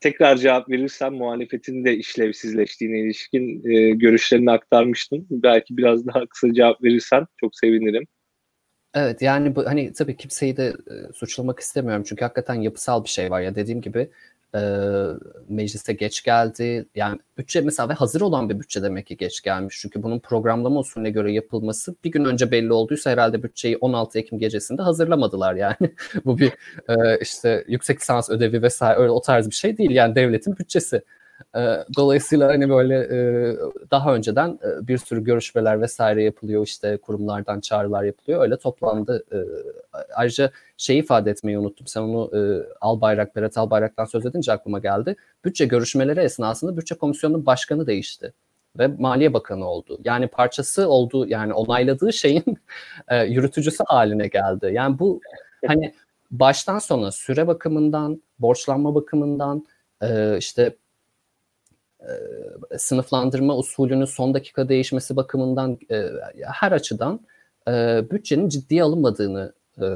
tekrar 0.00 0.36
cevap 0.36 0.70
verirsen 0.70 1.12
muhalefetin 1.12 1.84
de 1.84 1.96
işlevsizleştiğine 1.96 3.00
ilişkin 3.00 3.70
e, 3.70 3.90
görüşlerini 3.90 4.50
aktarmıştın. 4.50 5.26
Belki 5.30 5.76
biraz 5.76 6.06
daha 6.06 6.26
kısa 6.26 6.54
cevap 6.54 6.84
verirsen 6.84 7.26
çok 7.36 7.56
sevinirim. 7.56 8.06
Evet 8.94 9.22
yani 9.22 9.56
bu 9.56 9.66
hani 9.66 9.92
tabii 9.92 10.16
kimseyi 10.16 10.56
de 10.56 10.66
e, 10.66 11.12
suçlamak 11.12 11.60
istemiyorum 11.60 12.04
çünkü 12.08 12.24
hakikaten 12.24 12.54
yapısal 12.54 13.04
bir 13.04 13.08
şey 13.08 13.30
var 13.30 13.40
ya 13.40 13.54
dediğim 13.54 13.80
gibi 13.80 14.08
e, 14.54 14.60
meclise 15.48 15.92
geç 15.92 16.22
geldi. 16.22 16.88
Yani 16.94 17.18
bütçe 17.38 17.60
mesela 17.60 17.88
ve 17.88 17.92
hazır 17.92 18.20
olan 18.20 18.50
bir 18.50 18.60
bütçe 18.60 18.82
demek 18.82 19.06
ki 19.06 19.16
geç 19.16 19.42
gelmiş. 19.42 19.78
Çünkü 19.80 20.02
bunun 20.02 20.18
programlama 20.18 20.80
usulüne 20.80 21.10
göre 21.10 21.32
yapılması 21.32 21.94
bir 22.04 22.10
gün 22.10 22.24
önce 22.24 22.50
belli 22.50 22.72
olduysa 22.72 23.10
herhalde 23.10 23.42
bütçeyi 23.42 23.76
16 23.76 24.18
Ekim 24.18 24.38
gecesinde 24.38 24.82
hazırlamadılar 24.82 25.54
yani. 25.54 25.76
Bu 26.24 26.38
bir 26.38 26.52
e, 26.88 27.18
işte 27.20 27.64
yüksek 27.68 28.00
lisans 28.00 28.30
ödevi 28.30 28.62
vesaire 28.62 28.98
öyle 28.98 29.10
o 29.10 29.20
tarz 29.20 29.50
bir 29.50 29.54
şey 29.54 29.78
değil. 29.78 29.90
Yani 29.90 30.14
devletin 30.14 30.56
bütçesi. 30.56 31.02
Ee, 31.56 31.84
dolayısıyla 31.96 32.48
hani 32.48 32.68
böyle 32.68 32.98
e, 32.98 33.56
daha 33.90 34.14
önceden 34.14 34.48
e, 34.48 34.88
bir 34.88 34.98
sürü 34.98 35.24
görüşmeler 35.24 35.80
vesaire 35.80 36.22
yapılıyor 36.22 36.66
işte 36.66 36.96
kurumlardan 36.96 37.60
çağrılar 37.60 38.02
yapılıyor 38.02 38.42
öyle 38.42 38.56
toplandı. 38.56 39.24
E, 39.32 39.36
ayrıca 40.14 40.50
şey 40.76 40.98
ifade 40.98 41.30
etmeyi 41.30 41.58
unuttum 41.58 41.86
sen 41.86 42.00
onu 42.00 42.30
Albayrak, 42.80 43.36
Berat 43.36 43.58
Albayrak'tan 43.58 44.04
söz 44.04 44.26
edince 44.26 44.52
aklıma 44.52 44.78
geldi. 44.78 45.16
Bütçe 45.44 45.66
görüşmeleri 45.66 46.20
esnasında 46.20 46.76
bütçe 46.76 46.94
komisyonunun 46.94 47.46
başkanı 47.46 47.86
değişti 47.86 48.32
ve 48.78 48.86
Maliye 48.86 49.32
Bakanı 49.32 49.68
oldu. 49.68 49.98
Yani 50.04 50.28
parçası 50.28 50.88
oldu 50.88 51.26
yani 51.28 51.52
onayladığı 51.52 52.12
şeyin 52.12 52.44
yürütücüsü 53.26 53.84
haline 53.86 54.28
geldi. 54.28 54.70
Yani 54.72 54.98
bu 54.98 55.20
hani 55.66 55.94
baştan 56.30 56.78
sona 56.78 57.12
süre 57.12 57.46
bakımından, 57.46 58.22
borçlanma 58.38 58.94
bakımından, 58.94 59.66
işte 60.38 60.76
e, 62.70 62.78
sınıflandırma 62.78 63.56
usulünün 63.56 64.04
son 64.04 64.34
dakika 64.34 64.68
değişmesi 64.68 65.16
bakımından 65.16 65.78
e, 65.90 66.02
her 66.52 66.72
açıdan 66.72 67.20
e, 67.68 68.02
bütçenin 68.10 68.48
ciddiye 68.48 68.82
alınmadığını 68.82 69.52
e, 69.82 69.86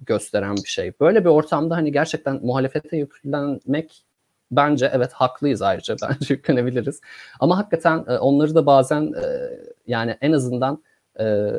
gösteren 0.00 0.56
bir 0.56 0.68
şey. 0.68 0.92
Böyle 1.00 1.24
bir 1.24 1.30
ortamda 1.30 1.76
hani 1.76 1.92
gerçekten 1.92 2.40
muhalefete 2.42 2.96
yüklenmek 2.96 4.04
bence 4.50 4.90
evet 4.94 5.12
haklıyız 5.12 5.62
ayrıca 5.62 5.96
bence 6.02 6.34
yüklenebiliriz. 6.34 7.00
Ama 7.40 7.58
hakikaten 7.58 8.04
e, 8.08 8.18
onları 8.18 8.54
da 8.54 8.66
bazen 8.66 9.02
e, 9.02 9.50
yani 9.86 10.16
en 10.20 10.32
azından 10.32 10.82
e, 11.20 11.50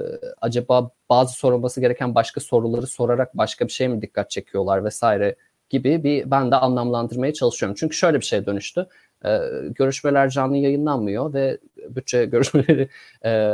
acaba 0.42 0.92
bazı 1.10 1.34
sorulması 1.34 1.82
gereken 1.82 2.16
başka 2.16 2.42
soruları 2.42 2.88
sorarak 2.88 3.38
başka 3.38 3.68
bir 3.68 3.72
şey 3.72 3.88
mi 3.88 4.02
dikkat 4.02 4.30
çekiyorlar 4.30 4.84
vesaire 4.86 5.36
gibi 5.70 6.04
bir 6.04 6.32
ben 6.32 6.52
de 6.52 6.56
anlamlandırmaya 6.56 7.34
çalışıyorum. 7.34 7.76
Çünkü 7.80 7.96
şöyle 7.96 8.20
bir 8.20 8.26
şey 8.26 8.46
dönüştü. 8.46 8.88
E, 9.26 9.40
görüşmeler 9.70 10.30
canlı 10.30 10.58
yayınlanmıyor 10.58 11.34
ve 11.34 11.58
bütçe 11.90 12.26
görüşmeleri 12.32 12.90
e, 13.26 13.54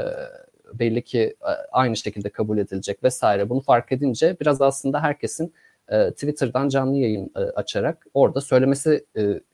belli 0.74 1.02
ki 1.02 1.36
e, 1.42 1.52
aynı 1.72 1.98
şekilde 1.98 2.30
kabul 2.30 2.58
edilecek 2.58 3.04
vesaire. 3.04 3.50
Bunu 3.50 3.62
fark 3.62 3.92
edince 3.92 4.38
biraz 4.42 4.62
aslında 4.62 5.04
herkesin 5.04 5.54
e, 5.88 6.12
Twitter'dan 6.12 6.70
canlı 6.70 6.98
yayın 6.98 7.32
e, 7.36 7.40
açarak 7.40 8.06
orada 8.14 8.42
söylemesi 8.42 9.06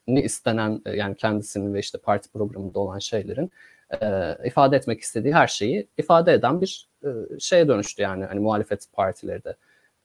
ne 0.07 0.23
istenen 0.23 0.81
e, 0.85 0.95
yani 0.95 1.15
kendisinin 1.15 1.73
ve 1.73 1.79
işte 1.79 1.97
parti 1.97 2.31
programında 2.31 2.79
olan 2.79 2.99
şeylerin 2.99 3.51
e, 4.01 4.37
ifade 4.45 4.75
etmek 4.75 5.01
istediği 5.01 5.33
her 5.33 5.47
şeyi 5.47 5.87
ifade 5.97 6.33
eden 6.33 6.61
bir 6.61 6.87
e, 7.03 7.39
şeye 7.39 7.67
dönüştü 7.67 8.01
yani 8.01 8.25
hani 8.25 8.39
muhalefet 8.39 8.85
partileri 8.93 9.43
de. 9.43 9.55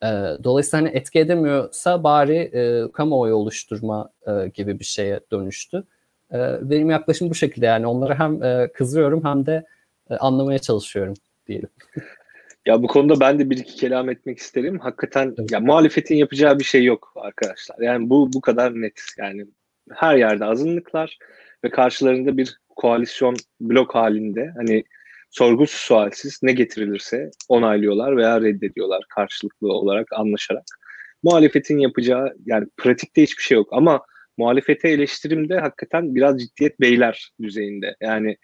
E, 0.02 0.08
dolayısıyla 0.44 0.86
hani 0.86 0.96
etki 0.96 1.18
edemiyorsa 1.18 2.04
bari 2.04 2.36
e, 2.36 2.92
kamuoyu 2.92 3.34
oluşturma 3.34 4.10
e, 4.26 4.48
gibi 4.48 4.78
bir 4.78 4.84
şeye 4.84 5.20
dönüştü. 5.32 5.84
E, 6.32 6.38
benim 6.62 6.90
yaklaşım 6.90 7.30
bu 7.30 7.34
şekilde 7.34 7.66
yani 7.66 7.86
onlara 7.86 8.18
hem 8.18 8.42
e, 8.42 8.72
kızıyorum 8.72 9.24
hem 9.24 9.46
de 9.46 9.64
e, 10.10 10.14
anlamaya 10.14 10.58
çalışıyorum 10.58 11.14
diyelim. 11.46 11.68
Ya 12.66 12.82
bu 12.82 12.86
konuda 12.86 13.20
ben 13.20 13.38
de 13.38 13.50
bir 13.50 13.56
iki 13.56 13.76
kelam 13.76 14.10
etmek 14.10 14.38
isterim. 14.38 14.78
Hakikaten 14.78 15.34
evet. 15.38 15.52
ya 15.52 15.60
muhalefetin 15.60 16.16
yapacağı 16.16 16.58
bir 16.58 16.64
şey 16.64 16.84
yok 16.84 17.12
arkadaşlar. 17.16 17.76
Yani 17.80 18.10
bu 18.10 18.32
bu 18.32 18.40
kadar 18.40 18.72
net. 18.74 19.00
Yani 19.18 19.46
her 19.92 20.16
yerde 20.16 20.44
azınlıklar 20.44 21.18
ve 21.64 21.70
karşılarında 21.70 22.36
bir 22.36 22.56
koalisyon 22.76 23.36
blok 23.60 23.94
halinde 23.94 24.52
hani 24.56 24.84
sorgusuz 25.30 25.80
sualsiz 25.80 26.40
ne 26.42 26.52
getirilirse 26.52 27.30
onaylıyorlar 27.48 28.16
veya 28.16 28.40
reddediyorlar 28.40 29.04
karşılıklı 29.08 29.72
olarak 29.72 30.12
anlaşarak. 30.12 30.64
Muhalefetin 31.22 31.78
yapacağı 31.78 32.34
yani 32.46 32.66
pratikte 32.76 33.22
hiçbir 33.22 33.42
şey 33.42 33.56
yok 33.56 33.68
ama 33.72 34.00
muhalefete 34.38 34.88
eleştirimde 34.88 35.58
hakikaten 35.58 36.14
biraz 36.14 36.38
ciddiyet 36.38 36.80
beyler 36.80 37.30
düzeyinde. 37.42 37.96
Yani 38.00 38.36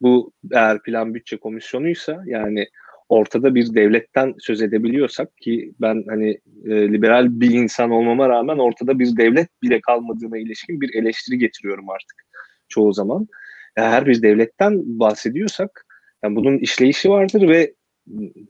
bu 0.00 0.32
eğer 0.52 0.82
plan 0.82 1.14
bütçe 1.14 1.36
komisyonuysa 1.36 2.22
yani 2.26 2.66
ortada 3.08 3.54
bir 3.54 3.74
devletten 3.74 4.34
söz 4.38 4.62
edebiliyorsak 4.62 5.36
ki 5.36 5.72
ben 5.80 6.04
hani 6.08 6.30
e, 6.64 6.70
liberal 6.92 7.40
bir 7.40 7.50
insan 7.50 7.90
olmama 7.90 8.28
rağmen 8.28 8.58
ortada 8.58 8.98
bir 8.98 9.16
devlet 9.16 9.62
bile 9.62 9.80
kalmadığına 9.80 10.38
ilişkin 10.38 10.80
bir 10.80 10.94
eleştiri 10.94 11.38
getiriyorum 11.38 11.90
artık 11.90 12.24
çoğu 12.68 12.92
zaman. 12.92 13.28
Eğer 13.76 14.06
bir 14.06 14.22
devletten 14.22 14.80
bahsediyorsak 14.84 15.86
yani 16.24 16.36
bunun 16.36 16.58
işleyişi 16.58 17.10
vardır 17.10 17.48
ve 17.48 17.74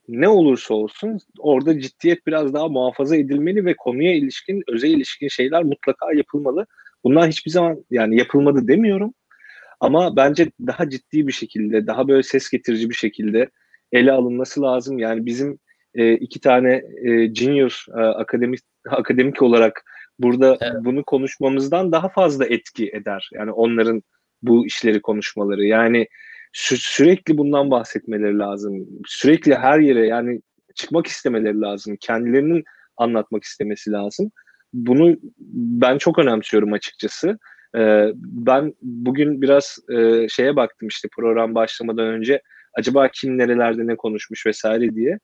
ne 0.09 0.29
olursa 0.29 0.75
olsun 0.75 1.19
orada 1.39 1.81
ciddiyet 1.81 2.27
biraz 2.27 2.55
daha 2.55 2.69
muhafaza 2.69 3.17
edilmeli 3.17 3.65
ve 3.65 3.75
konuya 3.77 4.15
ilişkin, 4.15 4.63
özel 4.69 4.91
ilişkin 4.91 5.29
şeyler 5.29 5.63
mutlaka 5.63 6.13
yapılmalı. 6.13 6.67
Bunlar 7.05 7.29
hiçbir 7.29 7.51
zaman 7.51 7.85
yani 7.91 8.19
yapılmadı 8.19 8.69
demiyorum. 8.69 9.15
Ama 9.81 10.17
bence 10.17 10.51
daha 10.67 10.89
ciddi 10.89 11.27
bir 11.27 11.33
şekilde, 11.33 11.87
daha 11.87 12.09
böyle 12.09 12.23
ses 12.23 12.51
getirici 12.51 12.91
bir 12.91 12.95
şekilde 12.95 13.51
ele 13.93 14.13
alınması 14.13 14.63
lazım. 14.63 14.99
Yani 14.99 15.27
bizim 15.27 15.59
e, 15.95 16.13
iki 16.13 16.41
tane 16.41 16.83
e, 17.05 17.35
junior 17.35 17.85
e, 17.99 18.01
akademik 18.01 18.61
akademik 18.89 19.43
olarak 19.43 19.85
burada 20.19 20.59
evet. 20.61 20.75
bunu 20.85 21.05
konuşmamızdan 21.05 21.93
daha 21.93 22.09
fazla 22.09 22.47
etki 22.47 22.89
eder. 22.89 23.31
Yani 23.33 23.53
onların 23.53 24.03
bu 24.43 24.67
işleri 24.67 25.03
konuşmaları. 25.03 25.67
Yani 25.67 26.07
sü- 26.55 26.81
sürekli 26.81 27.39
bundan 27.39 27.71
bahsetmeleri 27.71 28.39
lazım. 28.39 28.89
Sürekli 29.07 29.55
her 29.55 29.81
yere 29.81 30.07
yani 30.07 30.41
çıkmak 30.75 31.07
istemeleri 31.07 31.61
lazım. 31.61 31.97
Kendilerinin 32.01 32.65
anlatmak 32.97 33.45
istemesi 33.45 33.93
lazım. 33.93 34.31
Bunu 34.73 35.17
ben 35.81 35.99
çok 35.99 36.19
önemsiyorum 36.19 36.73
açıkçası. 36.73 37.39
Ee, 37.77 38.11
ben 38.17 38.75
bugün 38.83 39.43
biraz 39.43 39.79
e, 39.97 40.29
şeye 40.29 40.57
baktım 40.57 40.89
işte 40.89 41.09
program 41.17 41.55
başlamadan 41.55 42.07
önce 42.07 42.43
acaba 42.75 43.09
kim 43.09 43.39
nerelerde 43.39 43.87
ne 43.87 43.97
konuşmuş 43.97 44.47
vesaire 44.47 44.95
diye. 44.95 45.19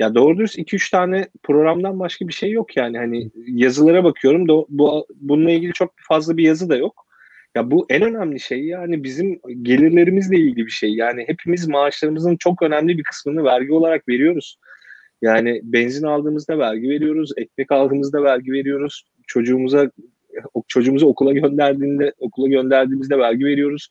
Ya 0.00 0.14
doğru 0.14 0.38
dürüst 0.38 0.58
2-3 0.58 0.90
tane 0.90 1.28
programdan 1.42 1.98
başka 2.00 2.28
bir 2.28 2.32
şey 2.32 2.50
yok 2.50 2.76
yani. 2.76 2.98
Hani 2.98 3.30
yazılara 3.46 4.04
bakıyorum 4.04 4.48
da 4.48 4.52
bu 4.68 5.06
bununla 5.14 5.50
ilgili 5.50 5.72
çok 5.72 5.94
fazla 6.08 6.36
bir 6.36 6.44
yazı 6.44 6.68
da 6.68 6.76
yok. 6.76 7.05
Ya 7.56 7.70
bu 7.70 7.86
en 7.88 8.02
önemli 8.02 8.40
şey 8.40 8.64
yani 8.64 9.04
bizim 9.04 9.40
gelirlerimizle 9.62 10.36
ilgili 10.36 10.66
bir 10.66 10.70
şey. 10.70 10.94
Yani 10.94 11.24
hepimiz 11.26 11.68
maaşlarımızın 11.68 12.36
çok 12.36 12.62
önemli 12.62 12.98
bir 12.98 13.02
kısmını 13.02 13.44
vergi 13.44 13.72
olarak 13.72 14.08
veriyoruz. 14.08 14.58
Yani 15.22 15.60
benzin 15.62 16.06
aldığımızda 16.06 16.58
vergi 16.58 16.88
veriyoruz, 16.88 17.32
ekmek 17.36 17.72
aldığımızda 17.72 18.22
vergi 18.22 18.52
veriyoruz. 18.52 19.04
Çocuğumuza 19.26 19.90
çocuğumuzu 20.68 21.06
okula 21.06 21.32
gönderdiğinde 21.32 22.12
okula 22.18 22.48
gönderdiğimizde 22.48 23.18
vergi 23.18 23.44
veriyoruz. 23.44 23.88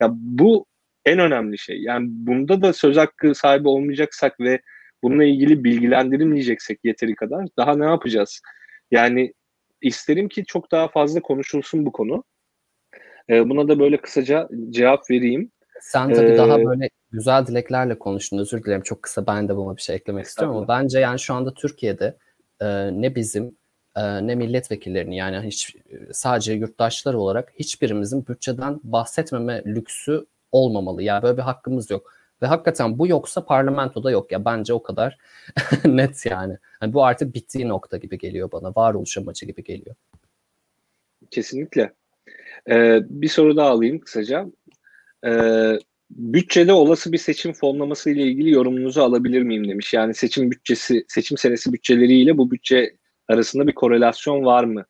Ya 0.00 0.08
bu 0.12 0.66
en 1.04 1.18
önemli 1.18 1.58
şey. 1.58 1.82
Yani 1.82 2.06
bunda 2.10 2.62
da 2.62 2.72
söz 2.72 2.96
hakkı 2.96 3.34
sahibi 3.34 3.68
olmayacaksak 3.68 4.40
ve 4.40 4.60
bununla 5.02 5.24
ilgili 5.24 5.64
bilgilendirilmeyeceksek 5.64 6.78
yeteri 6.84 7.14
kadar 7.14 7.46
daha 7.56 7.76
ne 7.76 7.84
yapacağız? 7.84 8.40
Yani 8.90 9.32
isterim 9.82 10.28
ki 10.28 10.44
çok 10.46 10.72
daha 10.72 10.88
fazla 10.88 11.20
konuşulsun 11.20 11.86
bu 11.86 11.92
konu. 11.92 12.24
Ee, 13.28 13.48
buna 13.48 13.68
da 13.68 13.78
böyle 13.78 13.96
kısaca 13.96 14.48
cevap 14.70 15.10
vereyim. 15.10 15.50
Sen 15.80 16.12
tabii 16.12 16.30
ee, 16.30 16.38
daha 16.38 16.64
böyle 16.64 16.90
güzel 17.12 17.46
dileklerle 17.46 17.98
konuştun. 17.98 18.38
Özür 18.38 18.64
dilerim 18.64 18.82
çok 18.82 19.02
kısa 19.02 19.26
ben 19.26 19.48
de 19.48 19.56
buna 19.56 19.76
bir 19.76 19.82
şey 19.82 19.96
eklemek 19.96 20.26
istiyorum 20.26 20.56
ama 20.56 20.68
bence 20.68 20.98
yani 20.98 21.18
şu 21.18 21.34
anda 21.34 21.54
Türkiye'de 21.54 22.16
e, 22.60 22.66
ne 22.92 23.14
bizim 23.14 23.56
e, 23.96 24.26
ne 24.26 24.34
milletvekillerini 24.34 25.16
yani 25.16 25.46
hiç 25.46 25.76
sadece 26.12 26.52
yurttaşlar 26.52 27.14
olarak 27.14 27.52
hiçbirimizin 27.58 28.26
bütçeden 28.26 28.80
bahsetmeme 28.84 29.62
lüksü 29.66 30.26
olmamalı. 30.52 31.02
Yani 31.02 31.22
böyle 31.22 31.36
bir 31.36 31.42
hakkımız 31.42 31.90
yok. 31.90 32.14
Ve 32.42 32.46
hakikaten 32.46 32.98
bu 32.98 33.06
yoksa 33.06 33.44
parlamentoda 33.44 34.10
yok 34.10 34.32
ya 34.32 34.44
bence 34.44 34.72
o 34.72 34.82
kadar 34.82 35.18
net 35.84 36.26
yani. 36.26 36.56
yani. 36.82 36.92
Bu 36.92 37.04
artık 37.04 37.34
bittiği 37.34 37.68
nokta 37.68 37.96
gibi 37.96 38.18
geliyor 38.18 38.52
bana. 38.52 38.72
Varoluş 38.76 39.18
amacı 39.18 39.46
gibi 39.46 39.64
geliyor. 39.64 39.96
Kesinlikle. 41.30 41.92
Ee, 42.70 43.00
bir 43.10 43.28
soru 43.28 43.56
daha 43.56 43.68
alayım 43.68 44.00
kısaca. 44.00 44.46
Ee, 45.26 45.78
bütçede 46.10 46.72
olası 46.72 47.12
bir 47.12 47.18
seçim 47.18 47.52
fonlaması 47.52 48.10
ile 48.10 48.22
ilgili 48.22 48.50
yorumunuzu 48.50 49.00
alabilir 49.00 49.42
miyim 49.42 49.68
demiş. 49.68 49.94
Yani 49.94 50.14
seçim 50.14 50.50
bütçesi, 50.50 51.04
seçim 51.08 51.38
senesi 51.38 51.72
bütçeleriyle 51.72 52.38
bu 52.38 52.50
bütçe 52.50 52.96
arasında 53.28 53.66
bir 53.66 53.74
korelasyon 53.74 54.44
var 54.44 54.64
mı 54.64 54.84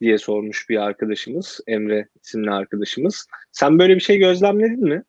diye 0.00 0.18
sormuş 0.18 0.70
bir 0.70 0.76
arkadaşımız, 0.76 1.60
Emre 1.66 2.08
isimli 2.24 2.50
arkadaşımız. 2.50 3.26
Sen 3.52 3.78
böyle 3.78 3.94
bir 3.94 4.00
şey 4.00 4.18
gözlemledin 4.18 4.84
mi? 4.84 5.02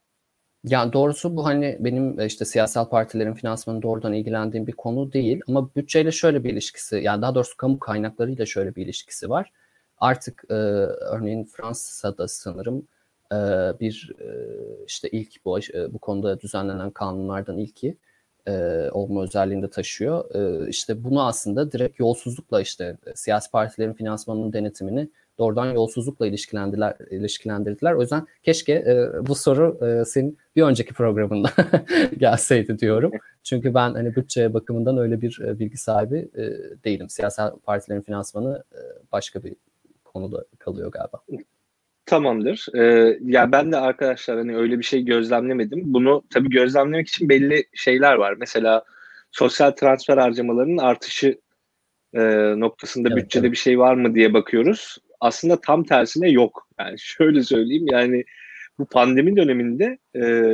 Yani 0.63 0.93
doğrusu 0.93 1.35
bu 1.35 1.45
hani 1.45 1.77
benim 1.79 2.25
işte 2.25 2.45
siyasal 2.45 2.89
partilerin 2.89 3.33
finansmanı 3.33 3.81
doğrudan 3.81 4.13
ilgilendiğim 4.13 4.67
bir 4.67 4.71
konu 4.71 5.13
değil 5.13 5.41
ama 5.47 5.75
bütçeyle 5.75 6.11
şöyle 6.11 6.43
bir 6.43 6.49
ilişkisi 6.49 6.95
yani 6.95 7.21
daha 7.21 7.35
doğrusu 7.35 7.57
kamu 7.57 7.79
kaynaklarıyla 7.79 8.45
şöyle 8.45 8.75
bir 8.75 8.85
ilişkisi 8.85 9.29
var. 9.29 9.51
Artık 9.97 10.43
e, 10.49 10.53
örneğin 10.53 11.45
Fransa'da 11.45 12.27
sanırım 12.27 12.87
e, 13.31 13.35
bir 13.79 14.11
e, 14.19 14.27
işte 14.87 15.09
ilk 15.09 15.45
bu 15.45 15.59
e, 15.59 15.93
bu 15.93 15.99
konuda 15.99 16.39
düzenlenen 16.39 16.91
kanunlardan 16.91 17.57
ilki 17.57 17.97
e, 18.47 18.89
olma 18.91 19.23
özelliğinde 19.23 19.69
taşıyor. 19.69 20.35
E, 20.35 20.69
işte 20.69 21.03
bunu 21.03 21.25
aslında 21.27 21.71
direkt 21.71 21.99
yolsuzlukla 21.99 22.61
işte 22.61 22.97
siyasi 23.15 23.51
partilerin 23.51 23.93
finansmanının 23.93 24.53
denetimini 24.53 25.09
doğrudan 25.39 25.73
yolsuzlukla 25.73 26.27
ilişkilendirdiler. 26.27 26.95
ilişkilendirdiler. 27.11 27.93
O 27.93 28.01
yüzden 28.01 28.27
keşke 28.43 28.73
e, 28.73 29.27
bu 29.27 29.35
soru 29.35 29.85
e, 29.85 30.05
senin 30.05 30.37
bir 30.55 30.61
önceki 30.61 30.93
programında 30.93 31.49
gelseydi 32.17 32.79
diyorum. 32.79 33.11
Çünkü 33.43 33.73
ben 33.73 33.93
hani 33.93 34.15
bütçe 34.15 34.53
bakımından 34.53 34.97
öyle 34.97 35.21
bir 35.21 35.39
e, 35.41 35.59
bilgi 35.59 35.77
sahibi 35.77 36.29
e, 36.35 36.43
değilim. 36.83 37.09
Siyasal 37.09 37.59
partilerin 37.59 38.01
finansmanı 38.01 38.63
e, 38.73 38.79
başka 39.11 39.43
bir 39.43 39.55
konuda 40.17 40.45
kalıyor 40.59 40.91
galiba. 40.91 41.21
Tamamdır. 42.05 42.65
Ee, 42.75 43.17
ya 43.21 43.51
ben 43.51 43.71
de 43.71 43.77
arkadaşlar 43.77 44.37
hani 44.37 44.57
öyle 44.57 44.79
bir 44.79 44.83
şey 44.83 45.05
gözlemlemedim. 45.05 45.81
Bunu 45.85 46.23
tabii 46.33 46.49
gözlemlemek 46.49 47.07
için 47.07 47.29
belli 47.29 47.65
şeyler 47.73 48.13
var. 48.13 48.35
Mesela 48.39 48.83
sosyal 49.31 49.71
transfer 49.71 50.17
harcamalarının 50.17 50.77
artışı 50.77 51.39
e, 52.13 52.21
noktasında 52.59 53.09
evet, 53.11 53.23
bütçede 53.23 53.47
evet. 53.47 53.51
bir 53.51 53.57
şey 53.57 53.79
var 53.79 53.93
mı 53.95 54.15
diye 54.15 54.33
bakıyoruz. 54.33 54.97
Aslında 55.19 55.61
tam 55.61 55.83
tersine 55.83 56.29
yok. 56.29 56.67
Yani 56.79 56.95
şöyle 56.99 57.43
söyleyeyim 57.43 57.85
yani 57.91 58.25
bu 58.79 58.85
pandemi 58.85 59.37
döneminde 59.37 59.97
e, 60.15 60.53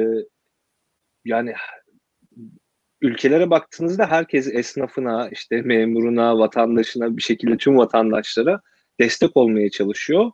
yani 1.26 1.54
ülkelere 3.02 3.50
baktığınızda 3.50 4.12
herkes 4.12 4.48
esnafına, 4.54 5.30
işte 5.30 5.62
memuruna, 5.62 6.40
vatandaşına 6.40 7.18
bir 7.18 7.22
şekilde 7.22 7.58
tüm 7.58 7.78
vatandaşlara 7.78 8.62
destek 9.00 9.38
olmaya 9.38 9.70
çalışıyor. 9.70 10.32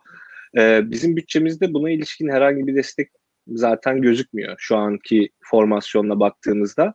Ee, 0.57 0.81
bizim 0.91 1.15
bütçemizde 1.15 1.73
buna 1.73 1.89
ilişkin 1.89 2.29
herhangi 2.29 2.67
bir 2.67 2.75
destek 2.75 3.09
zaten 3.47 4.01
gözükmüyor 4.01 4.55
şu 4.57 4.77
anki 4.77 5.29
formasyonla 5.41 6.19
baktığımızda. 6.19 6.93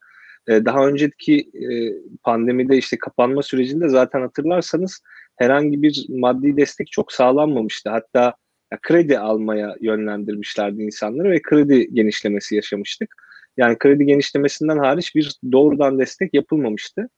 Ee, 0.49 0.65
daha 0.65 0.89
önceki 0.89 1.39
e, 1.39 1.93
pandemide 2.23 2.77
işte 2.77 2.99
kapanma 2.99 3.43
sürecinde 3.43 3.89
zaten 3.89 4.21
hatırlarsanız 4.21 5.01
herhangi 5.37 5.83
bir 5.83 6.07
maddi 6.09 6.57
destek 6.57 6.93
çok 6.93 7.12
sağlanmamıştı. 7.12 7.91
Hatta 7.91 8.35
ya, 8.73 8.79
kredi 8.83 9.19
almaya 9.19 9.77
yönlendirmişlerdi 9.81 10.83
insanları 10.83 11.31
ve 11.31 11.43
kredi 11.43 11.95
genişlemesi 11.95 12.57
yaşamıştık. 12.57 13.15
Yani 13.57 13.79
kredi 13.79 14.07
genişlemesinden 14.07 14.79
hariç 14.79 15.15
bir 15.15 15.33
doğrudan 15.53 15.99
destek 15.99 16.35
yapılmamıştı. 16.35 17.09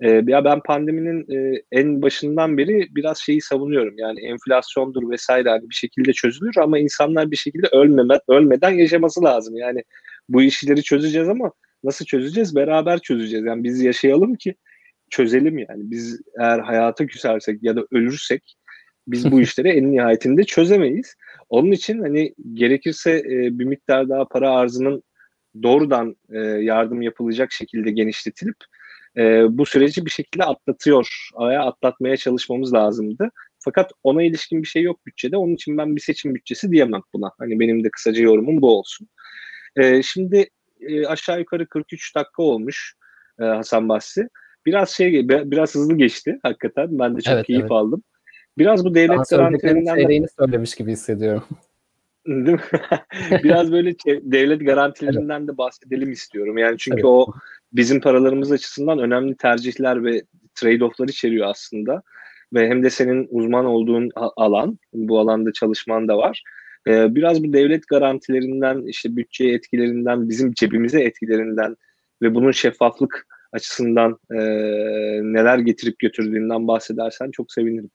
E, 0.00 0.10
ya 0.10 0.44
ben 0.44 0.60
pandeminin 0.66 1.26
e, 1.36 1.62
en 1.72 2.02
başından 2.02 2.58
beri 2.58 2.88
biraz 2.90 3.18
şeyi 3.18 3.40
savunuyorum. 3.40 3.94
Yani 3.98 4.20
enflasyondur 4.20 5.10
vesaire 5.10 5.48
hani 5.48 5.70
bir 5.70 5.74
şekilde 5.74 6.12
çözülür 6.12 6.56
ama 6.56 6.78
insanlar 6.78 7.30
bir 7.30 7.36
şekilde 7.36 7.66
ölmeme, 7.72 8.20
ölmeden 8.28 8.70
yaşaması 8.70 9.24
lazım. 9.24 9.56
Yani 9.56 9.82
bu 10.28 10.42
işleri 10.42 10.82
çözeceğiz 10.82 11.28
ama 11.28 11.52
nasıl 11.84 12.04
çözeceğiz? 12.04 12.56
Beraber 12.56 12.98
çözeceğiz. 12.98 13.46
Yani 13.46 13.64
biz 13.64 13.82
yaşayalım 13.82 14.34
ki 14.34 14.54
çözelim 15.10 15.58
yani. 15.58 15.90
Biz 15.90 16.20
eğer 16.40 16.58
hayata 16.58 17.06
küsersek 17.06 17.62
ya 17.62 17.76
da 17.76 17.86
ölürsek 17.92 18.56
biz 19.08 19.32
bu 19.32 19.40
işleri 19.42 19.68
en 19.68 19.92
nihayetinde 19.92 20.44
çözemeyiz. 20.44 21.14
Onun 21.48 21.70
için 21.70 22.00
hani 22.00 22.34
gerekirse 22.52 23.10
e, 23.10 23.58
bir 23.58 23.64
miktar 23.64 24.08
daha 24.08 24.28
para 24.28 24.50
arzının 24.50 25.02
doğrudan 25.62 26.16
e, 26.32 26.38
yardım 26.40 27.02
yapılacak 27.02 27.52
şekilde 27.52 27.90
genişletilip 27.90 28.56
e, 29.18 29.44
bu 29.58 29.66
süreci 29.66 30.04
bir 30.04 30.10
şekilde 30.10 30.44
atlatıyor 30.44 31.28
veya 31.40 31.62
atlatmaya 31.62 32.16
çalışmamız 32.16 32.74
lazımdı. 32.74 33.30
Fakat 33.64 33.92
ona 34.02 34.22
ilişkin 34.22 34.62
bir 34.62 34.68
şey 34.68 34.82
yok 34.82 35.06
bütçede. 35.06 35.36
Onun 35.36 35.54
için 35.54 35.78
ben 35.78 35.96
bir 35.96 36.00
seçim 36.00 36.34
bütçesi 36.34 36.70
diyemem 36.70 37.02
buna. 37.14 37.30
Hani 37.38 37.60
benim 37.60 37.84
de 37.84 37.90
kısaca 37.90 38.22
yorumum 38.22 38.62
bu 38.62 38.78
olsun. 38.78 39.08
E, 39.76 40.02
şimdi 40.02 40.48
e, 40.80 41.06
aşağı 41.06 41.38
yukarı 41.38 41.66
43 41.66 42.16
dakika 42.16 42.42
olmuş 42.42 42.94
e, 43.40 43.44
Hasan 43.44 43.88
Basri. 43.88 44.28
Biraz 44.66 44.90
şey 44.90 45.28
biraz 45.28 45.74
hızlı 45.74 45.96
geçti 45.96 46.38
hakikaten. 46.42 46.98
Ben 46.98 47.16
de 47.16 47.20
çok 47.20 47.34
evet, 47.34 47.46
keyif 47.46 47.60
evet. 47.60 47.70
aldım. 47.70 48.02
Biraz 48.58 48.84
bu 48.84 48.94
devlet 48.94 49.30
garantilerinden 49.30 50.22
de... 50.22 50.26
söylemiş 50.38 50.74
gibi 50.74 50.92
hissediyorum. 50.92 51.44
Değil 52.26 52.56
mi? 52.56 52.60
Biraz 53.44 53.72
böyle 53.72 53.94
devlet 54.22 54.60
garantilerinden 54.60 55.38
evet. 55.38 55.48
de 55.48 55.58
bahsedelim 55.58 56.12
istiyorum. 56.12 56.58
Yani 56.58 56.78
çünkü 56.78 56.96
evet. 56.96 57.04
o 57.04 57.32
bizim 57.76 58.00
paralarımız 58.00 58.52
açısından 58.52 58.98
önemli 58.98 59.36
tercihler 59.36 60.04
ve 60.04 60.22
trade-off'lar 60.54 61.10
içeriyor 61.10 61.46
aslında. 61.48 62.02
Ve 62.54 62.68
hem 62.68 62.82
de 62.82 62.90
senin 62.90 63.28
uzman 63.30 63.64
olduğun 63.64 64.10
alan, 64.14 64.78
bu 64.92 65.18
alanda 65.18 65.52
çalışman 65.52 66.08
da 66.08 66.18
var. 66.18 66.42
Ee, 66.88 67.14
biraz 67.14 67.44
bu 67.44 67.52
devlet 67.52 67.88
garantilerinden, 67.88 68.82
işte 68.86 69.16
bütçeye 69.16 69.54
etkilerinden, 69.54 70.28
bizim 70.28 70.52
cebimize 70.52 71.02
etkilerinden 71.02 71.76
ve 72.22 72.34
bunun 72.34 72.50
şeffaflık 72.50 73.26
açısından 73.52 74.18
e, 74.30 74.36
neler 75.22 75.58
getirip 75.58 75.98
götürdüğünden 75.98 76.68
bahsedersen 76.68 77.30
çok 77.30 77.52
sevinirim. 77.52 77.90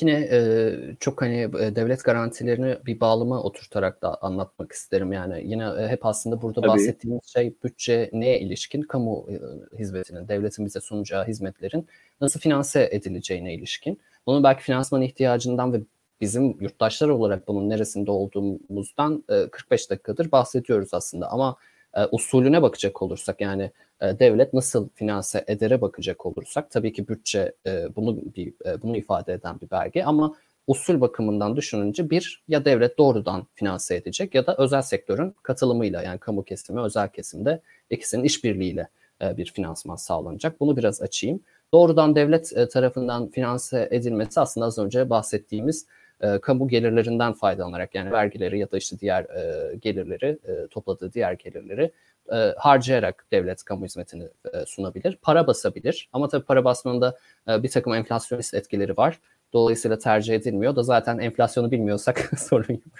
Yine 0.00 0.12
e, 0.12 0.72
çok 1.00 1.22
hani 1.22 1.40
e, 1.40 1.76
devlet 1.76 2.04
garantilerini 2.04 2.76
bir 2.86 3.00
bağlama 3.00 3.42
oturtarak 3.42 4.02
da 4.02 4.22
anlatmak 4.22 4.72
isterim. 4.72 5.12
Yani 5.12 5.42
yine 5.44 5.64
e, 5.64 5.88
hep 5.88 6.06
aslında 6.06 6.42
burada 6.42 6.60
Tabii. 6.60 6.70
bahsettiğimiz 6.70 7.26
şey 7.26 7.54
bütçe 7.64 8.10
neye 8.12 8.40
ilişkin? 8.40 8.82
Kamu 8.82 9.26
e, 9.30 9.34
hizmetinin, 9.78 10.28
devletin 10.28 10.66
bize 10.66 10.80
sunacağı 10.80 11.26
hizmetlerin 11.26 11.86
nasıl 12.20 12.40
finanse 12.40 12.88
edileceğine 12.92 13.54
ilişkin. 13.54 14.00
Bunun 14.26 14.44
belki 14.44 14.62
finansman 14.62 15.02
ihtiyacından 15.02 15.72
ve 15.72 15.80
bizim 16.20 16.60
yurttaşlar 16.60 17.08
olarak 17.08 17.48
bunun 17.48 17.70
neresinde 17.70 18.10
olduğumuzdan 18.10 19.24
e, 19.28 19.48
45 19.50 19.90
dakikadır 19.90 20.32
bahsediyoruz 20.32 20.94
aslında. 20.94 21.30
Ama 21.30 21.56
e, 21.94 22.04
usulüne 22.04 22.62
bakacak 22.62 23.02
olursak 23.02 23.40
yani 23.40 23.70
e, 24.00 24.18
devlet 24.18 24.52
nasıl 24.52 24.88
finanse 24.94 25.44
edere 25.46 25.80
bakacak 25.80 26.26
olursak 26.26 26.70
tabii 26.70 26.92
ki 26.92 27.08
bütçe 27.08 27.52
e, 27.66 27.96
bunu 27.96 28.16
bir 28.36 28.52
e, 28.66 28.82
bunu 28.82 28.96
ifade 28.96 29.32
eden 29.32 29.60
bir 29.60 29.70
belge 29.70 30.04
ama 30.04 30.34
usul 30.66 31.00
bakımından 31.00 31.56
düşününce 31.56 32.10
bir 32.10 32.42
ya 32.48 32.64
devlet 32.64 32.98
doğrudan 32.98 33.46
finanse 33.54 33.96
edecek 33.96 34.34
ya 34.34 34.46
da 34.46 34.56
özel 34.58 34.82
sektörün 34.82 35.34
katılımıyla 35.42 36.02
yani 36.02 36.18
kamu 36.18 36.44
kesimi 36.44 36.80
özel 36.80 37.08
kesimde 37.08 37.60
ikisinin 37.90 38.24
işbirliğiyle 38.24 38.88
e, 39.22 39.36
bir 39.36 39.46
finansman 39.46 39.96
sağlanacak. 39.96 40.60
Bunu 40.60 40.76
biraz 40.76 41.02
açayım. 41.02 41.40
Doğrudan 41.72 42.16
devlet 42.16 42.56
e, 42.56 42.68
tarafından 42.68 43.28
finanse 43.30 43.88
edilmesi 43.90 44.40
aslında 44.40 44.66
az 44.66 44.78
önce 44.78 45.10
bahsettiğimiz 45.10 45.86
e, 46.20 46.38
kamu 46.38 46.68
gelirlerinden 46.68 47.32
faydalanarak 47.32 47.94
yani 47.94 48.12
vergileri 48.12 48.58
ya 48.58 48.70
da 48.70 48.76
işte 48.76 48.98
diğer 48.98 49.22
e, 49.22 49.76
gelirleri 49.76 50.38
e, 50.48 50.66
topladığı 50.66 51.12
diğer 51.12 51.32
gelirleri 51.32 51.92
e, 52.32 52.54
harcayarak 52.58 53.26
devlet 53.32 53.64
kamu 53.64 53.84
hizmetini 53.84 54.28
e, 54.52 54.66
sunabilir. 54.66 55.18
Para 55.22 55.46
basabilir 55.46 56.08
ama 56.12 56.28
tabii 56.28 56.44
para 56.44 56.64
basmanında 56.64 57.16
e, 57.48 57.62
bir 57.62 57.68
takım 57.68 57.94
enflasyonist 57.94 58.54
etkileri 58.54 58.96
var. 58.96 59.20
Dolayısıyla 59.52 59.98
tercih 59.98 60.34
edilmiyor 60.34 60.76
da 60.76 60.82
zaten 60.82 61.18
enflasyonu 61.18 61.70
bilmiyorsak 61.70 62.30
sorun 62.38 62.74
yok. 62.74 62.94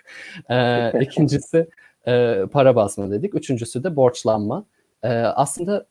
E, 0.51 1.01
ikincisi 1.05 1.69
e, 2.09 2.43
para 2.53 2.77
basma 2.77 3.11
dedik. 3.11 3.35
Üçüncüsü 3.35 3.85
de 3.85 3.97
borçlanma. 3.97 4.65
E, 5.03 5.09
aslında 5.09 5.87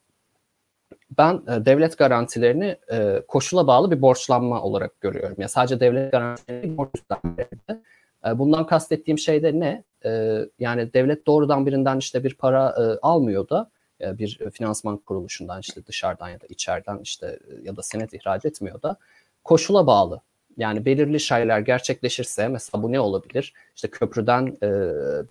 ben 1.18 1.34
e, 1.34 1.66
devlet 1.66 1.98
garantilerini 1.98 2.78
e, 2.92 3.22
koşula 3.28 3.68
bağlı 3.68 3.92
bir 3.92 4.02
borçlanma 4.02 4.62
olarak 4.62 5.02
görüyorum. 5.02 5.36
Yani 5.38 5.50
sadece 5.50 5.80
devlet 5.80 6.12
garantileri 6.12 6.78
borç 6.78 6.90
üstlenmeleri. 6.96 7.82
E, 8.28 8.40
bundan 8.40 8.66
kastettiğim 8.66 9.20
şey 9.20 9.44
de 9.44 9.60
ne? 9.60 9.84
E, 10.06 10.40
yani 10.60 10.94
devlet 10.94 11.28
doğrudan 11.28 11.66
birinden 11.66 11.98
işte 11.98 12.24
bir 12.24 12.34
para 12.34 12.70
e, 12.70 13.00
almıyor 13.02 13.50
da 13.50 13.70
e, 14.02 14.18
bir 14.18 14.40
finansman 14.52 14.98
kuruluşundan 14.98 15.60
işte 15.60 15.86
dışarıdan 15.86 16.30
ya 16.30 16.42
da 16.42 16.46
içeriden 16.50 17.00
işte 17.00 17.40
ya 17.64 17.76
da 17.76 17.82
senet 17.82 18.14
ihraç 18.14 18.46
etmiyor 18.46 18.82
da 18.82 18.98
koşula 19.44 19.88
bağlı 19.88 20.22
yani 20.58 20.86
belirli 20.86 21.20
şeyler 21.20 21.60
gerçekleşirse 21.60 22.48
mesela 22.48 22.84
bu 22.84 22.92
ne 22.92 23.00
olabilir? 23.00 23.54
İşte 23.76 23.88
köprüden 23.88 24.58
e, 24.64 24.70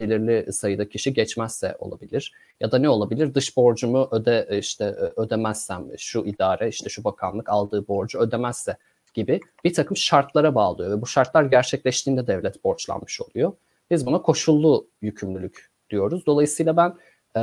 belirli 0.00 0.52
sayıda 0.52 0.88
kişi 0.88 1.14
geçmezse 1.14 1.76
olabilir. 1.78 2.32
Ya 2.60 2.72
da 2.72 2.78
ne 2.78 2.88
olabilir? 2.88 3.34
Dış 3.34 3.56
borcumu 3.56 4.08
öde 4.10 4.46
e, 4.50 4.58
işte 4.58 4.84
e, 4.84 5.20
ödemezsem 5.20 5.84
şu 5.98 6.20
idare 6.20 6.68
işte 6.68 6.88
şu 6.88 7.04
bakanlık 7.04 7.48
aldığı 7.48 7.88
borcu 7.88 8.18
ödemezse 8.18 8.76
gibi 9.14 9.40
bir 9.64 9.74
takım 9.74 9.96
şartlara 9.96 10.54
bağlıyor 10.54 10.90
ve 10.90 11.02
bu 11.02 11.06
şartlar 11.06 11.44
gerçekleştiğinde 11.44 12.26
devlet 12.26 12.64
borçlanmış 12.64 13.20
oluyor. 13.20 13.52
Biz 13.90 14.06
buna 14.06 14.22
koşullu 14.22 14.88
yükümlülük 15.02 15.70
diyoruz. 15.90 16.26
Dolayısıyla 16.26 16.76
ben 16.76 16.94
e, 17.36 17.40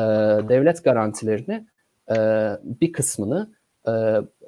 devlet 0.50 0.84
garantilerini 0.84 1.68
e, 2.12 2.16
bir 2.64 2.92
kısmını 2.92 3.61
e, 3.88 3.92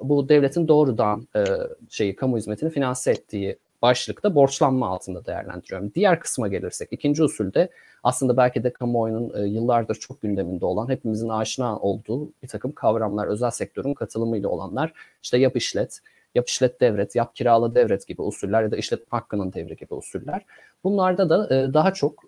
bu 0.00 0.28
devletin 0.28 0.68
doğrudan 0.68 1.28
e, 1.36 1.44
şeyi 1.90 2.16
kamu 2.16 2.36
hizmetini 2.36 2.70
finanse 2.70 3.10
ettiği 3.10 3.58
başlıkta 3.82 4.34
borçlanma 4.34 4.88
altında 4.88 5.26
değerlendiriyorum. 5.26 5.92
Diğer 5.94 6.20
kısma 6.20 6.48
gelirsek 6.48 6.88
ikinci 6.92 7.22
usulde 7.22 7.68
aslında 8.02 8.36
belki 8.36 8.64
de 8.64 8.72
kamuoyunun 8.72 9.42
e, 9.42 9.46
yıllardır 9.46 9.94
çok 9.94 10.22
gündeminde 10.22 10.66
olan 10.66 10.88
hepimizin 10.88 11.28
aşina 11.28 11.78
olduğu 11.78 12.32
bir 12.42 12.48
takım 12.48 12.72
kavramlar 12.72 13.26
özel 13.26 13.50
sektörün 13.50 13.94
katılımıyla 13.94 14.48
olanlar 14.48 14.92
işte 15.22 15.38
yap 15.38 15.56
işlet, 15.56 16.00
yap 16.34 16.48
işlet 16.48 16.80
devret, 16.80 17.16
yap 17.16 17.34
kirala 17.34 17.74
devret 17.74 18.06
gibi 18.06 18.22
usuller 18.22 18.62
ya 18.62 18.70
da 18.70 18.76
işletme 18.76 19.18
hakkının 19.18 19.52
devri 19.52 19.76
gibi 19.76 19.94
usuller. 19.94 20.44
Bunlarda 20.84 21.30
da 21.30 21.56
e, 21.56 21.74
daha 21.74 21.92
çok 21.92 22.24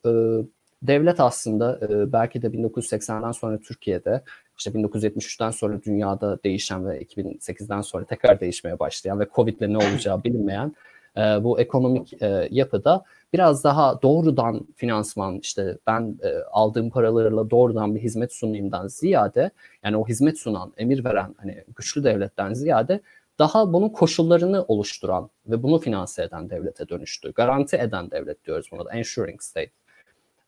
devlet 0.82 1.20
aslında 1.20 1.80
belki 2.12 2.42
de 2.42 2.46
1980'den 2.46 3.32
sonra 3.32 3.59
Türkiye'de 3.59 4.22
işte 4.59 4.70
1973'ten 4.70 5.50
sonra 5.50 5.82
dünyada 5.82 6.42
değişen 6.44 6.88
ve 6.88 7.02
2008'den 7.02 7.80
sonra 7.80 8.04
tekrar 8.04 8.40
değişmeye 8.40 8.78
başlayan 8.78 9.20
ve 9.20 9.26
Covid'le 9.34 9.61
ne 9.61 9.76
olacağı 9.76 10.24
bilinmeyen 10.24 10.74
e, 11.16 11.20
bu 11.20 11.61
ekonomik 11.61 12.22
e, 12.22 12.48
yapıda 12.50 13.04
biraz 13.32 13.64
daha 13.64 14.02
doğrudan 14.02 14.66
finansman 14.76 15.38
işte 15.38 15.78
ben 15.86 16.18
e, 16.22 16.28
aldığım 16.50 16.90
paralarla 16.90 17.50
doğrudan 17.50 17.94
bir 17.94 18.00
hizmet 18.00 18.32
sunayımdan 18.32 18.88
ziyade 18.88 19.50
yani 19.84 19.96
o 19.96 20.09
hizmet 20.09 20.38
sunan, 20.38 20.72
emir 20.76 21.04
veren 21.04 21.34
hani 21.38 21.64
güçlü 21.76 22.04
devletten 22.04 22.54
ziyade 22.54 23.00
daha 23.38 23.72
bunun 23.72 23.88
koşullarını 23.88 24.64
oluşturan 24.68 25.30
ve 25.46 25.62
bunu 25.62 25.78
finanse 25.78 26.22
eden 26.22 26.50
devlete 26.50 26.88
dönüştü. 26.88 27.32
Garanti 27.32 27.76
eden 27.76 28.11
devlet 28.11 28.44
diyoruz 28.44 28.68
buna 28.72 28.84
da, 28.84 28.92
ensuring 28.92 29.42
state. 29.42 29.70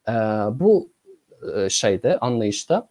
E, 0.08 0.12
bu 0.60 0.90
e, 1.56 1.68
şeyde, 1.68 2.18
anlayışta 2.18 2.88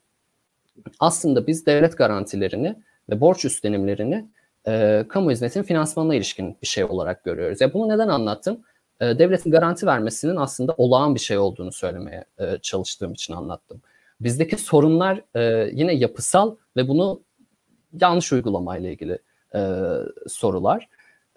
aslında 1.00 1.48
biz 1.48 1.66
devlet 1.66 1.98
garantilerini 1.98 2.76
ve 3.10 3.22
borç 3.22 3.46
üstlenimlerini 3.46 4.26
e, 4.68 5.06
kamu 5.10 5.32
hizmetinin 5.32 5.64
finansmanına 5.64 6.16
ilişkin 6.16 6.58
bir 6.62 6.68
şey 6.68 6.84
olarak 6.84 7.24
görüyoruz. 7.24 7.62
Ya 7.62 7.74
bunu 7.74 7.90
neden 7.90 8.08
anlattım? 8.08 8.60
E, 9.02 9.20
devletin 9.20 9.52
garanti 9.52 9.86
vermesinin 9.86 10.36
aslında 10.36 10.76
olağan 10.78 11.16
bir 11.16 11.20
şey 11.20 11.38
olduğunu 11.38 11.72
söylemeye 11.72 12.26
e, 12.40 12.58
çalıştığım 12.62 13.14
için 13.14 13.34
anlattım. 13.34 13.82
Bizdeki 14.22 14.58
sorunlar 14.58 15.22
e, 15.36 15.70
yine 15.74 15.94
yapısal 15.94 16.56
ve 16.78 16.88
bunu 16.88 17.22
yanlış 18.02 18.34
uygulamayla 18.34 18.90
ilgili 18.90 19.20
e, 19.56 19.60
sorular, 20.28 20.88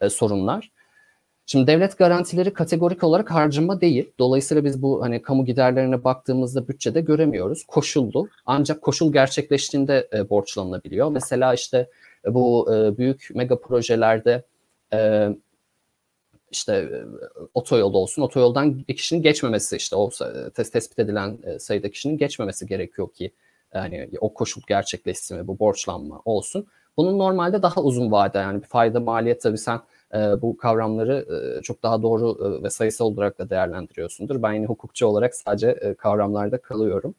e, 0.01 0.11
sorunlar. 0.11 0.71
Şimdi 1.51 1.67
devlet 1.67 1.99
garantileri 1.99 2.53
kategorik 2.53 3.05
olarak 3.05 3.31
harcama 3.31 3.81
değil. 3.81 4.13
Dolayısıyla 4.19 4.65
biz 4.65 4.83
bu 4.83 5.03
hani 5.03 5.23
kamu 5.23 5.45
giderlerine 5.45 6.05
baktığımızda 6.05 6.69
bütçede 6.69 7.01
göremiyoruz. 7.01 7.65
Koşullu. 7.65 8.29
Ancak 8.47 8.83
koşul 8.83 9.13
gerçekleştiğinde 9.13 10.09
e, 10.13 10.31
borçlanılabiliyor. 10.31 11.11
Mesela 11.11 11.55
işte 11.55 11.91
e, 12.27 12.35
bu 12.35 12.75
e, 12.75 12.99
büyük 12.99 13.29
mega 13.35 13.61
projelerde 13.61 14.43
e, 14.93 15.29
işte 16.51 16.73
e, 16.73 17.03
otoyol 17.55 17.95
olsun. 17.95 18.23
Otoyoldan 18.23 18.79
bir 18.89 18.97
kişinin 18.97 19.23
geçmemesi 19.23 19.77
işte 19.77 19.97
o 19.97 20.11
tes 20.55 20.71
tespit 20.71 20.99
edilen 20.99 21.39
e, 21.45 21.59
sayıda 21.59 21.91
kişinin 21.91 22.19
geçmemesi 22.19 22.67
gerekiyor 22.67 23.13
ki 23.13 23.33
yani 23.75 24.11
o 24.21 24.35
koşul 24.35 24.63
gerçekleşsin 24.69 25.39
ve 25.39 25.47
bu 25.47 25.59
borçlanma 25.59 26.23
olsun. 26.25 26.67
Bunun 26.97 27.19
normalde 27.19 27.63
daha 27.63 27.83
uzun 27.83 28.13
vade 28.13 28.39
yani 28.39 28.63
bir 28.63 28.69
fayda 28.69 29.01
maliyet 29.01 29.43
tabii 29.43 29.59
sen 29.59 29.81
e, 30.15 30.43
bu 30.43 30.57
kavramları 30.57 31.27
e, 31.59 31.63
çok 31.63 31.83
daha 31.83 32.03
doğru 32.03 32.59
e, 32.61 32.63
ve 32.63 32.71
sayısal 32.71 33.07
olarak 33.07 33.39
da 33.39 33.51
değerlendiriyorsundur. 33.51 34.43
Ben 34.43 34.53
yine 34.53 34.67
hukukçu 34.67 35.07
olarak 35.07 35.35
sadece 35.35 35.69
e, 35.71 35.95
kavramlarda 35.95 36.59
kalıyorum. 36.59 37.15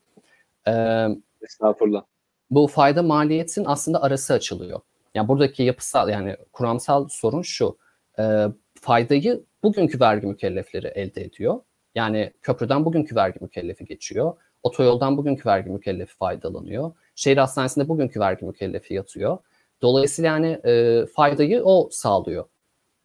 E, 0.68 1.08
Estağfurullah. 1.42 2.04
Bu 2.52 2.68
fayda 2.68 3.04
maliyetin 3.04 3.66
aslında 3.66 4.04
arası 4.04 4.34
açılıyor. 4.34 4.80
Yani 5.16 5.28
buradaki 5.28 5.64
yapısal 5.64 6.10
yani 6.10 6.38
kuramsal 6.54 7.08
sorun 7.10 7.42
şu. 7.42 7.78
E, 8.20 8.46
faydayı 8.82 9.44
bugünkü 9.64 10.00
vergi 10.00 10.28
mükellefleri 10.28 10.88
elde 10.88 11.22
ediyor. 11.22 11.60
Yani 11.96 12.34
köprüden 12.42 12.86
bugünkü 12.86 13.16
vergi 13.16 13.40
mükellefi 13.42 13.86
geçiyor. 13.86 14.34
Otoyoldan 14.64 15.18
bugünkü 15.18 15.50
vergi 15.50 15.70
mükellefi 15.70 16.16
faydalanıyor. 16.16 16.92
Şehir 17.16 17.38
hastanesinde 17.38 17.88
bugünkü 17.88 18.20
vergi 18.20 18.46
mükellefi 18.46 18.94
yatıyor. 18.94 19.38
Dolayısıyla 19.82 20.32
yani 20.32 20.48
e, 20.66 21.06
faydayı 21.06 21.64
o 21.64 21.90
sağlıyor. 21.92 22.46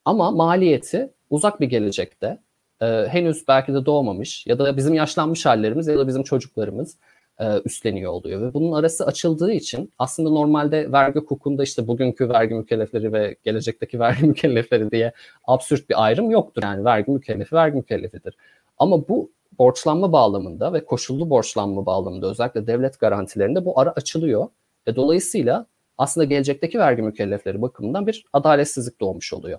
Ama 0.07 0.31
maliyeti 0.31 1.13
uzak 1.31 1.61
bir 1.61 1.67
gelecekte 1.67 2.39
e, 2.83 2.87
henüz 2.87 3.49
belki 3.49 3.75
de 3.75 3.87
doğmamış 3.87 4.47
ya 4.47 4.59
da 4.59 4.77
bizim 4.77 4.95
yaşlanmış 4.95 5.47
hallerimiz 5.47 5.87
ya 5.87 5.99
da 5.99 6.09
bizim 6.09 6.23
çocuklarımız 6.23 6.97
e, 7.41 7.45
üstleniyor 7.65 8.13
oluyor. 8.13 8.43
Ve 8.43 8.55
bunun 8.55 8.73
arası 8.73 9.07
açıldığı 9.07 9.53
için 9.53 9.93
aslında 9.99 10.31
normalde 10.31 10.93
vergi 10.93 11.21
hukukunda 11.21 11.63
işte 11.63 11.87
bugünkü 11.87 12.29
vergi 12.29 12.55
mükellefleri 12.55 13.13
ve 13.13 13.37
gelecekteki 13.45 14.01
vergi 14.01 14.27
mükellefleri 14.27 14.91
diye 14.91 15.13
absürt 15.45 15.91
bir 15.91 16.05
ayrım 16.05 16.31
yoktur. 16.31 16.63
Yani 16.63 16.85
vergi 16.85 17.11
mükellefi 17.11 17.55
vergi 17.55 17.77
mükellefidir. 17.77 18.37
Ama 18.79 19.09
bu 19.09 19.31
borçlanma 19.59 20.13
bağlamında 20.13 20.73
ve 20.73 20.85
koşullu 20.85 21.31
borçlanma 21.31 21.87
bağlamında 21.87 22.31
özellikle 22.31 22.67
devlet 22.67 23.01
garantilerinde 23.01 23.65
bu 23.65 23.81
ara 23.81 23.91
açılıyor. 23.91 24.49
Ve 24.89 24.97
dolayısıyla 24.97 25.67
aslında 25.99 26.25
gelecekteki 26.25 26.79
vergi 26.79 27.03
mükellefleri 27.03 27.63
bakımından 27.63 28.07
bir 28.07 28.25
adaletsizlik 28.33 29.01
doğmuş 29.01 29.33
oluyor. 29.33 29.59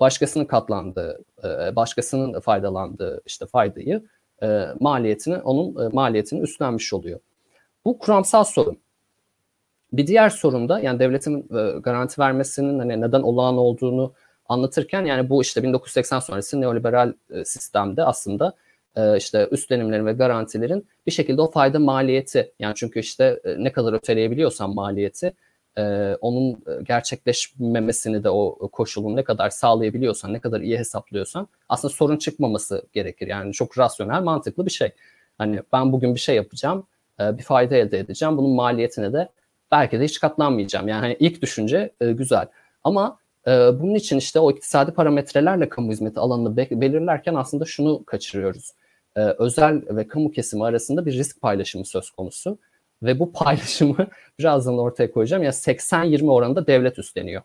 Başkasının 0.00 0.44
katlandığı, 0.44 1.24
başkasının 1.76 2.40
faydalandığı 2.40 3.22
işte 3.26 3.46
faydayı 3.46 4.02
maliyetini 4.80 5.36
onun 5.36 5.86
e, 5.86 5.88
maliyetini 5.88 6.40
üstlenmiş 6.40 6.92
oluyor. 6.92 7.20
Bu 7.84 7.98
kuramsal 7.98 8.44
sorun. 8.44 8.78
Bir 9.92 10.06
diğer 10.06 10.30
sorun 10.30 10.68
da 10.68 10.80
yani 10.80 10.98
devletin 10.98 11.48
garanti 11.82 12.20
vermesinin 12.20 12.78
hani 12.78 13.00
neden 13.00 13.22
olağan 13.22 13.58
olduğunu 13.58 14.12
anlatırken 14.48 15.04
yani 15.04 15.30
bu 15.30 15.42
işte 15.42 15.62
1980 15.62 16.18
sonrası 16.18 16.60
neoliberal 16.60 17.12
sistemde 17.44 18.04
aslında 18.04 18.54
işte 19.16 19.48
üstlenimlerin 19.50 20.06
ve 20.06 20.12
garantilerin 20.12 20.88
bir 21.06 21.12
şekilde 21.12 21.40
o 21.40 21.50
fayda 21.50 21.78
maliyeti 21.78 22.52
yani 22.58 22.74
çünkü 22.74 23.00
işte 23.00 23.40
ne 23.58 23.72
kadar 23.72 23.92
öteleyebiliyorsan 23.92 24.74
maliyeti 24.74 25.32
e, 25.78 26.14
onun 26.20 26.52
e, 26.52 26.82
gerçekleşmemesini 26.82 28.24
de 28.24 28.30
o 28.30 28.68
koşulun 28.72 29.16
ne 29.16 29.24
kadar 29.24 29.50
sağlayabiliyorsan, 29.50 30.32
ne 30.32 30.40
kadar 30.40 30.60
iyi 30.60 30.78
hesaplıyorsan 30.78 31.48
aslında 31.68 31.94
sorun 31.94 32.16
çıkmaması 32.16 32.86
gerekir. 32.92 33.26
Yani 33.26 33.52
çok 33.52 33.78
rasyonel, 33.78 34.22
mantıklı 34.22 34.66
bir 34.66 34.70
şey. 34.70 34.90
Hani 35.38 35.62
ben 35.72 35.92
bugün 35.92 36.14
bir 36.14 36.20
şey 36.20 36.36
yapacağım, 36.36 36.86
e, 37.20 37.38
bir 37.38 37.42
fayda 37.42 37.76
elde 37.76 37.98
edeceğim. 37.98 38.36
Bunun 38.36 38.50
maliyetine 38.50 39.12
de 39.12 39.28
belki 39.70 40.00
de 40.00 40.04
hiç 40.04 40.20
katlanmayacağım. 40.20 40.88
Yani 40.88 41.00
hani 41.00 41.16
ilk 41.20 41.42
düşünce 41.42 41.90
e, 42.00 42.12
güzel. 42.12 42.46
Ama 42.84 43.18
e, 43.46 43.50
bunun 43.50 43.94
için 43.94 44.16
işte 44.18 44.40
o 44.40 44.50
iktisadi 44.50 44.90
parametrelerle 44.90 45.68
kamu 45.68 45.92
hizmeti 45.92 46.20
alanını 46.20 46.56
be- 46.56 46.80
belirlerken 46.80 47.34
aslında 47.34 47.64
şunu 47.64 48.04
kaçırıyoruz. 48.04 48.72
E, 49.16 49.20
özel 49.20 49.82
ve 49.88 50.08
kamu 50.08 50.30
kesimi 50.30 50.64
arasında 50.64 51.06
bir 51.06 51.12
risk 51.12 51.40
paylaşımı 51.40 51.84
söz 51.84 52.10
konusu. 52.10 52.58
Ve 53.02 53.18
bu 53.18 53.32
paylaşımı 53.32 53.96
birazdan 54.38 54.78
ortaya 54.78 55.10
koyacağım. 55.12 55.42
Ya 55.42 55.46
yani 55.46 55.54
80-20 55.54 56.30
oranında 56.30 56.66
devlet 56.66 56.98
üstleniyor. 56.98 57.42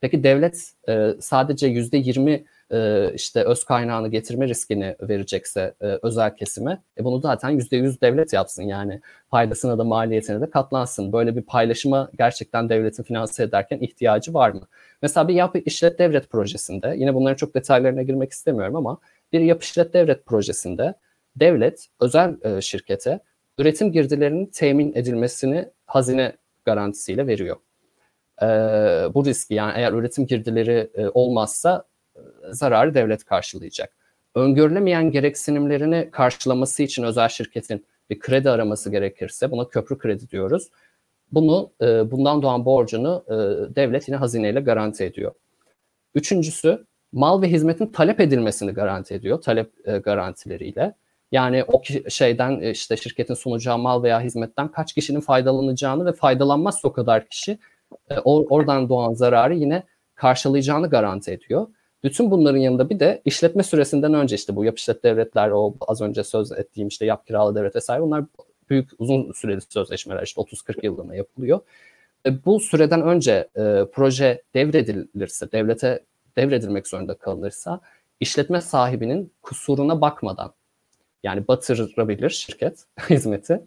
Peki 0.00 0.24
devlet 0.24 0.72
e, 0.88 1.10
sadece 1.20 1.68
%20 1.68 2.44
e, 2.72 3.10
işte 3.14 3.44
öz 3.44 3.64
kaynağını 3.64 4.08
getirme 4.08 4.48
riskini 4.48 4.96
verecekse 5.00 5.74
e, 5.80 5.86
özel 6.02 6.36
kesime 6.36 6.82
e, 6.98 7.04
bunu 7.04 7.20
zaten 7.20 7.58
%100 7.58 8.00
devlet 8.00 8.32
yapsın. 8.32 8.62
Yani 8.62 9.00
faydasına 9.30 9.78
da 9.78 9.84
maliyetine 9.84 10.40
de 10.40 10.50
katlansın. 10.50 11.12
Böyle 11.12 11.36
bir 11.36 11.42
paylaşıma 11.42 12.10
gerçekten 12.18 12.68
devletin 12.68 13.02
finanse 13.02 13.42
ederken 13.42 13.78
ihtiyacı 13.78 14.34
var 14.34 14.50
mı? 14.50 14.68
Mesela 15.02 15.28
bir 15.28 15.34
yapı 15.34 15.58
işlet 15.58 15.98
devlet 15.98 16.30
projesinde 16.30 16.94
yine 16.98 17.14
bunların 17.14 17.36
çok 17.36 17.54
detaylarına 17.54 18.02
girmek 18.02 18.32
istemiyorum 18.32 18.76
ama 18.76 18.98
bir 19.32 19.40
yapı 19.40 19.62
işlet 19.64 19.94
devlet 19.94 20.26
projesinde 20.26 20.94
devlet 21.36 21.86
özel 22.00 22.36
e, 22.42 22.60
şirkete 22.60 23.20
üretim 23.58 23.92
girdilerinin 23.92 24.46
temin 24.46 24.92
edilmesini 24.94 25.68
hazine 25.86 26.32
garantisiyle 26.64 27.26
veriyor. 27.26 27.56
E, 28.42 28.46
bu 29.14 29.24
riski 29.24 29.54
yani 29.54 29.72
eğer 29.76 29.92
üretim 29.92 30.26
girdileri 30.26 30.90
e, 30.94 31.08
olmazsa 31.08 31.84
e, 32.16 32.20
zararı 32.50 32.94
devlet 32.94 33.24
karşılayacak. 33.24 33.96
Öngörülemeyen 34.34 35.10
gereksinimlerini 35.10 36.08
karşılaması 36.10 36.82
için 36.82 37.02
özel 37.02 37.28
şirketin 37.28 37.86
bir 38.10 38.18
kredi 38.18 38.50
araması 38.50 38.90
gerekirse 38.90 39.50
buna 39.50 39.68
köprü 39.68 39.98
kredi 39.98 40.30
diyoruz. 40.30 40.70
Bunu 41.32 41.72
e, 41.80 42.10
bundan 42.10 42.42
doğan 42.42 42.64
borcunu 42.64 43.24
e, 43.28 43.34
devlet 43.76 44.08
yine 44.08 44.16
hazineyle 44.16 44.60
garanti 44.60 45.04
ediyor. 45.04 45.32
Üçüncüsü 46.14 46.84
mal 47.12 47.42
ve 47.42 47.48
hizmetin 47.48 47.86
talep 47.86 48.20
edilmesini 48.20 48.72
garanti 48.72 49.14
ediyor 49.14 49.42
talep 49.42 49.88
e, 49.88 49.98
garantileriyle. 49.98 50.94
Yani 51.32 51.64
o 51.64 51.82
şeyden 52.08 52.60
e, 52.60 52.70
işte 52.70 52.96
şirketin 52.96 53.34
sunacağı 53.34 53.78
mal 53.78 54.02
veya 54.02 54.20
hizmetten 54.20 54.68
kaç 54.68 54.92
kişinin 54.92 55.20
faydalanacağını 55.20 56.06
ve 56.06 56.12
faydalanmazsa 56.12 56.88
o 56.88 56.92
kadar 56.92 57.28
kişi 57.28 57.58
e, 58.10 58.18
oradan 58.24 58.88
doğan 58.88 59.14
zararı 59.14 59.54
yine 59.54 59.82
karşılayacağını 60.14 60.90
garanti 60.90 61.30
ediyor. 61.30 61.66
Bütün 62.04 62.30
bunların 62.30 62.58
yanında 62.58 62.90
bir 62.90 63.00
de 63.00 63.22
işletme 63.24 63.62
süresinden 63.62 64.14
önce 64.14 64.36
işte 64.36 64.56
bu 64.56 64.64
yap 64.64 64.78
işlet 64.78 65.04
devletler, 65.04 65.50
o 65.50 65.74
az 65.80 66.00
önce 66.00 66.24
söz 66.24 66.52
ettiğim 66.52 66.88
işte 66.88 67.06
yap 67.06 67.26
kiralı 67.26 67.54
devlet 67.54 67.76
vesaire 67.76 68.02
onlar 68.02 68.24
büyük 68.70 68.90
uzun 68.98 69.32
süreli 69.32 69.60
sözleşmeler 69.60 70.22
işte 70.22 70.40
30-40 70.40 70.84
yıllığına 70.86 71.14
yapılıyor. 71.14 71.60
E, 72.26 72.44
bu 72.44 72.60
süreden 72.60 73.02
önce 73.02 73.48
e, 73.56 73.84
proje 73.92 74.42
devredilirse, 74.54 75.52
devlete 75.52 76.04
devredilmek 76.36 76.88
zorunda 76.88 77.14
kalınırsa 77.14 77.80
işletme 78.20 78.60
sahibinin 78.60 79.32
kusuruna 79.42 80.00
bakmadan 80.00 80.52
yani 81.24 81.48
batırabilir 81.48 82.30
şirket 82.30 82.84
hizmeti 83.10 83.60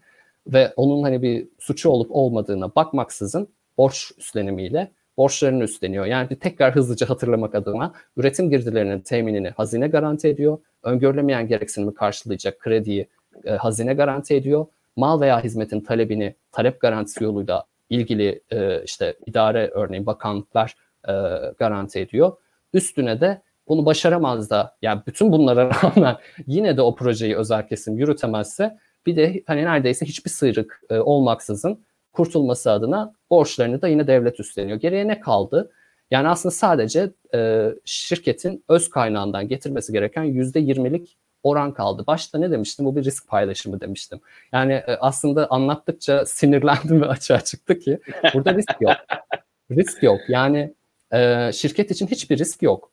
ve 0.48 0.74
onun 0.76 1.04
hani 1.04 1.22
bir 1.22 1.48
suçu 1.60 1.90
olup 1.90 2.08
olmadığına 2.12 2.76
bakmaksızın 2.76 3.48
borç 3.78 4.12
üstlenimiyle 4.18 4.92
borçlarını 5.18 5.64
üstleniyor. 5.64 6.06
Yani 6.06 6.30
bir 6.30 6.40
tekrar 6.40 6.76
hızlıca 6.76 7.10
hatırlamak 7.10 7.56
adına 7.56 7.94
üretim 8.18 8.50
girdilerinin 8.50 9.00
teminini 9.00 9.50
hazine 9.50 9.88
garanti 9.88 10.28
ediyor. 10.28 10.58
Öngörülemeyen 10.84 11.48
gereksinimi 11.48 11.94
karşılayacak 11.94 12.60
krediyi 12.60 13.08
e, 13.44 13.52
hazine 13.52 13.94
garanti 13.94 14.36
ediyor. 14.36 14.66
Mal 14.96 15.22
veya 15.22 15.44
hizmetin 15.44 15.82
talebini 15.82 16.36
talep 16.52 16.82
garantisi 16.82 17.24
yoluyla 17.24 17.64
ilgili 17.90 18.42
e, 18.52 18.84
işte 18.84 19.16
idare 19.26 19.68
örneğin 19.74 20.06
bakanlıklar 20.06 20.76
e, 21.08 21.14
garanti 21.58 22.00
ediyor. 22.00 22.32
Üstüne 22.74 23.22
de 23.22 23.42
bunu 23.70 23.86
başaramaz 23.86 24.50
da 24.50 24.78
yani 24.82 25.02
bütün 25.08 25.32
bunlara 25.32 25.70
rağmen 25.84 26.18
yine 26.48 26.78
de 26.78 26.82
o 26.82 26.96
projeyi 26.96 27.38
özel 27.38 27.68
kesim 27.68 27.98
yürütemezse 27.98 28.78
bir 29.06 29.16
de 29.16 29.44
hani 29.48 29.64
neredeyse 29.66 30.06
hiçbir 30.06 30.30
sıyrık 30.30 30.82
e, 30.90 31.00
olmaksızın 31.00 31.86
kurtulması 32.14 32.72
adına 32.72 33.14
borçlarını 33.30 33.82
da 33.82 33.88
yine 33.88 34.08
devlet 34.08 34.40
üstleniyor. 34.40 34.80
Geriye 34.80 35.08
ne 35.08 35.20
kaldı? 35.20 35.72
Yani 36.12 36.28
aslında 36.28 36.56
sadece 36.56 37.12
e, 37.34 37.70
şirketin 37.86 38.64
öz 38.70 38.90
kaynağından 38.90 39.48
getirmesi 39.48 39.94
gereken 39.94 40.24
yüzde 40.24 40.60
yirmilik 40.60 41.18
oran 41.44 41.74
kaldı. 41.74 42.04
Başta 42.08 42.40
ne 42.40 42.52
demiştim? 42.52 42.86
Bu 42.86 42.96
bir 42.96 43.04
risk 43.04 43.28
paylaşımı 43.28 43.82
demiştim. 43.82 44.20
Yani 44.54 44.74
e, 44.74 44.98
aslında 45.00 45.48
anlattıkça 45.50 46.26
sinirlendim 46.26 47.02
ve 47.02 47.06
açığa 47.08 47.42
çıktı 47.42 47.80
ki 47.80 48.00
burada 48.34 48.54
risk 48.54 48.82
yok. 48.82 48.96
risk 49.72 50.04
yok. 50.04 50.20
Yani 50.28 50.74
e, 51.14 51.52
şirket 51.54 51.92
için 51.92 52.08
hiçbir 52.08 52.38
risk 52.38 52.62
yok. 52.62 52.92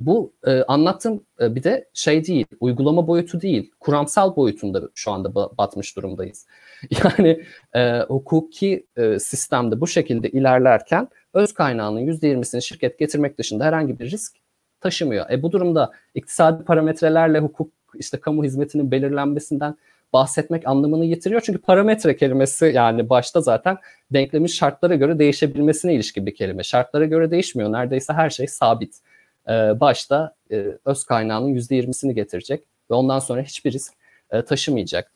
Bu 0.00 0.32
e, 0.46 0.62
anlattığım 0.62 1.24
e, 1.40 1.54
bir 1.54 1.62
de 1.62 1.88
şey 1.94 2.26
değil, 2.26 2.46
uygulama 2.60 3.06
boyutu 3.06 3.40
değil, 3.40 3.70
kuramsal 3.80 4.36
boyutunda 4.36 4.82
şu 4.94 5.10
anda 5.10 5.34
batmış 5.34 5.96
durumdayız. 5.96 6.46
Yani 7.04 7.44
e, 7.74 8.00
hukuki 8.00 8.86
e, 8.96 9.18
sistemde 9.18 9.80
bu 9.80 9.86
şekilde 9.86 10.30
ilerlerken 10.30 11.08
öz 11.34 11.54
kaynağının 11.54 12.00
%20'sini 12.00 12.62
şirket 12.62 12.98
getirmek 12.98 13.38
dışında 13.38 13.64
herhangi 13.64 13.98
bir 13.98 14.10
risk 14.10 14.36
taşımıyor. 14.80 15.30
E 15.30 15.42
bu 15.42 15.52
durumda 15.52 15.92
iktisadi 16.14 16.64
parametrelerle 16.64 17.38
hukuk 17.38 17.72
işte 17.94 18.20
kamu 18.20 18.44
hizmetinin 18.44 18.90
belirlenmesinden 18.90 19.76
bahsetmek 20.12 20.68
anlamını 20.68 21.04
yitiriyor. 21.04 21.40
Çünkü 21.40 21.58
parametre 21.58 22.16
kelimesi 22.16 22.72
yani 22.74 23.08
başta 23.08 23.40
zaten 23.40 23.76
denklemin 24.12 24.46
şartlara 24.46 24.94
göre 24.94 25.18
değişebilmesine 25.18 25.94
ilişkin 25.94 26.26
bir 26.26 26.34
kelime. 26.34 26.62
Şartlara 26.62 27.04
göre 27.04 27.30
değişmiyor. 27.30 27.72
Neredeyse 27.72 28.12
her 28.12 28.30
şey 28.30 28.46
sabit. 28.46 29.00
Ee, 29.48 29.80
başta 29.80 30.34
e, 30.50 30.78
öz 30.84 31.04
kaynağının 31.04 31.54
%20'sini 31.54 32.12
getirecek 32.12 32.64
ve 32.90 32.94
ondan 32.94 33.18
sonra 33.18 33.42
hiçbir 33.42 33.72
risk 33.72 33.92
e, 34.30 34.42
taşımayacak. 34.42 35.12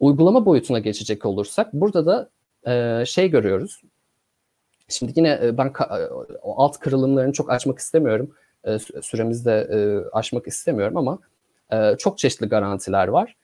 Uygulama 0.00 0.46
boyutuna 0.46 0.78
geçecek 0.78 1.26
olursak 1.26 1.72
burada 1.72 2.06
da 2.06 2.28
e, 2.72 3.04
şey 3.06 3.30
görüyoruz. 3.30 3.82
Şimdi 4.88 5.12
yine 5.16 5.58
ben 5.58 5.72
alt 6.42 6.78
kırılımlarını 6.78 7.32
çok 7.32 7.50
açmak 7.50 7.78
istemiyorum. 7.78 8.34
Süremizde 9.02 9.68
aşmak 10.12 10.46
istemiyorum 10.46 10.96
ama 10.96 11.18
çok 11.98 12.18
çeşitli 12.18 12.46
garantiler 12.46 13.08
var. 13.08 13.36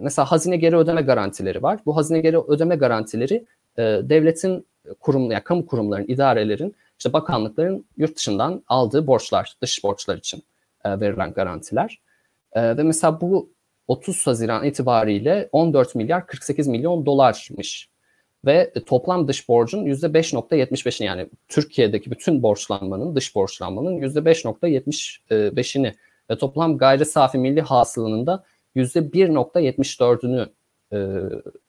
Mesela 0.00 0.30
hazine 0.30 0.56
geri 0.56 0.76
ödeme 0.76 1.02
garantileri 1.02 1.62
var. 1.62 1.80
Bu 1.86 1.96
hazine 1.96 2.20
geri 2.20 2.38
ödeme 2.38 2.76
garantileri 2.76 3.44
devletin 3.78 4.66
kurum, 5.00 5.30
yani 5.30 5.44
kamu 5.44 5.66
kurumların, 5.66 6.04
idarelerin 6.08 6.74
işte 6.98 7.12
bakanlıkların 7.12 7.86
yurt 7.96 8.16
dışından 8.16 8.64
aldığı 8.68 9.06
borçlar, 9.06 9.54
dış 9.62 9.84
borçlar 9.84 10.16
için 10.16 10.42
e, 10.84 11.00
verilen 11.00 11.32
garantiler. 11.32 12.00
E, 12.52 12.76
ve 12.76 12.82
mesela 12.82 13.20
bu 13.20 13.54
30 13.88 14.26
Haziran 14.26 14.64
itibariyle 14.64 15.48
14 15.52 15.94
milyar 15.94 16.26
48 16.26 16.68
milyon 16.68 17.06
dolarmış. 17.06 17.88
Ve 18.46 18.72
toplam 18.86 19.28
dış 19.28 19.48
borcun 19.48 19.86
%5.75'ini 19.86 21.04
yani 21.04 21.28
Türkiye'deki 21.48 22.10
bütün 22.10 22.42
borçlanmanın, 22.42 23.16
dış 23.16 23.34
borçlanmanın 23.34 24.00
%5.75'ini 24.00 25.94
ve 26.30 26.38
toplam 26.38 26.78
gayri 26.78 27.04
safi 27.04 27.38
milli 27.38 27.60
hasılanın 27.60 28.26
da 28.26 28.44
%1.74'ünü 28.76 30.48
e, 30.92 30.98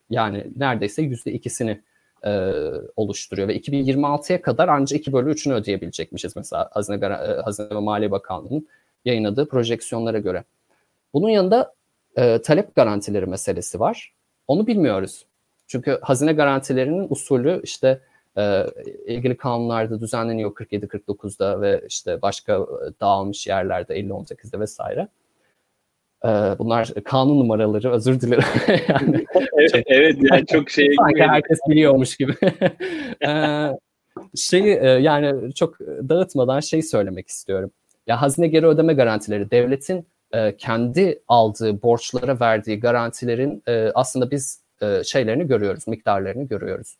yani 0.09 0.47
neredeyse 0.55 1.01
%2'sini 1.01 1.82
e, 2.26 2.51
oluşturuyor 2.95 3.47
ve 3.47 3.57
2026'ya 3.57 4.41
kadar 4.41 4.68
ancak 4.68 4.99
2 4.99 5.13
bölü 5.13 5.32
3'ünü 5.32 5.53
ödeyebilecekmişiz 5.53 6.36
mesela 6.36 6.70
Hazine, 6.72 7.05
e, 7.05 7.41
Hazine 7.41 7.70
ve 7.70 7.80
Maliye 7.80 8.11
Bakanlığı'nın 8.11 8.68
yayınladığı 9.05 9.49
projeksiyonlara 9.49 10.20
göre. 10.20 10.43
Bunun 11.13 11.30
yanında 11.30 11.74
e, 12.16 12.41
talep 12.41 12.76
garantileri 12.76 13.26
meselesi 13.26 13.80
var. 13.80 14.13
Onu 14.47 14.68
bilmiyoruz. 14.68 15.26
Çünkü 15.68 15.99
hazine 16.01 16.34
garantilerinin 16.34 17.07
usulü 17.09 17.61
işte 17.63 18.01
e, 18.38 18.66
ilgili 19.05 19.38
kanunlarda 19.38 20.01
düzenleniyor 20.01 20.51
47-49'da 20.51 21.61
ve 21.61 21.82
işte 21.88 22.22
başka 22.22 22.53
e, 22.53 22.99
dağılmış 23.01 23.47
yerlerde 23.47 23.99
50-18'de 23.99 24.59
vesaire. 24.59 25.07
Ee, 26.26 26.28
bunlar 26.59 26.93
kanun 27.05 27.39
numaraları 27.39 27.91
özür 27.91 28.22
dilerim. 28.22 28.43
yani, 28.88 29.26
evet, 29.57 29.84
evet 29.88 30.18
yani 30.32 30.45
çok 30.45 30.70
şey 30.70 30.95
sanki 30.99 31.24
herkes 31.24 31.59
biliyormuş 31.70 32.18
gibi. 32.18 32.34
Ee, 33.28 33.70
şeyi 34.36 34.80
e, 34.82 34.88
yani 34.88 35.53
çok 35.53 35.80
dağıtmadan 35.80 36.59
şey 36.59 36.82
söylemek 36.82 37.28
istiyorum. 37.28 37.72
Ya 38.07 38.22
hazine 38.22 38.47
geri 38.47 38.68
ödeme 38.68 38.93
garantileri 38.93 39.51
devletin 39.51 40.07
e, 40.32 40.57
kendi 40.57 41.22
aldığı 41.28 41.82
borçlara 41.82 42.39
verdiği 42.39 42.80
garantilerin 42.80 43.63
e, 43.68 43.91
aslında 43.95 44.32
biz 44.32 44.66
şeylerini 45.03 45.47
görüyoruz, 45.47 45.88
miktarlarını 45.88 46.43
görüyoruz. 46.43 46.97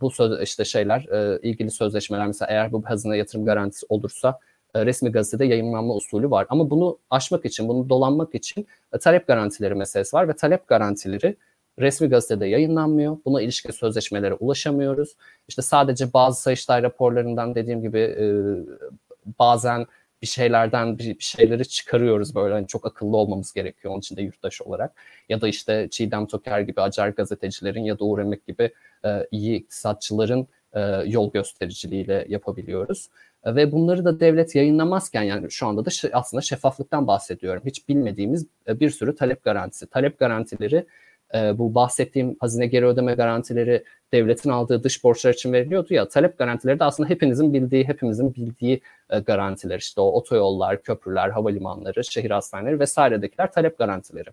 Bu 0.00 0.10
söz, 0.10 0.42
işte 0.42 0.64
şeyler 0.64 1.00
ilgili 1.42 1.70
sözleşmeler 1.70 2.26
mesela 2.26 2.50
eğer 2.50 2.72
bu 2.72 2.82
hazine 2.84 3.16
yatırım 3.16 3.44
garantisi 3.44 3.86
olursa 3.88 4.38
resmi 4.76 5.12
gazetede 5.12 5.44
yayınlanma 5.44 5.94
usulü 5.94 6.30
var. 6.30 6.46
Ama 6.48 6.70
bunu 6.70 6.98
aşmak 7.10 7.44
için, 7.44 7.68
bunu 7.68 7.88
dolanmak 7.88 8.34
için 8.34 8.66
e, 8.92 8.98
talep 8.98 9.26
garantileri 9.26 9.74
meselesi 9.74 10.16
var 10.16 10.28
ve 10.28 10.32
talep 10.36 10.68
garantileri 10.68 11.36
resmi 11.78 12.08
gazetede 12.08 12.46
yayınlanmıyor. 12.46 13.16
Buna 13.24 13.42
ilişkin 13.42 13.70
sözleşmelere 13.70 14.34
ulaşamıyoruz. 14.34 15.16
İşte 15.48 15.62
sadece 15.62 16.12
bazı 16.12 16.42
Sayıştay 16.42 16.82
raporlarından 16.82 17.54
dediğim 17.54 17.82
gibi 17.82 17.98
e, 17.98 18.26
bazen 19.38 19.86
bir 20.22 20.26
şeylerden 20.28 20.98
bir, 20.98 21.18
bir 21.18 21.24
şeyleri 21.24 21.68
çıkarıyoruz 21.68 22.34
böyle 22.34 22.54
hani 22.54 22.66
çok 22.66 22.86
akıllı 22.86 23.16
olmamız 23.16 23.52
gerekiyor 23.52 23.92
onun 23.92 24.00
için 24.00 24.16
de 24.16 24.22
yurttaş 24.22 24.62
olarak. 24.62 24.92
Ya 25.28 25.40
da 25.40 25.48
işte 25.48 25.88
Çiğdem 25.90 26.26
Toker 26.26 26.60
gibi 26.60 26.80
acar 26.80 27.08
gazetecilerin 27.08 27.84
ya 27.84 27.98
da 27.98 28.04
Uğur 28.04 28.18
Emek 28.18 28.46
gibi 28.46 28.72
e, 29.04 29.26
iyi 29.30 29.56
iktisatçıların 29.56 30.46
e, 30.72 30.80
yol 31.06 31.32
göstericiliğiyle 31.32 32.26
yapabiliyoruz. 32.28 33.08
Ve 33.46 33.72
bunları 33.72 34.04
da 34.04 34.20
devlet 34.20 34.54
yayınlamazken 34.54 35.22
yani 35.22 35.50
şu 35.50 35.66
anda 35.66 35.84
da 35.84 35.90
aslında 36.12 36.40
şeffaflıktan 36.40 37.06
bahsediyorum. 37.06 37.62
Hiç 37.66 37.88
bilmediğimiz 37.88 38.46
e, 38.68 38.80
bir 38.80 38.90
sürü 38.90 39.16
talep 39.16 39.44
garantisi. 39.44 39.86
Talep 39.86 40.18
garantileri 40.18 40.86
e, 41.34 41.58
bu 41.58 41.74
bahsettiğim 41.74 42.36
hazine 42.40 42.66
geri 42.66 42.86
ödeme 42.86 43.14
garantileri 43.14 43.84
devletin 44.12 44.50
aldığı 44.50 44.82
dış 44.82 45.04
borçlar 45.04 45.34
için 45.34 45.52
veriliyordu 45.52 45.94
ya 45.94 46.08
talep 46.08 46.38
garantileri 46.38 46.78
de 46.78 46.84
aslında 46.84 47.08
hepinizin 47.08 47.52
bildiği, 47.52 47.88
hepimizin 47.88 48.34
bildiği 48.34 48.80
e, 49.10 49.18
garantiler 49.18 49.78
işte 49.78 50.00
o 50.00 50.04
otoyollar, 50.04 50.82
köprüler, 50.82 51.30
havalimanları, 51.30 52.04
şehir 52.04 52.30
hastaneleri 52.30 52.80
vesairedekiler 52.80 53.52
talep 53.52 53.78
garantileri. 53.78 54.30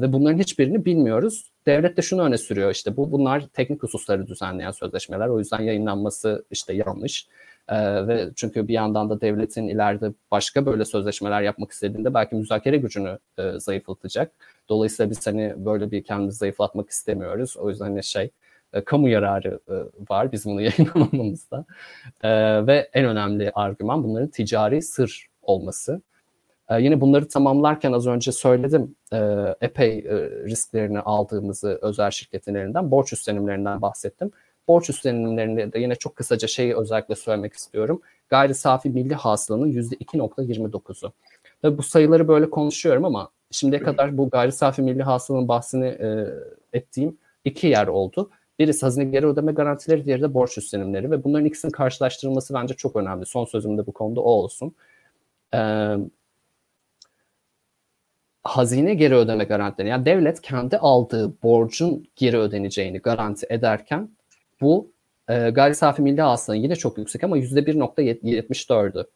Ve 0.00 0.12
bunların 0.12 0.38
hiçbirini 0.38 0.84
bilmiyoruz. 0.84 1.50
Devlet 1.66 1.96
de 1.96 2.02
şunu 2.02 2.22
öne 2.22 2.38
sürüyor 2.38 2.70
işte 2.70 2.96
bu 2.96 3.12
bunlar 3.12 3.46
teknik 3.52 3.82
hususları 3.82 4.26
düzenleyen 4.26 4.70
sözleşmeler 4.70 5.28
o 5.28 5.38
yüzden 5.38 5.62
yayınlanması 5.62 6.44
işte 6.50 6.74
yanlış. 6.74 7.26
Ee, 7.68 8.06
ve 8.06 8.30
çünkü 8.36 8.68
bir 8.68 8.74
yandan 8.74 9.10
da 9.10 9.20
devletin 9.20 9.68
ileride 9.68 10.12
başka 10.30 10.66
böyle 10.66 10.84
sözleşmeler 10.84 11.42
yapmak 11.42 11.70
istediğinde 11.72 12.14
belki 12.14 12.34
müzakere 12.34 12.76
gücünü 12.76 13.18
e, 13.38 13.60
zayıflatacak. 13.60 14.32
Dolayısıyla 14.68 15.10
biz 15.10 15.26
hani 15.26 15.54
böyle 15.56 15.90
bir 15.90 16.04
kendimizi 16.04 16.38
zayıflatmak 16.38 16.90
istemiyoruz. 16.90 17.56
O 17.56 17.70
yüzden 17.70 17.84
hani 17.84 18.04
şey 18.04 18.30
e, 18.72 18.84
kamu 18.84 19.08
yararı 19.08 19.60
e, 19.68 19.74
var 20.10 20.32
bizim 20.32 20.52
bunu 20.52 20.60
yayınlamamızda. 20.62 21.64
E, 22.22 22.30
ve 22.66 22.90
en 22.92 23.04
önemli 23.04 23.52
argüman 23.54 24.04
bunların 24.04 24.28
ticari 24.28 24.82
sır 24.82 25.26
olması. 25.42 26.00
E, 26.70 26.82
yine 26.82 27.00
bunları 27.00 27.28
tamamlarken 27.28 27.92
az 27.92 28.06
önce 28.06 28.32
söyledim 28.32 28.96
e, 29.12 29.18
epey 29.60 29.98
e, 29.98 30.30
risklerini 30.44 31.00
aldığımızı 31.00 31.78
özel 31.82 32.10
şirketin 32.10 32.54
elinden, 32.54 32.90
borç 32.90 33.12
üstlenimlerinden 33.12 33.82
bahsettim. 33.82 34.30
Borç 34.68 34.90
üstlenimlerinde 34.90 35.72
de 35.72 35.78
yine 35.78 35.94
çok 35.94 36.16
kısaca 36.16 36.48
şeyi 36.48 36.76
özellikle 36.76 37.14
söylemek 37.14 37.52
istiyorum. 37.52 38.00
Gayri 38.28 38.54
safi 38.54 38.90
milli 38.90 39.14
hasılanın 39.14 39.72
%2.29'u. 39.72 41.12
Tabii 41.62 41.78
bu 41.78 41.82
sayıları 41.82 42.28
böyle 42.28 42.50
konuşuyorum 42.50 43.04
ama 43.04 43.30
şimdiye 43.50 43.82
kadar 43.82 44.18
bu 44.18 44.30
gayri 44.30 44.52
safi 44.52 44.82
milli 44.82 45.02
hasılanın 45.02 45.48
bahsini 45.48 45.86
e, 45.86 46.26
ettiğim 46.72 47.18
iki 47.44 47.66
yer 47.66 47.86
oldu. 47.86 48.30
Birisi 48.58 48.86
hazine 48.86 49.04
geri 49.04 49.26
ödeme 49.26 49.52
garantileri, 49.52 50.04
diğeri 50.04 50.22
de 50.22 50.34
borç 50.34 50.58
üstlenimleri 50.58 51.10
ve 51.10 51.24
bunların 51.24 51.46
ikisinin 51.46 51.72
karşılaştırılması 51.72 52.54
bence 52.54 52.74
çok 52.74 52.96
önemli. 52.96 53.26
Son 53.26 53.44
sözüm 53.44 53.78
de 53.78 53.86
bu 53.86 53.92
konuda 53.92 54.20
o 54.20 54.30
olsun. 54.30 54.74
Ee, 55.54 55.96
hazine 58.44 58.94
geri 58.94 59.14
ödeme 59.14 59.44
garantileri, 59.44 59.88
yani 59.88 60.04
devlet 60.04 60.40
kendi 60.40 60.78
aldığı 60.78 61.42
borcun 61.42 62.06
geri 62.16 62.38
ödeneceğini 62.38 62.98
garanti 62.98 63.46
ederken 63.50 64.15
bu 64.60 64.92
e, 65.28 65.50
gayri 65.50 65.74
safi 65.74 66.02
milli 66.02 66.22
hasılanın 66.22 66.62
yine 66.62 66.76
çok 66.76 66.98
yüksek 66.98 67.24
ama 67.24 67.38
%1.74'ü. 67.38 69.06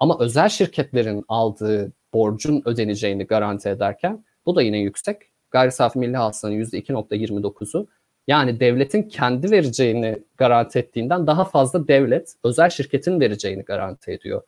Ama 0.00 0.16
özel 0.20 0.48
şirketlerin 0.48 1.24
aldığı 1.28 1.92
borcun 2.14 2.62
ödeneceğini 2.64 3.24
garanti 3.26 3.68
ederken 3.68 4.24
bu 4.46 4.56
da 4.56 4.62
yine 4.62 4.78
yüksek. 4.78 5.16
Gayri 5.50 5.72
safi 5.72 5.98
milli 5.98 6.16
hasılanın 6.16 6.56
%2.29'u. 6.56 7.86
Yani 8.26 8.60
devletin 8.60 9.02
kendi 9.02 9.50
vereceğini 9.50 10.18
garanti 10.36 10.78
ettiğinden 10.78 11.26
daha 11.26 11.44
fazla 11.44 11.88
devlet 11.88 12.34
özel 12.44 12.70
şirketin 12.70 13.20
vereceğini 13.20 13.62
garanti 13.62 14.10
ediyor. 14.10 14.42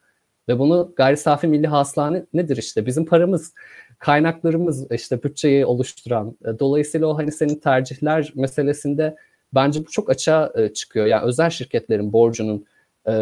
Ve 0.49 0.59
bunu 0.59 0.93
gayri 0.97 1.17
safi 1.17 1.47
milli 1.47 1.67
hasıla 1.67 2.25
nedir 2.35 2.57
işte 2.57 2.87
bizim 2.87 3.07
paramız, 3.07 3.55
kaynaklarımız 3.99 4.91
işte 4.91 5.23
bütçeyi 5.23 5.67
oluşturan. 5.67 6.37
E, 6.45 6.59
dolayısıyla 6.59 7.07
o 7.07 7.19
hani 7.19 7.33
senin 7.33 7.55
tercihler 7.55 8.33
meselesinde 8.35 9.17
bence 9.55 9.81
bu 9.81 9.91
çok 9.91 10.11
açığa 10.11 10.53
e, 10.57 10.69
çıkıyor. 10.69 11.07
Yani 11.07 11.25
özel 11.25 11.51
şirketlerin 11.51 12.13
borcunun 12.13 12.67
e, 13.09 13.15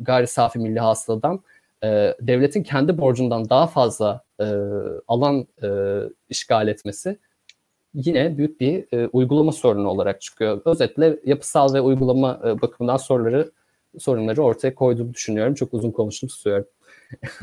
gayri 0.00 0.26
safi 0.26 0.58
milli 0.58 0.80
hasıladan 0.80 1.40
e, 1.84 2.14
devletin 2.20 2.62
kendi 2.62 2.98
borcundan 2.98 3.50
daha 3.50 3.66
fazla 3.66 4.22
e, 4.40 4.46
alan 5.08 5.46
e, 5.62 5.68
işgal 6.28 6.68
etmesi 6.68 7.18
yine 7.94 8.38
büyük 8.38 8.60
bir 8.60 8.84
e, 8.92 9.08
uygulama 9.12 9.52
sorunu 9.52 9.88
olarak 9.88 10.20
çıkıyor. 10.20 10.60
Özetle 10.64 11.18
yapısal 11.24 11.74
ve 11.74 11.80
uygulama 11.80 12.40
e, 12.44 12.62
bakımından 12.62 12.96
soruları 12.96 13.50
sorunları 13.98 14.42
ortaya 14.42 14.74
koyduğumu 14.74 15.14
düşünüyorum. 15.14 15.54
Çok 15.54 15.74
uzun 15.74 15.90
konuştum 15.90 16.28
susuyorum. 16.28 16.66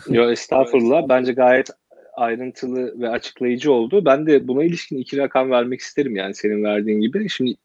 Yok 0.10 0.32
estağfurullah. 0.32 1.10
Bence 1.10 1.34
gayet 1.34 1.70
ayrıntılı 2.18 3.02
ve 3.02 3.10
açıklayıcı 3.10 3.72
oldu. 3.72 4.06
Ben 4.06 4.28
de 4.28 4.48
buna 4.48 4.64
ilişkin 4.64 4.98
iki 4.98 5.18
rakam 5.18 5.52
vermek 5.52 5.80
isterim 5.80 6.16
yani 6.16 6.36
senin 6.36 6.64
verdiğin 6.64 7.02
gibi. 7.02 7.30
Şimdi 7.30 7.56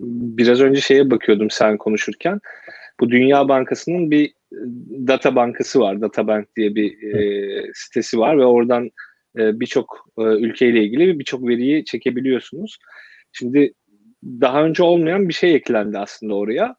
biraz 0.00 0.60
önce 0.60 0.80
şeye 0.80 1.10
bakıyordum 1.10 1.50
sen 1.50 1.76
konuşurken. 1.76 2.40
Bu 3.00 3.10
Dünya 3.10 3.48
Bankası'nın 3.48 4.10
bir 4.10 4.26
e, 4.26 4.58
data 5.06 5.36
bankası 5.36 5.80
var. 5.80 6.00
Databank 6.00 6.56
diye 6.56 6.74
bir 6.74 7.02
e, 7.02 7.72
sitesi 7.74 8.18
var 8.18 8.38
ve 8.38 8.44
oradan 8.44 8.90
e, 9.38 9.60
birçok 9.60 10.08
e, 10.18 10.22
ülkeyle 10.22 10.84
ilgili 10.84 11.18
birçok 11.18 11.48
veriyi 11.48 11.84
çekebiliyorsunuz. 11.84 12.78
Şimdi 13.32 13.74
daha 14.24 14.64
önce 14.64 14.82
olmayan 14.82 15.28
bir 15.28 15.34
şey 15.34 15.54
eklendi 15.54 15.98
aslında 15.98 16.34
oraya. 16.34 16.74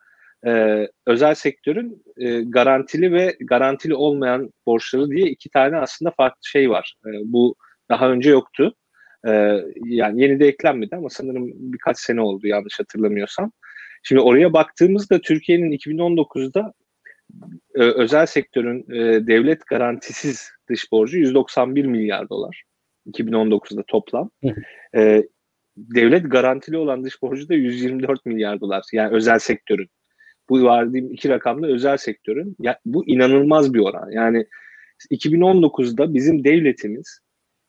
E, 0.48 0.88
özel 1.08 1.36
sektörün 1.36 2.04
e, 2.18 2.42
garantili 2.42 3.14
ve 3.14 3.38
garantili 3.40 3.96
olmayan 3.96 4.52
borçları 4.66 5.10
diye 5.10 5.28
iki 5.28 5.50
tane 5.50 5.78
aslında 5.78 6.12
farklı 6.12 6.42
şey 6.44 6.70
var. 6.70 6.96
E, 7.06 7.10
bu 7.26 7.56
daha 7.90 8.12
önce 8.12 8.30
yoktu. 8.30 8.76
E, 9.28 9.32
yani 9.86 10.22
yeni 10.22 10.40
de 10.40 10.48
eklenmedi 10.48 10.96
ama 10.96 11.10
sanırım 11.10 11.52
birkaç 11.54 12.00
sene 12.00 12.22
oldu 12.22 12.48
yanlış 12.48 12.80
hatırlamıyorsam. 12.80 13.52
Şimdi 14.04 14.22
oraya 14.22 14.54
baktığımızda 14.54 15.22
Türkiye'nin 15.22 15.72
2019'da 15.72 16.74
e, 17.76 17.82
özel 17.82 18.26
sektörün 18.26 18.86
e, 18.92 19.28
devlet 19.28 19.68
garantisiz 19.68 20.50
dış 20.70 20.92
borcu 20.92 21.18
191 21.18 21.86
milyar 21.86 22.30
dolar. 22.30 22.64
2019'da 23.08 23.84
toplam. 23.88 24.30
e, 24.96 25.24
devlet 25.78 26.32
garantili 26.32 26.78
olan 26.78 27.04
dış 27.04 27.22
borcu 27.22 27.50
da 27.50 27.54
124 27.54 28.26
milyar 28.26 28.62
dolar. 28.62 28.84
Yani 28.94 29.16
özel 29.16 29.40
sektörün. 29.40 29.90
Bu 30.52 30.66
verdiğim 30.66 31.12
iki 31.12 31.30
rakamda 31.30 31.68
özel 31.68 31.98
sektörün. 31.98 32.56
Ya, 32.60 32.80
bu 32.86 33.08
inanılmaz 33.08 33.74
bir 33.74 33.80
oran. 33.80 34.12
Yani 34.12 34.46
2019'da 35.12 36.14
bizim 36.14 36.44
devletimiz 36.44 37.20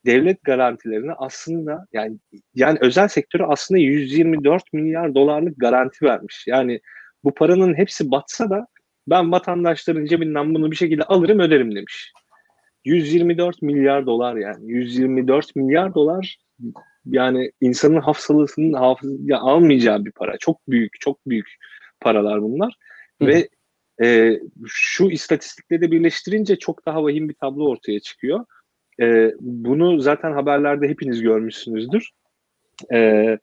devlet 0.07 0.43
garantilerine 0.43 1.13
aslında 1.13 1.87
yani 1.93 2.19
yani 2.55 2.79
özel 2.81 3.09
sektöre 3.09 3.45
aslında 3.45 3.81
124 3.81 4.73
milyar 4.73 5.15
dolarlık 5.15 5.61
garanti 5.61 6.05
vermiş. 6.05 6.45
Yani 6.47 6.81
bu 7.25 7.35
paranın 7.35 7.75
hepsi 7.75 8.11
batsa 8.11 8.51
da 8.51 8.67
ben 9.07 9.33
vatandaşların 9.33 10.05
cebinden 10.05 10.55
bunu 10.55 10.71
bir 10.71 10.77
şekilde 10.77 11.03
alırım 11.03 11.41
öderim 11.41 11.75
demiş. 11.77 12.13
124 12.85 13.63
milyar 13.63 14.07
dolar 14.07 14.37
yani. 14.37 14.73
124 14.73 15.57
milyar 15.57 15.95
dolar 15.95 16.39
yani 17.07 17.53
insanın 17.61 18.01
hafızasının 18.01 18.73
hafız 18.73 19.29
ya 19.29 19.39
almayacağı 19.39 20.05
bir 20.05 20.13
para. 20.13 20.39
Çok 20.39 20.69
büyük, 20.69 21.01
çok 21.01 21.27
büyük 21.27 21.57
paralar 22.03 22.43
bunlar. 22.43 22.75
Hı. 23.23 23.27
Ve 23.27 23.49
e, 24.03 24.39
şu 24.67 25.11
istatistikleri 25.11 25.81
de 25.81 25.91
birleştirince 25.91 26.57
çok 26.57 26.87
daha 26.87 27.05
vahim 27.05 27.29
bir 27.29 27.35
tablo 27.35 27.69
ortaya 27.69 28.01
çıkıyor. 28.01 28.45
E, 29.01 29.33
bunu 29.41 30.01
zaten 30.01 30.33
haberlerde 30.33 30.89
hepiniz 30.89 31.23
görmüşsünüzdür. 31.23 32.11
E, 32.93 33.39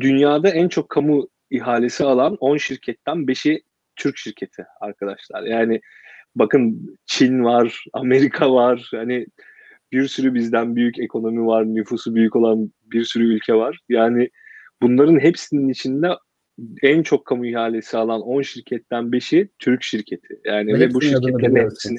dünyada 0.00 0.48
en 0.48 0.68
çok 0.68 0.88
kamu 0.88 1.28
ihalesi 1.50 2.04
alan 2.04 2.36
10 2.40 2.56
şirketten 2.56 3.16
5'i 3.16 3.62
Türk 3.96 4.18
şirketi 4.18 4.64
arkadaşlar. 4.80 5.42
Yani 5.42 5.80
bakın 6.34 6.90
Çin 7.06 7.44
var, 7.44 7.84
Amerika 7.92 8.52
var. 8.52 8.88
Hani 8.90 9.26
bir 9.92 10.08
sürü 10.08 10.34
bizden 10.34 10.76
büyük 10.76 10.98
ekonomi 10.98 11.46
var, 11.46 11.74
nüfusu 11.74 12.14
büyük 12.14 12.36
olan 12.36 12.72
bir 12.82 13.04
sürü 13.04 13.34
ülke 13.34 13.54
var. 13.54 13.80
Yani 13.88 14.30
bunların 14.82 15.20
hepsinin 15.20 15.68
içinde 15.68 16.08
en 16.82 17.02
çok 17.02 17.26
kamu 17.26 17.46
ihalesi 17.46 17.98
alan 17.98 18.20
10 18.20 18.42
şirketten 18.42 19.04
5'i 19.04 19.48
Türk 19.58 19.82
şirketi. 19.82 20.40
Yani 20.44 20.74
ve, 20.74 20.80
ve 20.80 20.94
bu 20.94 21.02
şirketlerin 21.02 21.56
hepsini 21.56 21.98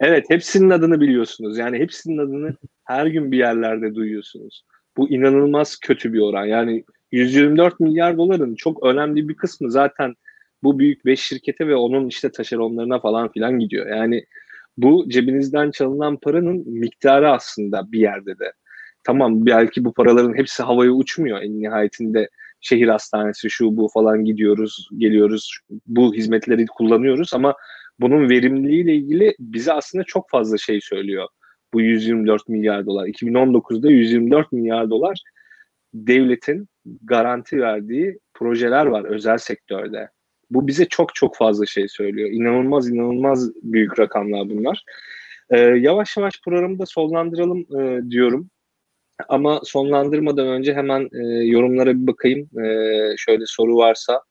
Evet, 0.00 0.24
hepsinin 0.28 0.70
adını 0.70 1.00
biliyorsunuz. 1.00 1.58
Yani 1.58 1.78
hepsinin 1.78 2.18
adını 2.18 2.56
her 2.84 3.06
gün 3.06 3.32
bir 3.32 3.38
yerlerde 3.38 3.94
duyuyorsunuz. 3.94 4.64
Bu 4.96 5.10
inanılmaz 5.10 5.76
kötü 5.76 6.12
bir 6.12 6.20
oran. 6.20 6.44
Yani 6.44 6.84
124 7.12 7.80
milyar 7.80 8.18
doların 8.18 8.54
çok 8.54 8.86
önemli 8.86 9.28
bir 9.28 9.34
kısmı 9.34 9.70
zaten 9.70 10.14
bu 10.62 10.78
büyük 10.78 11.04
5 11.04 11.20
şirkete 11.20 11.68
ve 11.68 11.76
onun 11.76 12.08
işte 12.08 12.30
taşeronlarına 12.30 13.00
falan 13.00 13.32
filan 13.32 13.58
gidiyor. 13.58 13.86
Yani 13.86 14.24
bu 14.76 15.08
cebinizden 15.08 15.70
çalınan 15.70 16.16
paranın 16.16 16.70
miktarı 16.70 17.30
aslında 17.30 17.92
bir 17.92 18.00
yerde 18.00 18.38
de. 18.38 18.52
Tamam 19.04 19.46
belki 19.46 19.84
bu 19.84 19.92
paraların 19.92 20.36
hepsi 20.36 20.62
havaya 20.62 20.90
uçmuyor 20.90 21.42
en 21.42 21.60
nihayetinde 21.60 22.28
şehir 22.60 22.88
hastanesi 22.88 23.50
şu 23.50 23.76
bu 23.76 23.88
falan 23.88 24.24
gidiyoruz, 24.24 24.88
geliyoruz. 24.96 25.58
Bu 25.86 26.14
hizmetleri 26.14 26.66
kullanıyoruz 26.66 27.34
ama 27.34 27.54
bunun 28.00 28.30
verimliliğiyle 28.30 28.94
ilgili 28.94 29.34
bize 29.38 29.72
aslında 29.72 30.04
çok 30.04 30.30
fazla 30.30 30.58
şey 30.58 30.80
söylüyor. 30.80 31.28
Bu 31.74 31.80
124 31.80 32.48
milyar 32.48 32.86
dolar. 32.86 33.06
2019'da 33.06 33.90
124 33.90 34.52
milyar 34.52 34.90
dolar 34.90 35.22
devletin 35.94 36.68
garanti 37.02 37.60
verdiği 37.60 38.18
projeler 38.34 38.86
var 38.86 39.04
özel 39.04 39.38
sektörde. 39.38 40.08
Bu 40.50 40.66
bize 40.66 40.84
çok 40.84 41.14
çok 41.14 41.36
fazla 41.36 41.66
şey 41.66 41.88
söylüyor. 41.88 42.30
İnanılmaz 42.32 42.88
inanılmaz 42.88 43.50
büyük 43.62 43.98
rakamlar 43.98 44.48
bunlar. 44.48 44.84
Ee, 45.50 45.58
yavaş 45.58 46.16
yavaş 46.16 46.40
programı 46.44 46.78
da 46.78 46.86
sonlandıralım 46.86 47.80
e, 47.80 48.10
diyorum. 48.10 48.50
Ama 49.28 49.60
sonlandırmadan 49.64 50.48
önce 50.48 50.74
hemen 50.74 51.08
e, 51.12 51.44
yorumlara 51.44 51.94
bir 51.94 52.06
bakayım. 52.06 52.58
E, 52.58 53.16
şöyle 53.16 53.44
soru 53.46 53.76
varsa 53.76 54.22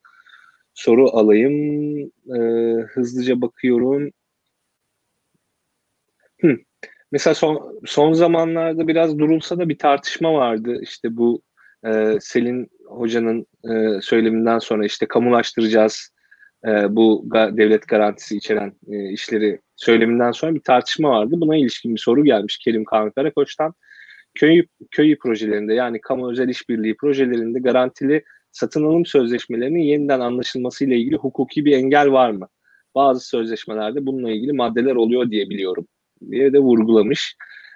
soru 0.74 1.10
alayım. 1.10 1.54
E, 2.36 2.40
hızlıca 2.82 3.42
bakıyorum. 3.42 4.12
Hı. 6.42 6.58
Mesela 7.12 7.34
son, 7.34 7.80
son 7.86 8.14
zamanlarda 8.14 8.88
biraz 8.88 9.20
durulsa 9.20 9.60
da 9.60 9.70
bir 9.70 9.78
tartışma 9.78 10.34
vardı. 10.34 10.80
İşte 10.82 11.18
bu 11.18 11.42
e, 11.86 12.18
Selin 12.22 12.70
Hoca'nın 12.88 13.48
e, 13.64 14.02
söyleminden 14.02 14.60
sonra 14.60 14.86
işte 14.86 15.08
kamulaştıracağız 15.08 16.10
e, 16.68 16.96
bu 16.96 17.26
ga- 17.30 17.58
devlet 17.58 17.88
garantisi 17.88 18.38
içeren 18.38 18.74
e, 18.88 19.10
işleri 19.12 19.62
söyleminden 19.76 20.32
sonra 20.32 20.56
bir 20.56 20.60
tartışma 20.60 21.10
vardı. 21.10 21.36
Buna 21.38 21.58
ilişkin 21.58 21.96
bir 21.96 22.00
soru 22.00 22.26
gelmiş 22.26 22.58
Kerim 22.58 22.86
Kaan 22.86 23.12
Karakoç'tan. 23.12 23.74
Köy, 24.36 24.66
köy 24.92 25.18
projelerinde 25.18 25.74
yani 25.74 26.02
kamu 26.02 26.32
özel 26.32 26.50
işbirliği 26.50 26.98
projelerinde 26.98 27.60
garantili 27.60 28.24
satın 28.52 28.84
alım 28.84 29.06
sözleşmelerinin 29.06 29.80
yeniden 29.80 30.20
anlaşılması 30.20 30.86
ile 30.86 30.98
ilgili 30.98 31.16
hukuki 31.16 31.66
bir 31.66 31.78
engel 31.78 32.12
var 32.12 32.32
mı? 32.32 32.48
Bazı 32.96 33.28
sözleşmelerde 33.28 34.06
bununla 34.06 34.32
ilgili 34.32 34.54
maddeler 34.54 34.96
oluyor 34.96 35.32
diye 35.32 35.50
biliyorum 35.50 35.88
diye 36.32 36.54
de 36.54 36.60
vurgulamış. 36.60 37.36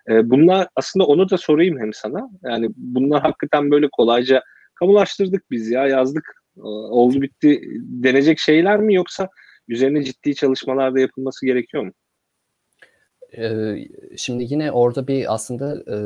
E, 0.10 0.30
bunlar 0.30 0.68
aslında 0.76 1.06
onu 1.06 1.30
da 1.30 1.38
sorayım 1.38 1.80
hem 1.80 1.94
sana. 1.94 2.30
Yani 2.44 2.70
bunlar 2.76 3.22
hakikaten 3.22 3.72
böyle 3.72 3.88
kolayca 3.92 4.44
kamulaştırdık 4.76 5.52
biz 5.52 5.72
ya 5.72 5.88
yazdık 5.88 6.34
e, 6.58 6.62
oldu 6.68 7.22
bitti 7.22 7.62
denecek 7.82 8.40
şeyler 8.40 8.80
mi 8.80 8.96
yoksa 8.96 9.30
üzerine 9.68 10.04
ciddi 10.04 10.36
çalışmalar 10.36 10.96
da 10.96 11.00
yapılması 11.00 11.46
gerekiyor 11.46 11.84
mu? 11.84 11.92
Ee, 13.38 13.88
şimdi 14.18 14.48
yine 14.50 14.72
orada 14.72 15.08
bir 15.08 15.34
aslında 15.34 15.76
e, 15.76 15.98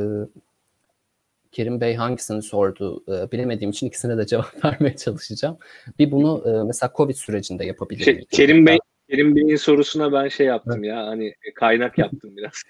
Kerim 1.52 1.82
Bey 1.82 1.96
hangisini 1.96 2.42
sordu 2.42 3.04
e, 3.08 3.32
bilemediğim 3.32 3.72
için 3.72 3.88
ikisine 3.88 4.18
de 4.18 4.26
cevap 4.28 4.66
vermeye 4.66 4.96
çalışacağım. 4.96 5.58
Bir 6.00 6.12
bunu 6.12 6.44
e, 6.46 6.64
mesela 6.68 6.92
Covid 6.98 7.16
sürecinde 7.16 7.66
yapabilir 7.66 8.04
şey, 8.04 8.26
Kerim 8.32 8.66
Bey 8.66 8.78
Kerim 9.10 9.36
Bey'in 9.36 9.56
sorusuna 9.56 10.14
ben 10.14 10.28
şey 10.28 10.48
yaptım 10.48 10.84
ya 10.84 11.08
hani 11.08 11.34
kaynak 11.56 11.98
yaptım 11.98 12.38
biraz. 12.38 12.64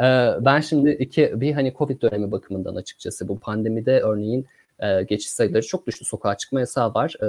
ben 0.44 0.60
şimdi 0.60 0.90
iki 0.90 1.40
bir 1.40 1.52
hani 1.52 1.74
Covid 1.78 2.02
dönemi 2.02 2.32
bakımından 2.32 2.74
açıkçası 2.74 3.28
bu 3.28 3.38
pandemide 3.40 4.00
örneğin 4.00 4.46
e, 4.80 5.02
geçiş 5.02 5.30
sayıları 5.30 5.66
çok 5.66 5.86
düştü. 5.86 6.04
Sokağa 6.04 6.36
çıkma 6.36 6.60
yasağı 6.60 6.94
var 6.94 7.14
e, 7.22 7.26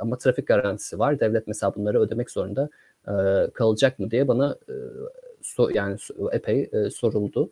ama 0.00 0.18
trafik 0.18 0.46
garantisi 0.46 0.98
var. 0.98 1.20
Devlet 1.20 1.46
mesela 1.46 1.74
bunları 1.74 2.00
ödemek 2.00 2.30
zorunda 2.30 2.68
e, 3.08 3.12
kalacak 3.54 3.98
mı 3.98 4.10
diye 4.10 4.28
bana 4.28 4.56
e, 4.68 4.74
so, 5.42 5.70
yani 5.70 5.96
epey 6.32 6.70
e, 6.72 6.90
soruldu. 6.90 7.50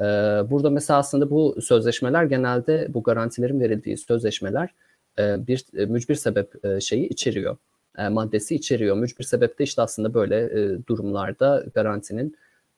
E, 0.00 0.04
burada 0.50 0.70
mesela 0.70 0.98
aslında 0.98 1.30
bu 1.30 1.62
sözleşmeler 1.62 2.24
genelde 2.24 2.86
bu 2.94 3.02
garantilerin 3.02 3.60
verildiği 3.60 3.96
sözleşmeler 3.96 4.74
e, 5.18 5.46
bir 5.46 5.64
e, 5.76 5.86
mücbir 5.86 6.14
sebep 6.14 6.64
e, 6.64 6.80
şeyi 6.80 7.08
içeriyor. 7.08 7.56
E, 7.98 8.08
maddesi 8.08 8.54
içeriyor. 8.54 8.96
Mücbir 8.96 9.24
sebep 9.24 9.58
de 9.58 9.64
işte 9.64 9.82
aslında 9.82 10.14
böyle 10.14 10.36
e, 10.44 10.86
durumlarda 10.86 11.64
garantinin 11.74 12.36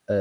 e, 0.09 0.15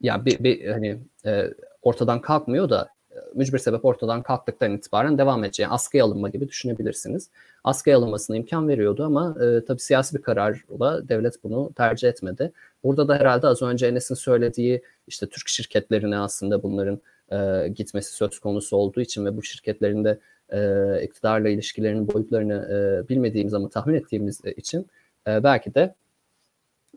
yani 0.00 0.24
bir, 0.24 0.44
bir 0.44 0.70
hani 0.70 0.98
e, 1.26 1.50
ortadan 1.82 2.20
kalkmıyor 2.20 2.70
da 2.70 2.88
mücbir 3.34 3.58
sebep 3.58 3.84
ortadan 3.84 4.22
kalktıktan 4.22 4.72
itibaren 4.72 5.18
devam 5.18 5.44
edeceği 5.44 5.68
askıya 5.68 6.04
alınma 6.04 6.28
gibi 6.28 6.48
düşünebilirsiniz. 6.48 7.30
Askıya 7.64 7.98
alınmasına 7.98 8.36
imkan 8.36 8.68
veriyordu 8.68 9.04
ama 9.04 9.36
e, 9.44 9.64
tabii 9.64 9.80
siyasi 9.80 10.16
bir 10.16 10.22
kararla 10.22 11.08
devlet 11.08 11.44
bunu 11.44 11.72
tercih 11.76 12.08
etmedi. 12.08 12.52
Burada 12.84 13.08
da 13.08 13.16
herhalde 13.16 13.46
az 13.46 13.62
önce 13.62 13.86
Enes'in 13.86 14.14
söylediği 14.14 14.82
işte 15.06 15.26
Türk 15.26 15.48
şirketlerine 15.48 16.18
aslında 16.18 16.62
bunların 16.62 17.00
e, 17.32 17.68
gitmesi 17.68 18.12
söz 18.12 18.38
konusu 18.38 18.76
olduğu 18.76 19.00
için 19.00 19.24
ve 19.24 19.36
bu 19.36 19.42
şirketlerin 19.42 20.04
de 20.04 20.18
e, 20.52 21.02
iktidarla 21.02 21.48
ilişkilerinin 21.48 22.08
boyutlarını 22.08 22.54
e, 22.54 23.08
bilmediğimiz 23.08 23.54
ama 23.54 23.68
tahmin 23.68 23.94
ettiğimiz 23.94 24.40
için 24.56 24.86
e, 25.26 25.44
belki 25.44 25.74
de 25.74 25.94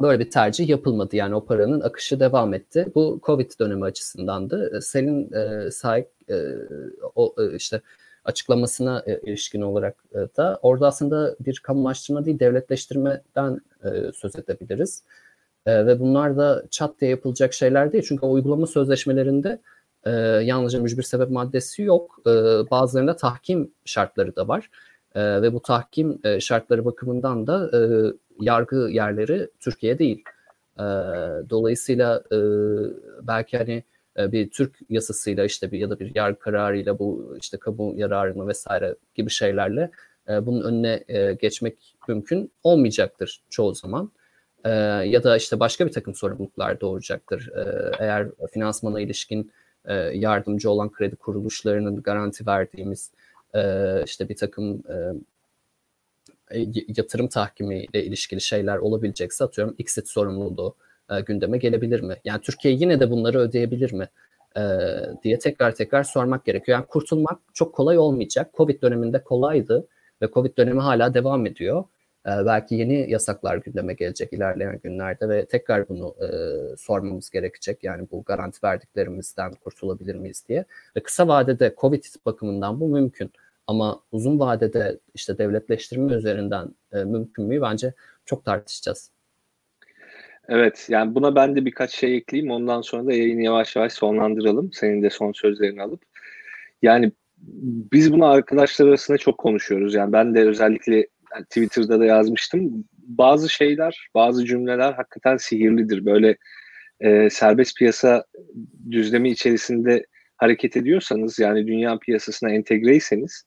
böyle 0.01 0.19
bir 0.19 0.29
tercih 0.31 0.69
yapılmadı. 0.69 1.15
Yani 1.15 1.35
o 1.35 1.45
paranın 1.45 1.81
akışı 1.81 2.19
devam 2.19 2.53
etti. 2.53 2.87
Bu 2.95 3.19
Covid 3.23 3.51
dönemi 3.59 3.85
açısındandı. 3.85 4.81
Selin 4.81 5.33
e, 5.33 5.71
sahip 5.71 6.09
e, 6.29 6.35
o 7.15 7.35
e, 7.37 7.55
işte 7.55 7.81
açıklamasına 8.25 9.03
e, 9.05 9.19
ilişkin 9.19 9.61
olarak 9.61 9.95
e, 10.13 10.17
da 10.37 10.59
orada 10.61 10.87
aslında 10.87 11.35
bir 11.39 11.59
kamulaştırma 11.59 12.25
değil 12.25 12.39
devletleştirmeden 12.39 13.61
e, 13.83 14.11
söz 14.13 14.35
edebiliriz. 14.35 15.03
E, 15.65 15.85
ve 15.85 15.99
bunlar 15.99 16.37
da 16.37 16.63
çat 16.71 17.01
diye 17.01 17.11
yapılacak 17.11 17.53
şeyler 17.53 17.91
değil. 17.91 18.03
Çünkü 18.07 18.25
uygulama 18.25 18.67
sözleşmelerinde 18.67 19.61
e, 20.03 20.11
yalnızca 20.43 20.79
mücbir 20.79 21.03
sebep 21.03 21.29
maddesi 21.29 21.81
yok. 21.81 22.19
E, 22.27 22.31
bazılarında 22.71 23.15
tahkim 23.15 23.71
şartları 23.85 24.35
da 24.35 24.47
var. 24.47 24.69
E, 25.15 25.41
ve 25.41 25.53
bu 25.53 25.61
tahkim 25.61 26.19
e, 26.23 26.39
şartları 26.39 26.85
bakımından 26.85 27.47
da 27.47 27.71
e, 27.73 27.79
yargı 28.39 28.75
yerleri 28.75 29.49
Türkiye 29.59 29.99
değil. 29.99 30.23
E, 30.79 30.83
dolayısıyla 31.49 32.23
e, 32.31 32.37
belki 33.27 33.57
hani 33.57 33.83
e, 34.19 34.31
bir 34.31 34.49
Türk 34.49 34.75
yasasıyla 34.89 35.45
işte 35.45 35.71
bir 35.71 35.79
ya 35.79 35.89
da 35.89 35.99
bir 35.99 36.15
yargı 36.15 36.39
kararıyla 36.39 36.99
bu 36.99 37.37
işte 37.41 37.57
kamu 37.57 37.93
yararını 37.95 38.47
vesaire 38.47 38.95
gibi 39.15 39.29
şeylerle 39.29 39.91
e, 40.29 40.45
bunun 40.45 40.61
önüne 40.61 41.03
e, 41.07 41.33
geçmek 41.33 41.95
mümkün 42.07 42.51
olmayacaktır 42.63 43.43
çoğu 43.49 43.75
zaman. 43.75 44.11
E, 44.63 44.69
ya 45.05 45.23
da 45.23 45.37
işte 45.37 45.59
başka 45.59 45.87
bir 45.87 45.91
takım 45.91 46.15
sorumluluklar 46.15 46.81
doğuracaktır. 46.81 47.51
E, 47.55 47.91
eğer 47.99 48.27
finansmana 48.53 49.01
ilişkin 49.01 49.51
e, 49.85 49.93
yardımcı 49.95 50.69
olan 50.69 50.91
kredi 50.91 51.15
kuruluşlarının 51.15 52.01
garanti 52.01 52.47
verdiğimiz 52.47 53.11
e, 53.55 53.61
işte 54.05 54.29
bir 54.29 54.35
takım 54.35 54.83
e, 54.89 54.95
yatırım 56.97 57.27
tahkimiyle 57.27 58.03
ilişkili 58.03 58.41
şeyler 58.41 58.77
olabilecekse 58.77 59.43
atıyorum 59.43 59.75
exit 59.79 60.09
sorumluluğu 60.09 60.75
e, 61.11 61.21
gündeme 61.21 61.57
gelebilir 61.57 62.01
mi? 62.01 62.15
Yani 62.25 62.41
Türkiye 62.41 62.73
yine 62.73 62.99
de 62.99 63.11
bunları 63.11 63.39
ödeyebilir 63.39 63.93
mi? 63.93 64.09
E, 64.57 64.61
diye 65.23 65.39
tekrar 65.39 65.75
tekrar 65.75 66.03
sormak 66.03 66.45
gerekiyor. 66.45 66.77
Yani 66.77 66.87
kurtulmak 66.87 67.39
çok 67.53 67.73
kolay 67.73 67.97
olmayacak. 67.97 68.53
Covid 68.53 68.81
döneminde 68.81 69.23
kolaydı 69.23 69.87
ve 70.21 70.27
Covid 70.33 70.57
dönemi 70.57 70.81
hala 70.81 71.13
devam 71.13 71.45
ediyor. 71.45 71.83
E, 72.25 72.29
belki 72.45 72.75
yeni 72.75 73.11
yasaklar 73.11 73.57
gündeme 73.57 73.93
gelecek 73.93 74.33
ilerleyen 74.33 74.79
günlerde 74.83 75.29
ve 75.29 75.45
tekrar 75.45 75.89
bunu 75.89 76.15
e, 76.21 76.27
sormamız 76.77 77.29
gerekecek. 77.29 77.83
Yani 77.83 78.07
bu 78.11 78.23
garanti 78.23 78.59
verdiklerimizden 78.63 79.53
kurtulabilir 79.53 80.15
miyiz 80.15 80.43
diye. 80.49 80.65
Ve 80.95 81.03
kısa 81.03 81.27
vadede 81.27 81.75
Covid 81.77 82.03
bakımından 82.25 82.79
bu 82.79 82.87
mümkün. 82.87 83.31
Ama 83.67 84.01
uzun 84.11 84.39
vadede 84.39 84.99
işte 85.13 85.37
devletleştirme 85.37 86.13
üzerinden 86.13 86.67
e, 86.93 87.03
mümkün 87.03 87.45
mü 87.45 87.61
bence 87.61 87.93
çok 88.25 88.45
tartışacağız. 88.45 89.11
Evet 90.47 90.85
yani 90.89 91.15
buna 91.15 91.35
ben 91.35 91.55
de 91.55 91.65
birkaç 91.65 91.91
şey 91.91 92.17
ekleyeyim 92.17 92.51
ondan 92.51 92.81
sonra 92.81 93.05
da 93.05 93.13
yayını 93.13 93.41
yavaş 93.41 93.75
yavaş 93.75 93.93
sonlandıralım. 93.93 94.73
Senin 94.73 95.03
de 95.03 95.09
son 95.09 95.31
sözlerini 95.31 95.81
alıp. 95.81 96.01
Yani 96.81 97.11
biz 97.91 98.13
bunu 98.13 98.25
arkadaşlar 98.25 98.87
arasında 98.87 99.17
çok 99.17 99.37
konuşuyoruz. 99.37 99.93
Yani 99.93 100.13
ben 100.13 100.35
de 100.35 100.41
özellikle 100.47 100.95
yani 101.33 101.45
Twitter'da 101.45 101.99
da 101.99 102.05
yazmıştım. 102.05 102.85
Bazı 102.97 103.49
şeyler, 103.49 104.09
bazı 104.15 104.45
cümleler 104.45 104.93
hakikaten 104.93 105.37
sihirlidir. 105.37 106.05
Böyle 106.05 106.37
e, 106.99 107.29
serbest 107.29 107.77
piyasa 107.77 108.25
düzlemi 108.91 109.29
içerisinde 109.29 110.05
hareket 110.37 110.77
ediyorsanız 110.77 111.39
yani 111.39 111.67
dünya 111.67 111.99
piyasasına 111.99 112.49
entegreyseniz 112.49 113.43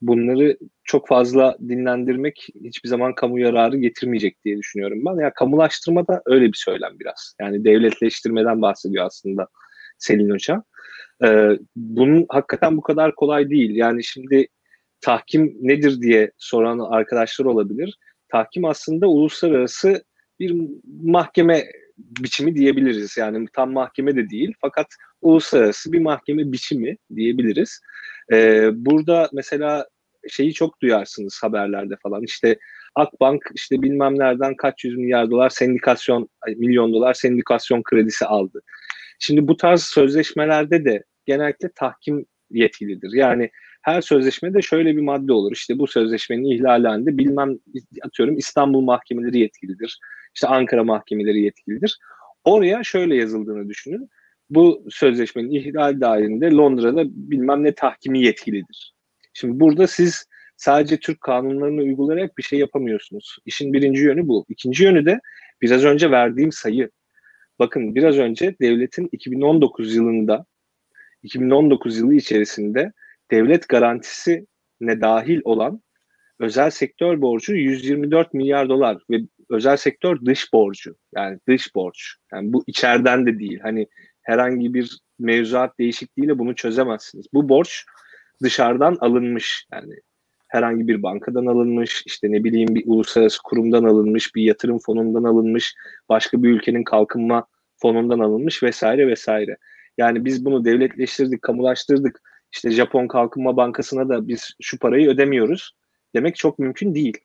bunları 0.00 0.58
çok 0.84 1.08
fazla 1.08 1.56
dinlendirmek 1.68 2.46
hiçbir 2.64 2.88
zaman 2.88 3.14
kamu 3.14 3.38
yararı 3.38 3.76
getirmeyecek 3.76 4.44
diye 4.44 4.58
düşünüyorum 4.58 5.02
ben. 5.06 5.14
Ya 5.16 5.22
yani 5.22 5.32
kamulaştırma 5.34 6.06
da 6.06 6.22
öyle 6.26 6.46
bir 6.46 6.56
söylem 6.56 6.98
biraz. 7.00 7.34
Yani 7.40 7.64
devletleştirmeden 7.64 8.62
bahsediyor 8.62 9.06
aslında 9.06 9.48
Selin 9.98 10.30
Hoca. 10.30 10.62
Ee, 11.24 11.50
bunun 11.76 12.26
hakikaten 12.28 12.76
bu 12.76 12.80
kadar 12.80 13.14
kolay 13.14 13.50
değil. 13.50 13.76
Yani 13.76 14.04
şimdi 14.04 14.48
tahkim 15.00 15.56
nedir 15.60 16.00
diye 16.00 16.30
soran 16.38 16.78
arkadaşlar 16.78 17.44
olabilir. 17.44 17.98
Tahkim 18.28 18.64
aslında 18.64 19.06
uluslararası 19.06 20.04
bir 20.40 20.54
mahkeme 21.02 21.64
biçimi 21.98 22.54
diyebiliriz. 22.54 23.16
Yani 23.16 23.46
tam 23.52 23.72
mahkeme 23.72 24.16
de 24.16 24.30
değil 24.30 24.54
fakat 24.60 24.86
uluslararası 25.20 25.92
bir 25.92 26.00
mahkeme 26.00 26.52
biçimi 26.52 26.96
diyebiliriz. 27.16 27.80
Ee, 28.32 28.70
burada 28.72 29.30
mesela 29.32 29.86
şeyi 30.28 30.52
çok 30.52 30.82
duyarsınız 30.82 31.38
haberlerde 31.42 31.94
falan. 32.02 32.22
İşte 32.22 32.58
Akbank 32.94 33.42
işte 33.54 33.82
bilmem 33.82 34.18
nereden 34.18 34.56
kaç 34.56 34.84
yüz 34.84 34.96
milyar 34.96 35.30
dolar 35.30 35.50
sendikasyon, 35.50 36.28
milyon 36.56 36.92
dolar 36.92 37.14
sendikasyon 37.14 37.82
kredisi 37.82 38.26
aldı. 38.26 38.62
Şimdi 39.18 39.48
bu 39.48 39.56
tarz 39.56 39.82
sözleşmelerde 39.82 40.84
de 40.84 41.04
genellikle 41.26 41.68
tahkim 41.74 42.26
yetkilidir. 42.50 43.10
Yani 43.12 43.50
her 43.86 44.00
sözleşmede 44.00 44.62
şöyle 44.62 44.96
bir 44.96 45.02
madde 45.02 45.32
olur. 45.32 45.52
İşte 45.52 45.78
bu 45.78 45.86
sözleşmenin 45.86 46.44
ihlali 46.44 46.88
halinde 46.88 47.18
bilmem 47.18 47.58
atıyorum 48.02 48.38
İstanbul 48.38 48.80
mahkemeleri 48.80 49.38
yetkilidir. 49.38 49.98
İşte 50.34 50.48
Ankara 50.48 50.84
mahkemeleri 50.84 51.42
yetkilidir. 51.42 51.98
Oraya 52.44 52.84
şöyle 52.84 53.16
yazıldığını 53.16 53.68
düşünün. 53.68 54.08
Bu 54.50 54.84
sözleşmenin 54.90 55.50
ihlal 55.50 56.00
dahilinde 56.00 56.50
Londra'da 56.50 57.04
bilmem 57.06 57.64
ne 57.64 57.74
tahkimi 57.74 58.22
yetkilidir. 58.22 58.94
Şimdi 59.34 59.60
burada 59.60 59.86
siz 59.86 60.26
sadece 60.56 60.96
Türk 60.96 61.20
kanunlarını 61.20 61.80
uygulayarak 61.80 62.38
bir 62.38 62.42
şey 62.42 62.58
yapamıyorsunuz. 62.58 63.36
İşin 63.44 63.72
birinci 63.72 64.02
yönü 64.02 64.28
bu. 64.28 64.46
İkinci 64.48 64.84
yönü 64.84 65.06
de 65.06 65.20
biraz 65.62 65.84
önce 65.84 66.10
verdiğim 66.10 66.52
sayı. 66.52 66.90
Bakın 67.58 67.94
biraz 67.94 68.18
önce 68.18 68.56
devletin 68.60 69.08
2019 69.12 69.94
yılında 69.94 70.46
2019 71.22 71.98
yılı 71.98 72.14
içerisinde 72.14 72.92
devlet 73.30 73.68
garantisi 73.68 74.46
ne 74.80 75.00
dahil 75.00 75.40
olan 75.44 75.82
özel 76.38 76.70
sektör 76.70 77.20
borcu 77.20 77.54
124 77.54 78.34
milyar 78.34 78.68
dolar 78.68 78.98
ve 79.10 79.20
özel 79.50 79.76
sektör 79.76 80.24
dış 80.24 80.52
borcu 80.52 80.96
yani 81.14 81.38
dış 81.48 81.74
borç. 81.74 82.16
Yani 82.32 82.52
bu 82.52 82.64
içeriden 82.66 83.26
de 83.26 83.38
değil. 83.38 83.58
Hani 83.62 83.86
herhangi 84.22 84.74
bir 84.74 84.98
mevzuat 85.18 85.78
değişikliğiyle 85.78 86.38
bunu 86.38 86.54
çözemezsiniz. 86.54 87.26
Bu 87.34 87.48
borç 87.48 87.84
dışarıdan 88.42 88.96
alınmış. 89.00 89.66
Yani 89.72 89.94
herhangi 90.48 90.88
bir 90.88 91.02
bankadan 91.02 91.46
alınmış, 91.46 92.02
işte 92.06 92.32
ne 92.32 92.44
bileyim 92.44 92.74
bir 92.74 92.82
uluslararası 92.86 93.42
kurumdan 93.44 93.84
alınmış, 93.84 94.34
bir 94.34 94.42
yatırım 94.42 94.78
fonundan 94.78 95.24
alınmış, 95.24 95.74
başka 96.08 96.42
bir 96.42 96.48
ülkenin 96.48 96.84
kalkınma 96.84 97.46
fonundan 97.76 98.18
alınmış 98.18 98.62
vesaire 98.62 99.08
vesaire. 99.08 99.56
Yani 99.98 100.24
biz 100.24 100.44
bunu 100.44 100.64
devletleştirdik, 100.64 101.42
kamulaştırdık. 101.42 102.20
İşte 102.52 102.70
Japon 102.70 103.08
Kalkınma 103.08 103.56
Bankası'na 103.56 104.08
da 104.08 104.28
biz 104.28 104.50
şu 104.62 104.78
parayı 104.78 105.08
ödemiyoruz 105.08 105.72
demek 106.14 106.36
çok 106.36 106.58
mümkün 106.58 106.94
değil. 106.94 107.18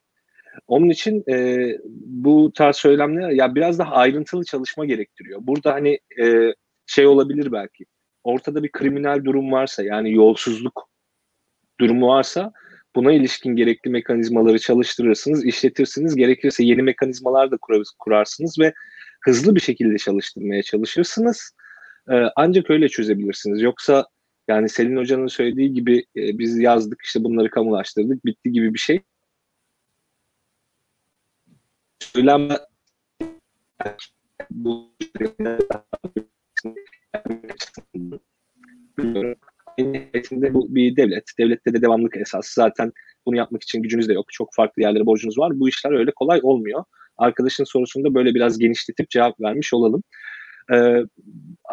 Onun 0.66 0.88
için 0.88 1.24
e, 1.30 1.68
bu 2.04 2.52
tarz 2.54 2.76
söylemler 2.76 3.30
ya 3.30 3.54
biraz 3.54 3.78
daha 3.78 3.94
ayrıntılı 3.94 4.44
çalışma 4.44 4.84
gerektiriyor. 4.84 5.40
Burada 5.42 5.72
hani 5.72 5.98
e, 6.22 6.54
şey 6.86 7.06
olabilir 7.06 7.52
belki. 7.52 7.84
Ortada 8.24 8.62
bir 8.62 8.72
kriminal 8.72 9.24
durum 9.24 9.52
varsa 9.52 9.82
yani 9.82 10.12
yolsuzluk 10.12 10.88
durumu 11.80 12.08
varsa 12.08 12.52
buna 12.96 13.12
ilişkin 13.12 13.56
gerekli 13.56 13.90
mekanizmaları 13.90 14.58
çalıştırırsınız, 14.58 15.44
işletirsiniz. 15.44 16.16
Gerekirse 16.16 16.64
yeni 16.64 16.82
mekanizmalar 16.82 17.50
da 17.50 17.56
kurarsınız 17.98 18.58
ve 18.58 18.72
hızlı 19.24 19.54
bir 19.54 19.60
şekilde 19.60 19.98
çalıştırmaya 19.98 20.62
çalışırsınız. 20.62 21.52
Ee, 22.10 22.14
ancak 22.36 22.70
öyle 22.70 22.88
çözebilirsiniz. 22.88 23.62
Yoksa 23.62 24.06
yani 24.52 24.68
Selin 24.68 24.96
Hoca'nın 24.96 25.26
söylediği 25.26 25.72
gibi 25.72 25.98
e, 26.16 26.38
biz 26.38 26.58
yazdık 26.58 27.02
işte 27.02 27.24
bunları 27.24 27.50
kamulaştırdık 27.50 28.24
bitti 28.24 28.52
gibi 28.52 28.74
bir 28.74 28.78
şey. 28.78 29.00
Söylenme 32.00 32.58
bu 34.50 34.88
nihayetinde 39.78 40.54
bu 40.54 40.74
bir 40.74 40.96
devlet. 40.96 41.24
Devlette 41.38 41.74
de 41.74 41.82
devamlık 41.82 42.16
esas. 42.16 42.48
Zaten 42.48 42.92
bunu 43.26 43.36
yapmak 43.36 43.62
için 43.62 43.82
gücünüz 43.82 44.08
de 44.08 44.12
yok. 44.12 44.26
Çok 44.32 44.54
farklı 44.54 44.82
yerlere 44.82 45.06
borcunuz 45.06 45.38
var. 45.38 45.60
Bu 45.60 45.68
işler 45.68 45.92
öyle 45.92 46.10
kolay 46.10 46.40
olmuyor. 46.42 46.84
Arkadaşın 47.16 47.64
sorusunda 47.64 48.14
böyle 48.14 48.34
biraz 48.34 48.58
genişletip 48.58 49.10
cevap 49.10 49.40
vermiş 49.40 49.74
olalım. 49.74 50.02
Ee, 50.72 51.04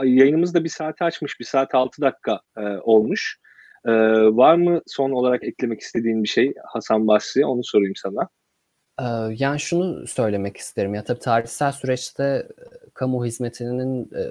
yayınımız 0.03 0.53
da 0.53 0.63
bir 0.63 0.69
saate 0.69 1.05
açmış. 1.05 1.39
Bir 1.39 1.45
saat 1.45 1.75
altı 1.75 2.01
dakika 2.01 2.41
e, 2.57 2.61
olmuş. 2.61 3.39
Ee, 3.85 3.91
var 4.35 4.55
mı 4.55 4.81
son 4.87 5.11
olarak 5.11 5.43
eklemek 5.43 5.81
istediğin 5.81 6.23
bir 6.23 6.27
şey 6.27 6.53
Hasan 6.65 7.07
Basri? 7.07 7.45
Onu 7.45 7.63
sorayım 7.63 7.95
sana. 7.95 8.29
Ee, 9.01 9.05
yani 9.37 9.59
şunu 9.59 10.07
söylemek 10.07 10.57
isterim. 10.57 10.93
Ya 10.93 11.03
tabii 11.03 11.19
tarihsel 11.19 11.71
süreçte 11.71 12.23
e, 12.23 12.63
kamu 12.93 13.25
hizmetinin 13.25 14.03
e, 14.03 14.23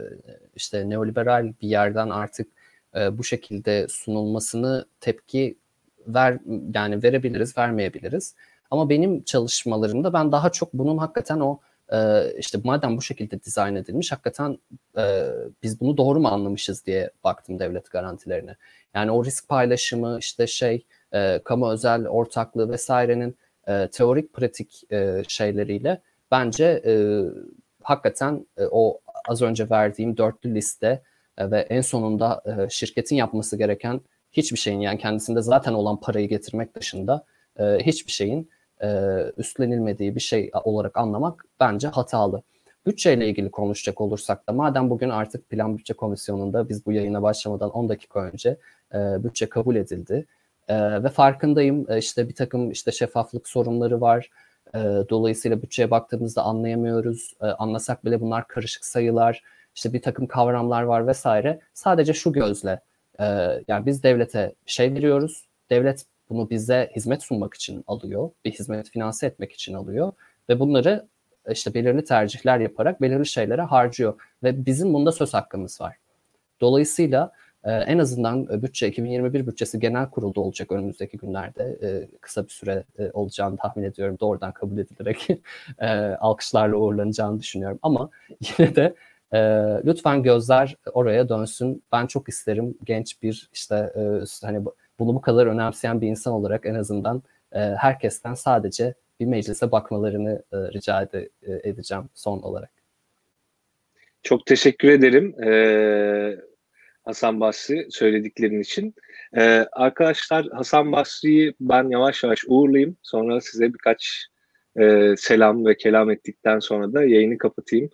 işte 0.56 0.90
neoliberal 0.90 1.52
bir 1.62 1.68
yerden 1.68 2.10
artık 2.10 2.48
e, 2.96 3.18
bu 3.18 3.24
şekilde 3.24 3.86
sunulmasını 3.88 4.86
tepki 5.00 5.58
ver 6.06 6.38
yani 6.74 7.02
verebiliriz, 7.02 7.58
vermeyebiliriz. 7.58 8.34
Ama 8.70 8.88
benim 8.88 9.22
çalışmalarımda 9.22 10.12
ben 10.12 10.32
daha 10.32 10.50
çok 10.50 10.72
bunun 10.72 10.98
hakikaten 10.98 11.40
o 11.40 11.60
e, 11.92 11.98
işte 12.38 12.58
madem 12.64 12.96
bu 12.96 13.02
şekilde 13.02 13.42
dizayn 13.42 13.74
edilmiş 13.74 14.12
hakikaten 14.12 14.58
e, 14.98 15.24
biz 15.62 15.80
bunu 15.80 15.96
doğru 15.96 16.20
mu 16.20 16.28
anlamışız 16.28 16.86
diye 16.86 17.10
baktım 17.24 17.58
devlet 17.58 17.90
garantilerine. 17.90 18.56
Yani 18.94 19.10
o 19.10 19.24
risk 19.24 19.48
paylaşımı 19.48 20.16
işte 20.20 20.46
şey 20.46 20.86
e, 21.14 21.40
kamu 21.44 21.70
özel 21.70 22.06
ortaklığı 22.08 22.70
vesairenin 22.70 23.36
e, 23.68 23.88
teorik 23.92 24.32
pratik 24.32 24.92
e, 24.92 25.22
şeyleriyle 25.28 26.00
bence 26.30 26.82
e, 26.86 27.22
hakikaten 27.82 28.46
e, 28.56 28.64
o 28.70 29.00
az 29.28 29.42
önce 29.42 29.70
verdiğim 29.70 30.16
dörtlü 30.16 30.54
liste 30.54 31.02
e, 31.38 31.50
ve 31.50 31.60
en 31.60 31.80
sonunda 31.80 32.42
e, 32.46 32.70
şirketin 32.70 33.16
yapması 33.16 33.56
gereken 33.56 34.00
hiçbir 34.32 34.58
şeyin 34.58 34.80
yani 34.80 34.98
kendisinde 34.98 35.42
zaten 35.42 35.72
olan 35.72 36.00
parayı 36.00 36.28
getirmek 36.28 36.74
dışında 36.74 37.24
e, 37.58 37.64
hiçbir 37.64 38.12
şeyin 38.12 38.50
üstlenilmediği 39.36 40.14
bir 40.14 40.20
şey 40.20 40.50
olarak 40.64 40.96
anlamak 40.96 41.44
bence 41.60 41.88
hatalı. 41.88 42.42
Bütçeyle 42.86 43.28
ilgili 43.28 43.50
konuşacak 43.50 44.00
olursak 44.00 44.48
da 44.48 44.52
madem 44.52 44.90
bugün 44.90 45.10
artık 45.10 45.50
Plan 45.50 45.78
Bütçe 45.78 45.94
Komisyonu'nda 45.94 46.68
biz 46.68 46.86
bu 46.86 46.92
yayına 46.92 47.22
başlamadan 47.22 47.70
10 47.70 47.88
dakika 47.88 48.20
önce 48.20 48.56
bütçe 48.94 49.48
kabul 49.48 49.76
edildi. 49.76 50.26
ve 50.70 51.08
farkındayım 51.08 51.98
işte 51.98 52.28
bir 52.28 52.34
takım 52.34 52.70
işte 52.70 52.92
şeffaflık 52.92 53.48
sorunları 53.48 54.00
var. 54.00 54.30
dolayısıyla 55.10 55.62
bütçeye 55.62 55.90
baktığımızda 55.90 56.42
anlayamıyoruz. 56.42 57.34
anlasak 57.40 58.04
bile 58.04 58.20
bunlar 58.20 58.48
karışık 58.48 58.84
sayılar 58.84 59.42
işte 59.78 59.92
bir 59.92 60.02
takım 60.02 60.26
kavramlar 60.26 60.82
var 60.82 61.06
vesaire. 61.06 61.60
Sadece 61.74 62.14
şu 62.14 62.32
gözle 62.32 62.80
e, 63.20 63.24
yani 63.68 63.86
biz 63.86 64.02
devlete 64.02 64.54
şey 64.66 64.94
veriyoruz. 64.94 65.48
Devlet 65.70 66.04
bunu 66.30 66.50
bize 66.50 66.90
hizmet 66.96 67.22
sunmak 67.22 67.54
için 67.54 67.84
alıyor. 67.86 68.30
Bir 68.44 68.52
hizmet 68.52 68.90
finanse 68.90 69.26
etmek 69.26 69.52
için 69.52 69.74
alıyor. 69.74 70.12
Ve 70.48 70.60
bunları 70.60 71.06
işte 71.50 71.74
belirli 71.74 72.04
tercihler 72.04 72.58
yaparak 72.60 73.00
belirli 73.00 73.26
şeylere 73.26 73.62
harcıyor. 73.62 74.20
Ve 74.42 74.66
bizim 74.66 74.94
bunda 74.94 75.12
söz 75.12 75.34
hakkımız 75.34 75.80
var. 75.80 75.96
Dolayısıyla 76.60 77.32
e, 77.64 77.70
en 77.72 77.98
azından 77.98 78.62
bütçe 78.62 78.88
2021 78.88 79.46
bütçesi 79.46 79.80
genel 79.80 80.10
kurulda 80.10 80.40
olacak 80.40 80.72
önümüzdeki 80.72 81.16
günlerde. 81.16 81.78
E, 81.82 82.08
kısa 82.20 82.44
bir 82.44 82.50
süre 82.50 82.84
e, 82.98 83.10
olacağını 83.12 83.56
tahmin 83.56 83.84
ediyorum. 83.84 84.16
Doğrudan 84.20 84.52
kabul 84.52 84.78
edilerek 84.78 85.28
e, 85.78 85.88
alkışlarla 86.20 86.76
uğurlanacağını 86.76 87.40
düşünüyorum. 87.40 87.78
Ama 87.82 88.10
yine 88.40 88.76
de 88.76 88.94
e, 89.32 89.38
lütfen 89.84 90.22
gözler 90.22 90.76
oraya 90.92 91.28
dönsün. 91.28 91.82
Ben 91.92 92.06
çok 92.06 92.28
isterim 92.28 92.78
genç 92.84 93.22
bir 93.22 93.50
işte 93.52 93.92
e, 93.96 94.46
hani 94.46 94.64
bunu 94.98 95.14
bu 95.14 95.20
kadar 95.20 95.46
önemseyen 95.46 96.00
bir 96.00 96.08
insan 96.08 96.32
olarak 96.32 96.66
en 96.66 96.74
azından 96.74 97.22
e, 97.52 97.58
herkesten 97.58 98.34
sadece 98.34 98.94
bir 99.20 99.26
meclise 99.26 99.72
bakmalarını 99.72 100.42
e, 100.52 100.56
rica 100.56 101.02
ed- 101.02 101.28
e, 101.42 101.68
edeceğim 101.70 102.04
son 102.14 102.42
olarak. 102.42 102.70
Çok 104.22 104.46
teşekkür 104.46 104.88
ederim 104.88 105.44
ee, 105.44 106.36
Hasan 107.04 107.40
Basri 107.40 107.86
söylediklerin 107.90 108.60
için. 108.60 108.94
Ee, 109.36 109.66
arkadaşlar 109.72 110.46
Hasan 110.46 110.92
Basri'yi 110.92 111.54
ben 111.60 111.90
yavaş 111.90 112.24
yavaş 112.24 112.44
uğurlayayım. 112.48 112.96
Sonra 113.02 113.40
size 113.40 113.74
birkaç 113.74 114.26
e, 114.80 115.14
selam 115.16 115.66
ve 115.66 115.76
kelam 115.76 116.10
ettikten 116.10 116.58
sonra 116.58 116.92
da 116.92 117.04
yayını 117.04 117.38
kapatayım. 117.38 117.90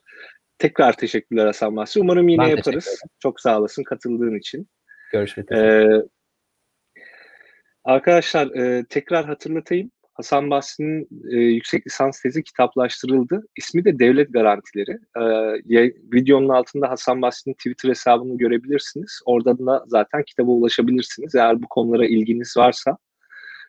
Tekrar 0.58 0.96
teşekkürler 0.96 1.46
Hasan 1.46 1.76
Basri. 1.76 2.00
Umarım 2.00 2.28
yine 2.28 2.42
ben 2.42 2.48
yaparız. 2.48 3.02
Çok 3.18 3.40
sağ 3.40 3.58
olasın 3.60 3.82
katıldığın 3.82 4.34
için. 4.38 4.68
Görüşmek 5.12 5.52
üzere. 5.52 5.96
Ee, 5.96 6.02
arkadaşlar 7.84 8.46
e, 8.46 8.84
tekrar 8.84 9.26
hatırlatayım. 9.26 9.90
Hasan 10.14 10.50
Basri'nin 10.50 11.08
e, 11.30 11.36
yüksek 11.36 11.86
lisans 11.86 12.22
tezi 12.22 12.42
kitaplaştırıldı. 12.42 13.42
İsmi 13.56 13.84
de 13.84 13.98
Devlet 13.98 14.32
Garantileri. 14.32 14.98
E, 15.16 15.92
videonun 16.12 16.48
altında 16.48 16.90
Hasan 16.90 17.22
Basri'nin 17.22 17.54
Twitter 17.54 17.88
hesabını 17.88 18.38
görebilirsiniz. 18.38 19.20
Oradan 19.26 19.66
da 19.66 19.84
zaten 19.86 20.22
kitaba 20.22 20.50
ulaşabilirsiniz. 20.50 21.34
Eğer 21.34 21.62
bu 21.62 21.66
konulara 21.68 22.06
ilginiz 22.06 22.54
varsa 22.56 22.96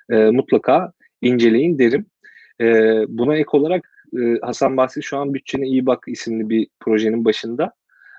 e, 0.09 0.15
mutlaka 0.15 0.91
inceleyin 1.21 1.79
derim. 1.79 2.05
E, 2.61 2.65
buna 3.07 3.35
ek 3.35 3.49
olarak 3.51 3.89
e, 4.17 4.19
Hasan 4.41 4.77
Basri 4.77 5.03
şu 5.03 5.17
an 5.17 5.33
Bütçene 5.33 5.67
İyi 5.67 5.85
Bak 5.85 6.03
isimli 6.07 6.49
bir 6.49 6.67
projenin 6.79 7.25
başında. 7.25 7.63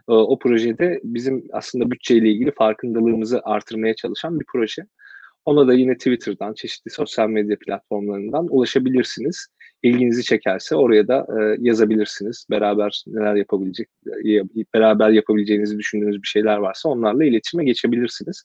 E, 0.09 0.13
o 0.13 0.39
projede 0.39 1.01
bizim 1.05 1.45
aslında 1.53 1.91
bütçeyle 1.91 2.29
ilgili 2.29 2.51
farkındalığımızı 2.51 3.41
artırmaya 3.45 3.95
çalışan 3.95 4.41
bir 4.41 4.47
proje. 4.53 4.83
Ona 5.47 5.69
da 5.69 5.75
yine 5.75 5.97
Twitter'dan, 5.97 6.55
çeşitli 6.55 6.91
sosyal 6.91 7.29
medya 7.29 7.57
platformlarından 7.59 8.47
ulaşabilirsiniz. 8.51 9.47
İlginizi 9.83 10.25
çekerse 10.25 10.77
oraya 10.77 11.09
da 11.09 11.27
e, 11.41 11.57
yazabilirsiniz. 11.61 12.47
Beraber 12.51 13.05
neler 13.07 13.35
yapabilecek, 13.35 13.89
e, 14.07 14.65
beraber 14.75 15.11
yapabileceğinizi 15.11 15.79
düşündüğünüz 15.79 16.23
bir 16.23 16.29
şeyler 16.29 16.57
varsa 16.57 16.89
onlarla 16.89 17.25
iletişime 17.25 17.65
geçebilirsiniz. 17.65 18.45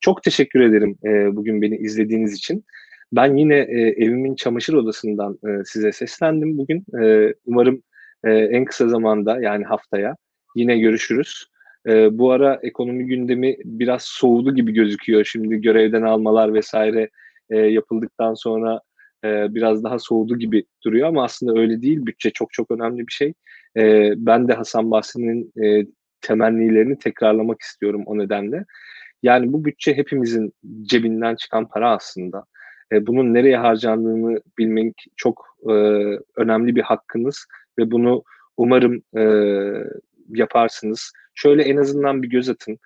Çok 0.00 0.22
teşekkür 0.22 0.60
ederim 0.60 0.98
e, 1.04 1.36
bugün 1.36 1.62
beni 1.62 1.76
izlediğiniz 1.76 2.34
için. 2.34 2.64
Ben 3.12 3.36
yine 3.36 3.56
e, 3.56 3.80
evimin 3.80 4.34
çamaşır 4.34 4.74
odasından 4.74 5.38
e, 5.46 5.64
size 5.64 5.92
seslendim 5.92 6.58
bugün. 6.58 6.84
E, 7.02 7.34
umarım 7.46 7.82
e, 8.24 8.30
en 8.30 8.64
kısa 8.64 8.88
zamanda 8.88 9.40
yani 9.40 9.64
haftaya 9.64 10.16
yine 10.56 10.78
görüşürüz. 10.78 11.51
E, 11.88 12.18
bu 12.18 12.30
ara 12.30 12.60
ekonomi 12.62 13.06
gündemi 13.06 13.56
biraz 13.64 14.02
soğudu 14.02 14.54
gibi 14.54 14.72
gözüküyor. 14.72 15.24
Şimdi 15.24 15.60
görevden 15.60 16.02
almalar 16.02 16.54
vesaire 16.54 17.10
e, 17.50 17.58
yapıldıktan 17.58 18.34
sonra 18.34 18.80
e, 19.24 19.54
biraz 19.54 19.84
daha 19.84 19.98
soğudu 19.98 20.38
gibi 20.38 20.64
duruyor 20.84 21.08
ama 21.08 21.24
aslında 21.24 21.60
öyle 21.60 21.82
değil. 21.82 22.06
Bütçe 22.06 22.30
çok 22.30 22.52
çok 22.52 22.70
önemli 22.70 23.06
bir 23.06 23.12
şey. 23.12 23.34
E, 23.76 24.12
ben 24.16 24.48
de 24.48 24.54
Hasan 24.54 24.90
Bahsi'nin 24.90 25.52
e, 25.64 25.86
temennilerini 26.20 26.98
tekrarlamak 26.98 27.60
istiyorum 27.60 28.02
o 28.06 28.18
nedenle. 28.18 28.64
Yani 29.22 29.52
bu 29.52 29.64
bütçe 29.64 29.96
hepimizin 29.96 30.52
cebinden 30.82 31.36
çıkan 31.36 31.68
para 31.68 31.90
aslında. 31.90 32.44
E, 32.92 33.06
bunun 33.06 33.34
nereye 33.34 33.56
harcandığını 33.56 34.40
bilmek 34.58 35.06
çok 35.16 35.56
e, 35.68 35.72
önemli 36.36 36.76
bir 36.76 36.82
hakkınız 36.82 37.46
ve 37.78 37.90
bunu 37.90 38.22
umarım 38.56 39.02
e, 39.16 39.22
yaparsınız. 40.28 41.12
Şöyle 41.34 41.62
en 41.62 41.76
azından 41.76 42.22
bir 42.22 42.28
göz 42.28 42.48
atın. 42.48 42.78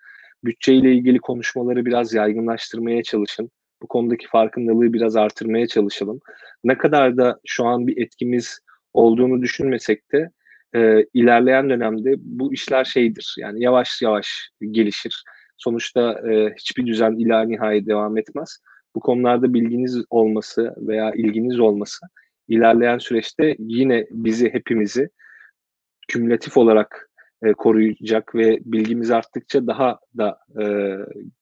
Bütçeyle 0.45 0.93
ilgili 0.93 1.19
konuşmaları 1.19 1.87
biraz 1.87 2.15
yaygınlaştırmaya 2.15 3.03
çalışın. 3.03 3.51
Bu 3.83 3.87
konudaki 3.87 4.27
farkındalığı 4.27 4.93
biraz 4.93 5.17
artırmaya 5.17 5.67
çalışalım. 5.67 6.21
Ne 6.65 6.79
kadar 6.79 7.17
da 7.17 7.41
şu 7.47 7.65
an 7.65 7.87
bir 7.87 8.03
etkimiz 8.03 8.61
olduğunu 8.95 9.43
düşünmesek 9.43 10.13
de 10.13 10.31
e, 10.75 11.07
ilerleyen 11.15 11.71
dönemde 11.71 12.15
bu 12.19 12.53
işler 12.53 12.85
şeydir. 12.85 13.35
Yani 13.39 13.63
yavaş 13.63 14.03
yavaş 14.03 14.51
gelişir. 14.71 15.25
Sonuçta 15.57 16.31
e, 16.31 16.55
hiçbir 16.59 16.87
düzen 16.87 17.13
ila 17.13 17.43
nihayet 17.43 17.87
devam 17.87 18.19
etmez. 18.19 18.59
Bu 18.95 19.01
konularda 19.01 19.55
bilginiz 19.55 20.05
olması 20.11 20.75
veya 20.77 21.13
ilginiz 21.15 21.61
olması 21.61 22.07
ilerleyen 22.49 22.99
süreçte 22.99 23.57
yine 23.59 24.07
bizi 24.11 24.53
hepimizi 24.53 25.09
kümülatif 26.09 26.57
olarak 26.57 27.11
e, 27.43 27.53
koruyacak 27.53 28.35
ve 28.35 28.59
bilgimiz 28.65 29.11
arttıkça 29.11 29.67
daha 29.67 29.99
da 30.17 30.39
e, 30.63 30.65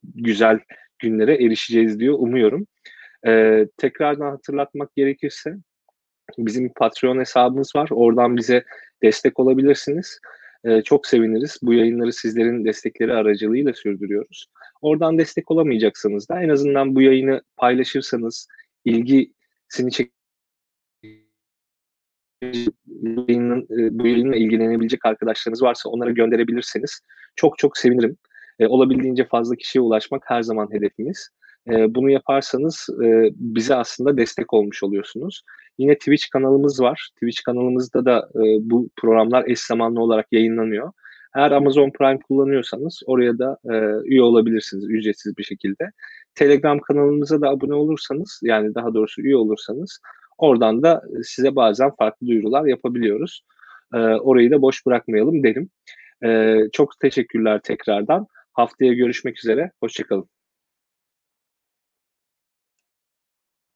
güzel 0.04 0.58
günlere 0.98 1.44
erişeceğiz 1.44 2.00
diyor 2.00 2.14
umuyorum. 2.18 2.66
E, 3.26 3.66
tekrardan 3.76 4.30
hatırlatmak 4.30 4.96
gerekirse 4.96 5.56
bizim 6.38 6.72
Patreon 6.72 7.18
hesabımız 7.18 7.72
var. 7.76 7.88
Oradan 7.92 8.36
bize 8.36 8.64
destek 9.02 9.40
olabilirsiniz. 9.40 10.18
E, 10.64 10.82
çok 10.82 11.06
seviniriz. 11.06 11.58
Bu 11.62 11.74
yayınları 11.74 12.12
sizlerin 12.12 12.64
destekleri 12.64 13.12
aracılığıyla 13.12 13.72
sürdürüyoruz. 13.72 14.46
Oradan 14.82 15.18
destek 15.18 15.50
olamayacaksanız 15.50 16.28
da 16.28 16.42
en 16.42 16.48
azından 16.48 16.94
bu 16.94 17.02
yayını 17.02 17.42
paylaşırsanız 17.56 18.48
ilgisini 18.84 19.90
çek 19.90 20.13
yayının, 23.02 23.62
e, 23.62 23.98
bu 23.98 24.06
yayınla 24.06 24.36
ilgilenebilecek 24.36 25.06
arkadaşlarınız 25.06 25.62
varsa 25.62 25.88
onlara 25.88 26.10
gönderebilirseniz 26.10 27.00
çok 27.36 27.58
çok 27.58 27.78
sevinirim. 27.78 28.16
E, 28.58 28.66
olabildiğince 28.66 29.24
fazla 29.24 29.56
kişiye 29.56 29.82
ulaşmak 29.82 30.22
her 30.26 30.42
zaman 30.42 30.68
hedefimiz. 30.72 31.28
E, 31.70 31.94
bunu 31.94 32.10
yaparsanız 32.10 32.86
e, 33.04 33.30
bize 33.34 33.74
aslında 33.74 34.16
destek 34.16 34.52
olmuş 34.52 34.82
oluyorsunuz. 34.82 35.42
Yine 35.78 35.94
Twitch 35.94 36.24
kanalımız 36.32 36.80
var. 36.80 37.10
Twitch 37.14 37.42
kanalımızda 37.46 38.04
da 38.04 38.28
e, 38.34 38.42
bu 38.60 38.88
programlar 38.96 39.44
eş 39.48 39.60
zamanlı 39.60 40.00
olarak 40.00 40.26
yayınlanıyor. 40.32 40.92
Eğer 41.36 41.50
Amazon 41.50 41.90
Prime 41.90 42.18
kullanıyorsanız 42.18 43.02
oraya 43.06 43.38
da 43.38 43.58
e, 43.64 43.74
üye 44.04 44.22
olabilirsiniz 44.22 44.84
ücretsiz 44.90 45.36
bir 45.36 45.44
şekilde. 45.44 45.90
Telegram 46.34 46.78
kanalımıza 46.78 47.40
da 47.40 47.48
abone 47.48 47.74
olursanız 47.74 48.40
yani 48.42 48.74
daha 48.74 48.94
doğrusu 48.94 49.22
üye 49.22 49.36
olursanız 49.36 50.00
oradan 50.38 50.82
da 50.82 51.02
size 51.22 51.56
bazen 51.56 51.90
farklı 51.98 52.26
duyurular 52.26 52.64
yapabiliyoruz. 52.64 53.42
E, 53.94 53.98
orayı 53.98 54.50
da 54.50 54.62
boş 54.62 54.86
bırakmayalım 54.86 55.42
derim. 55.42 55.70
E, 56.24 56.58
çok 56.72 57.00
teşekkürler 57.00 57.60
tekrardan. 57.64 58.26
Haftaya 58.52 58.92
görüşmek 58.92 59.38
üzere. 59.38 59.70
Hoşçakalın. 59.80 60.33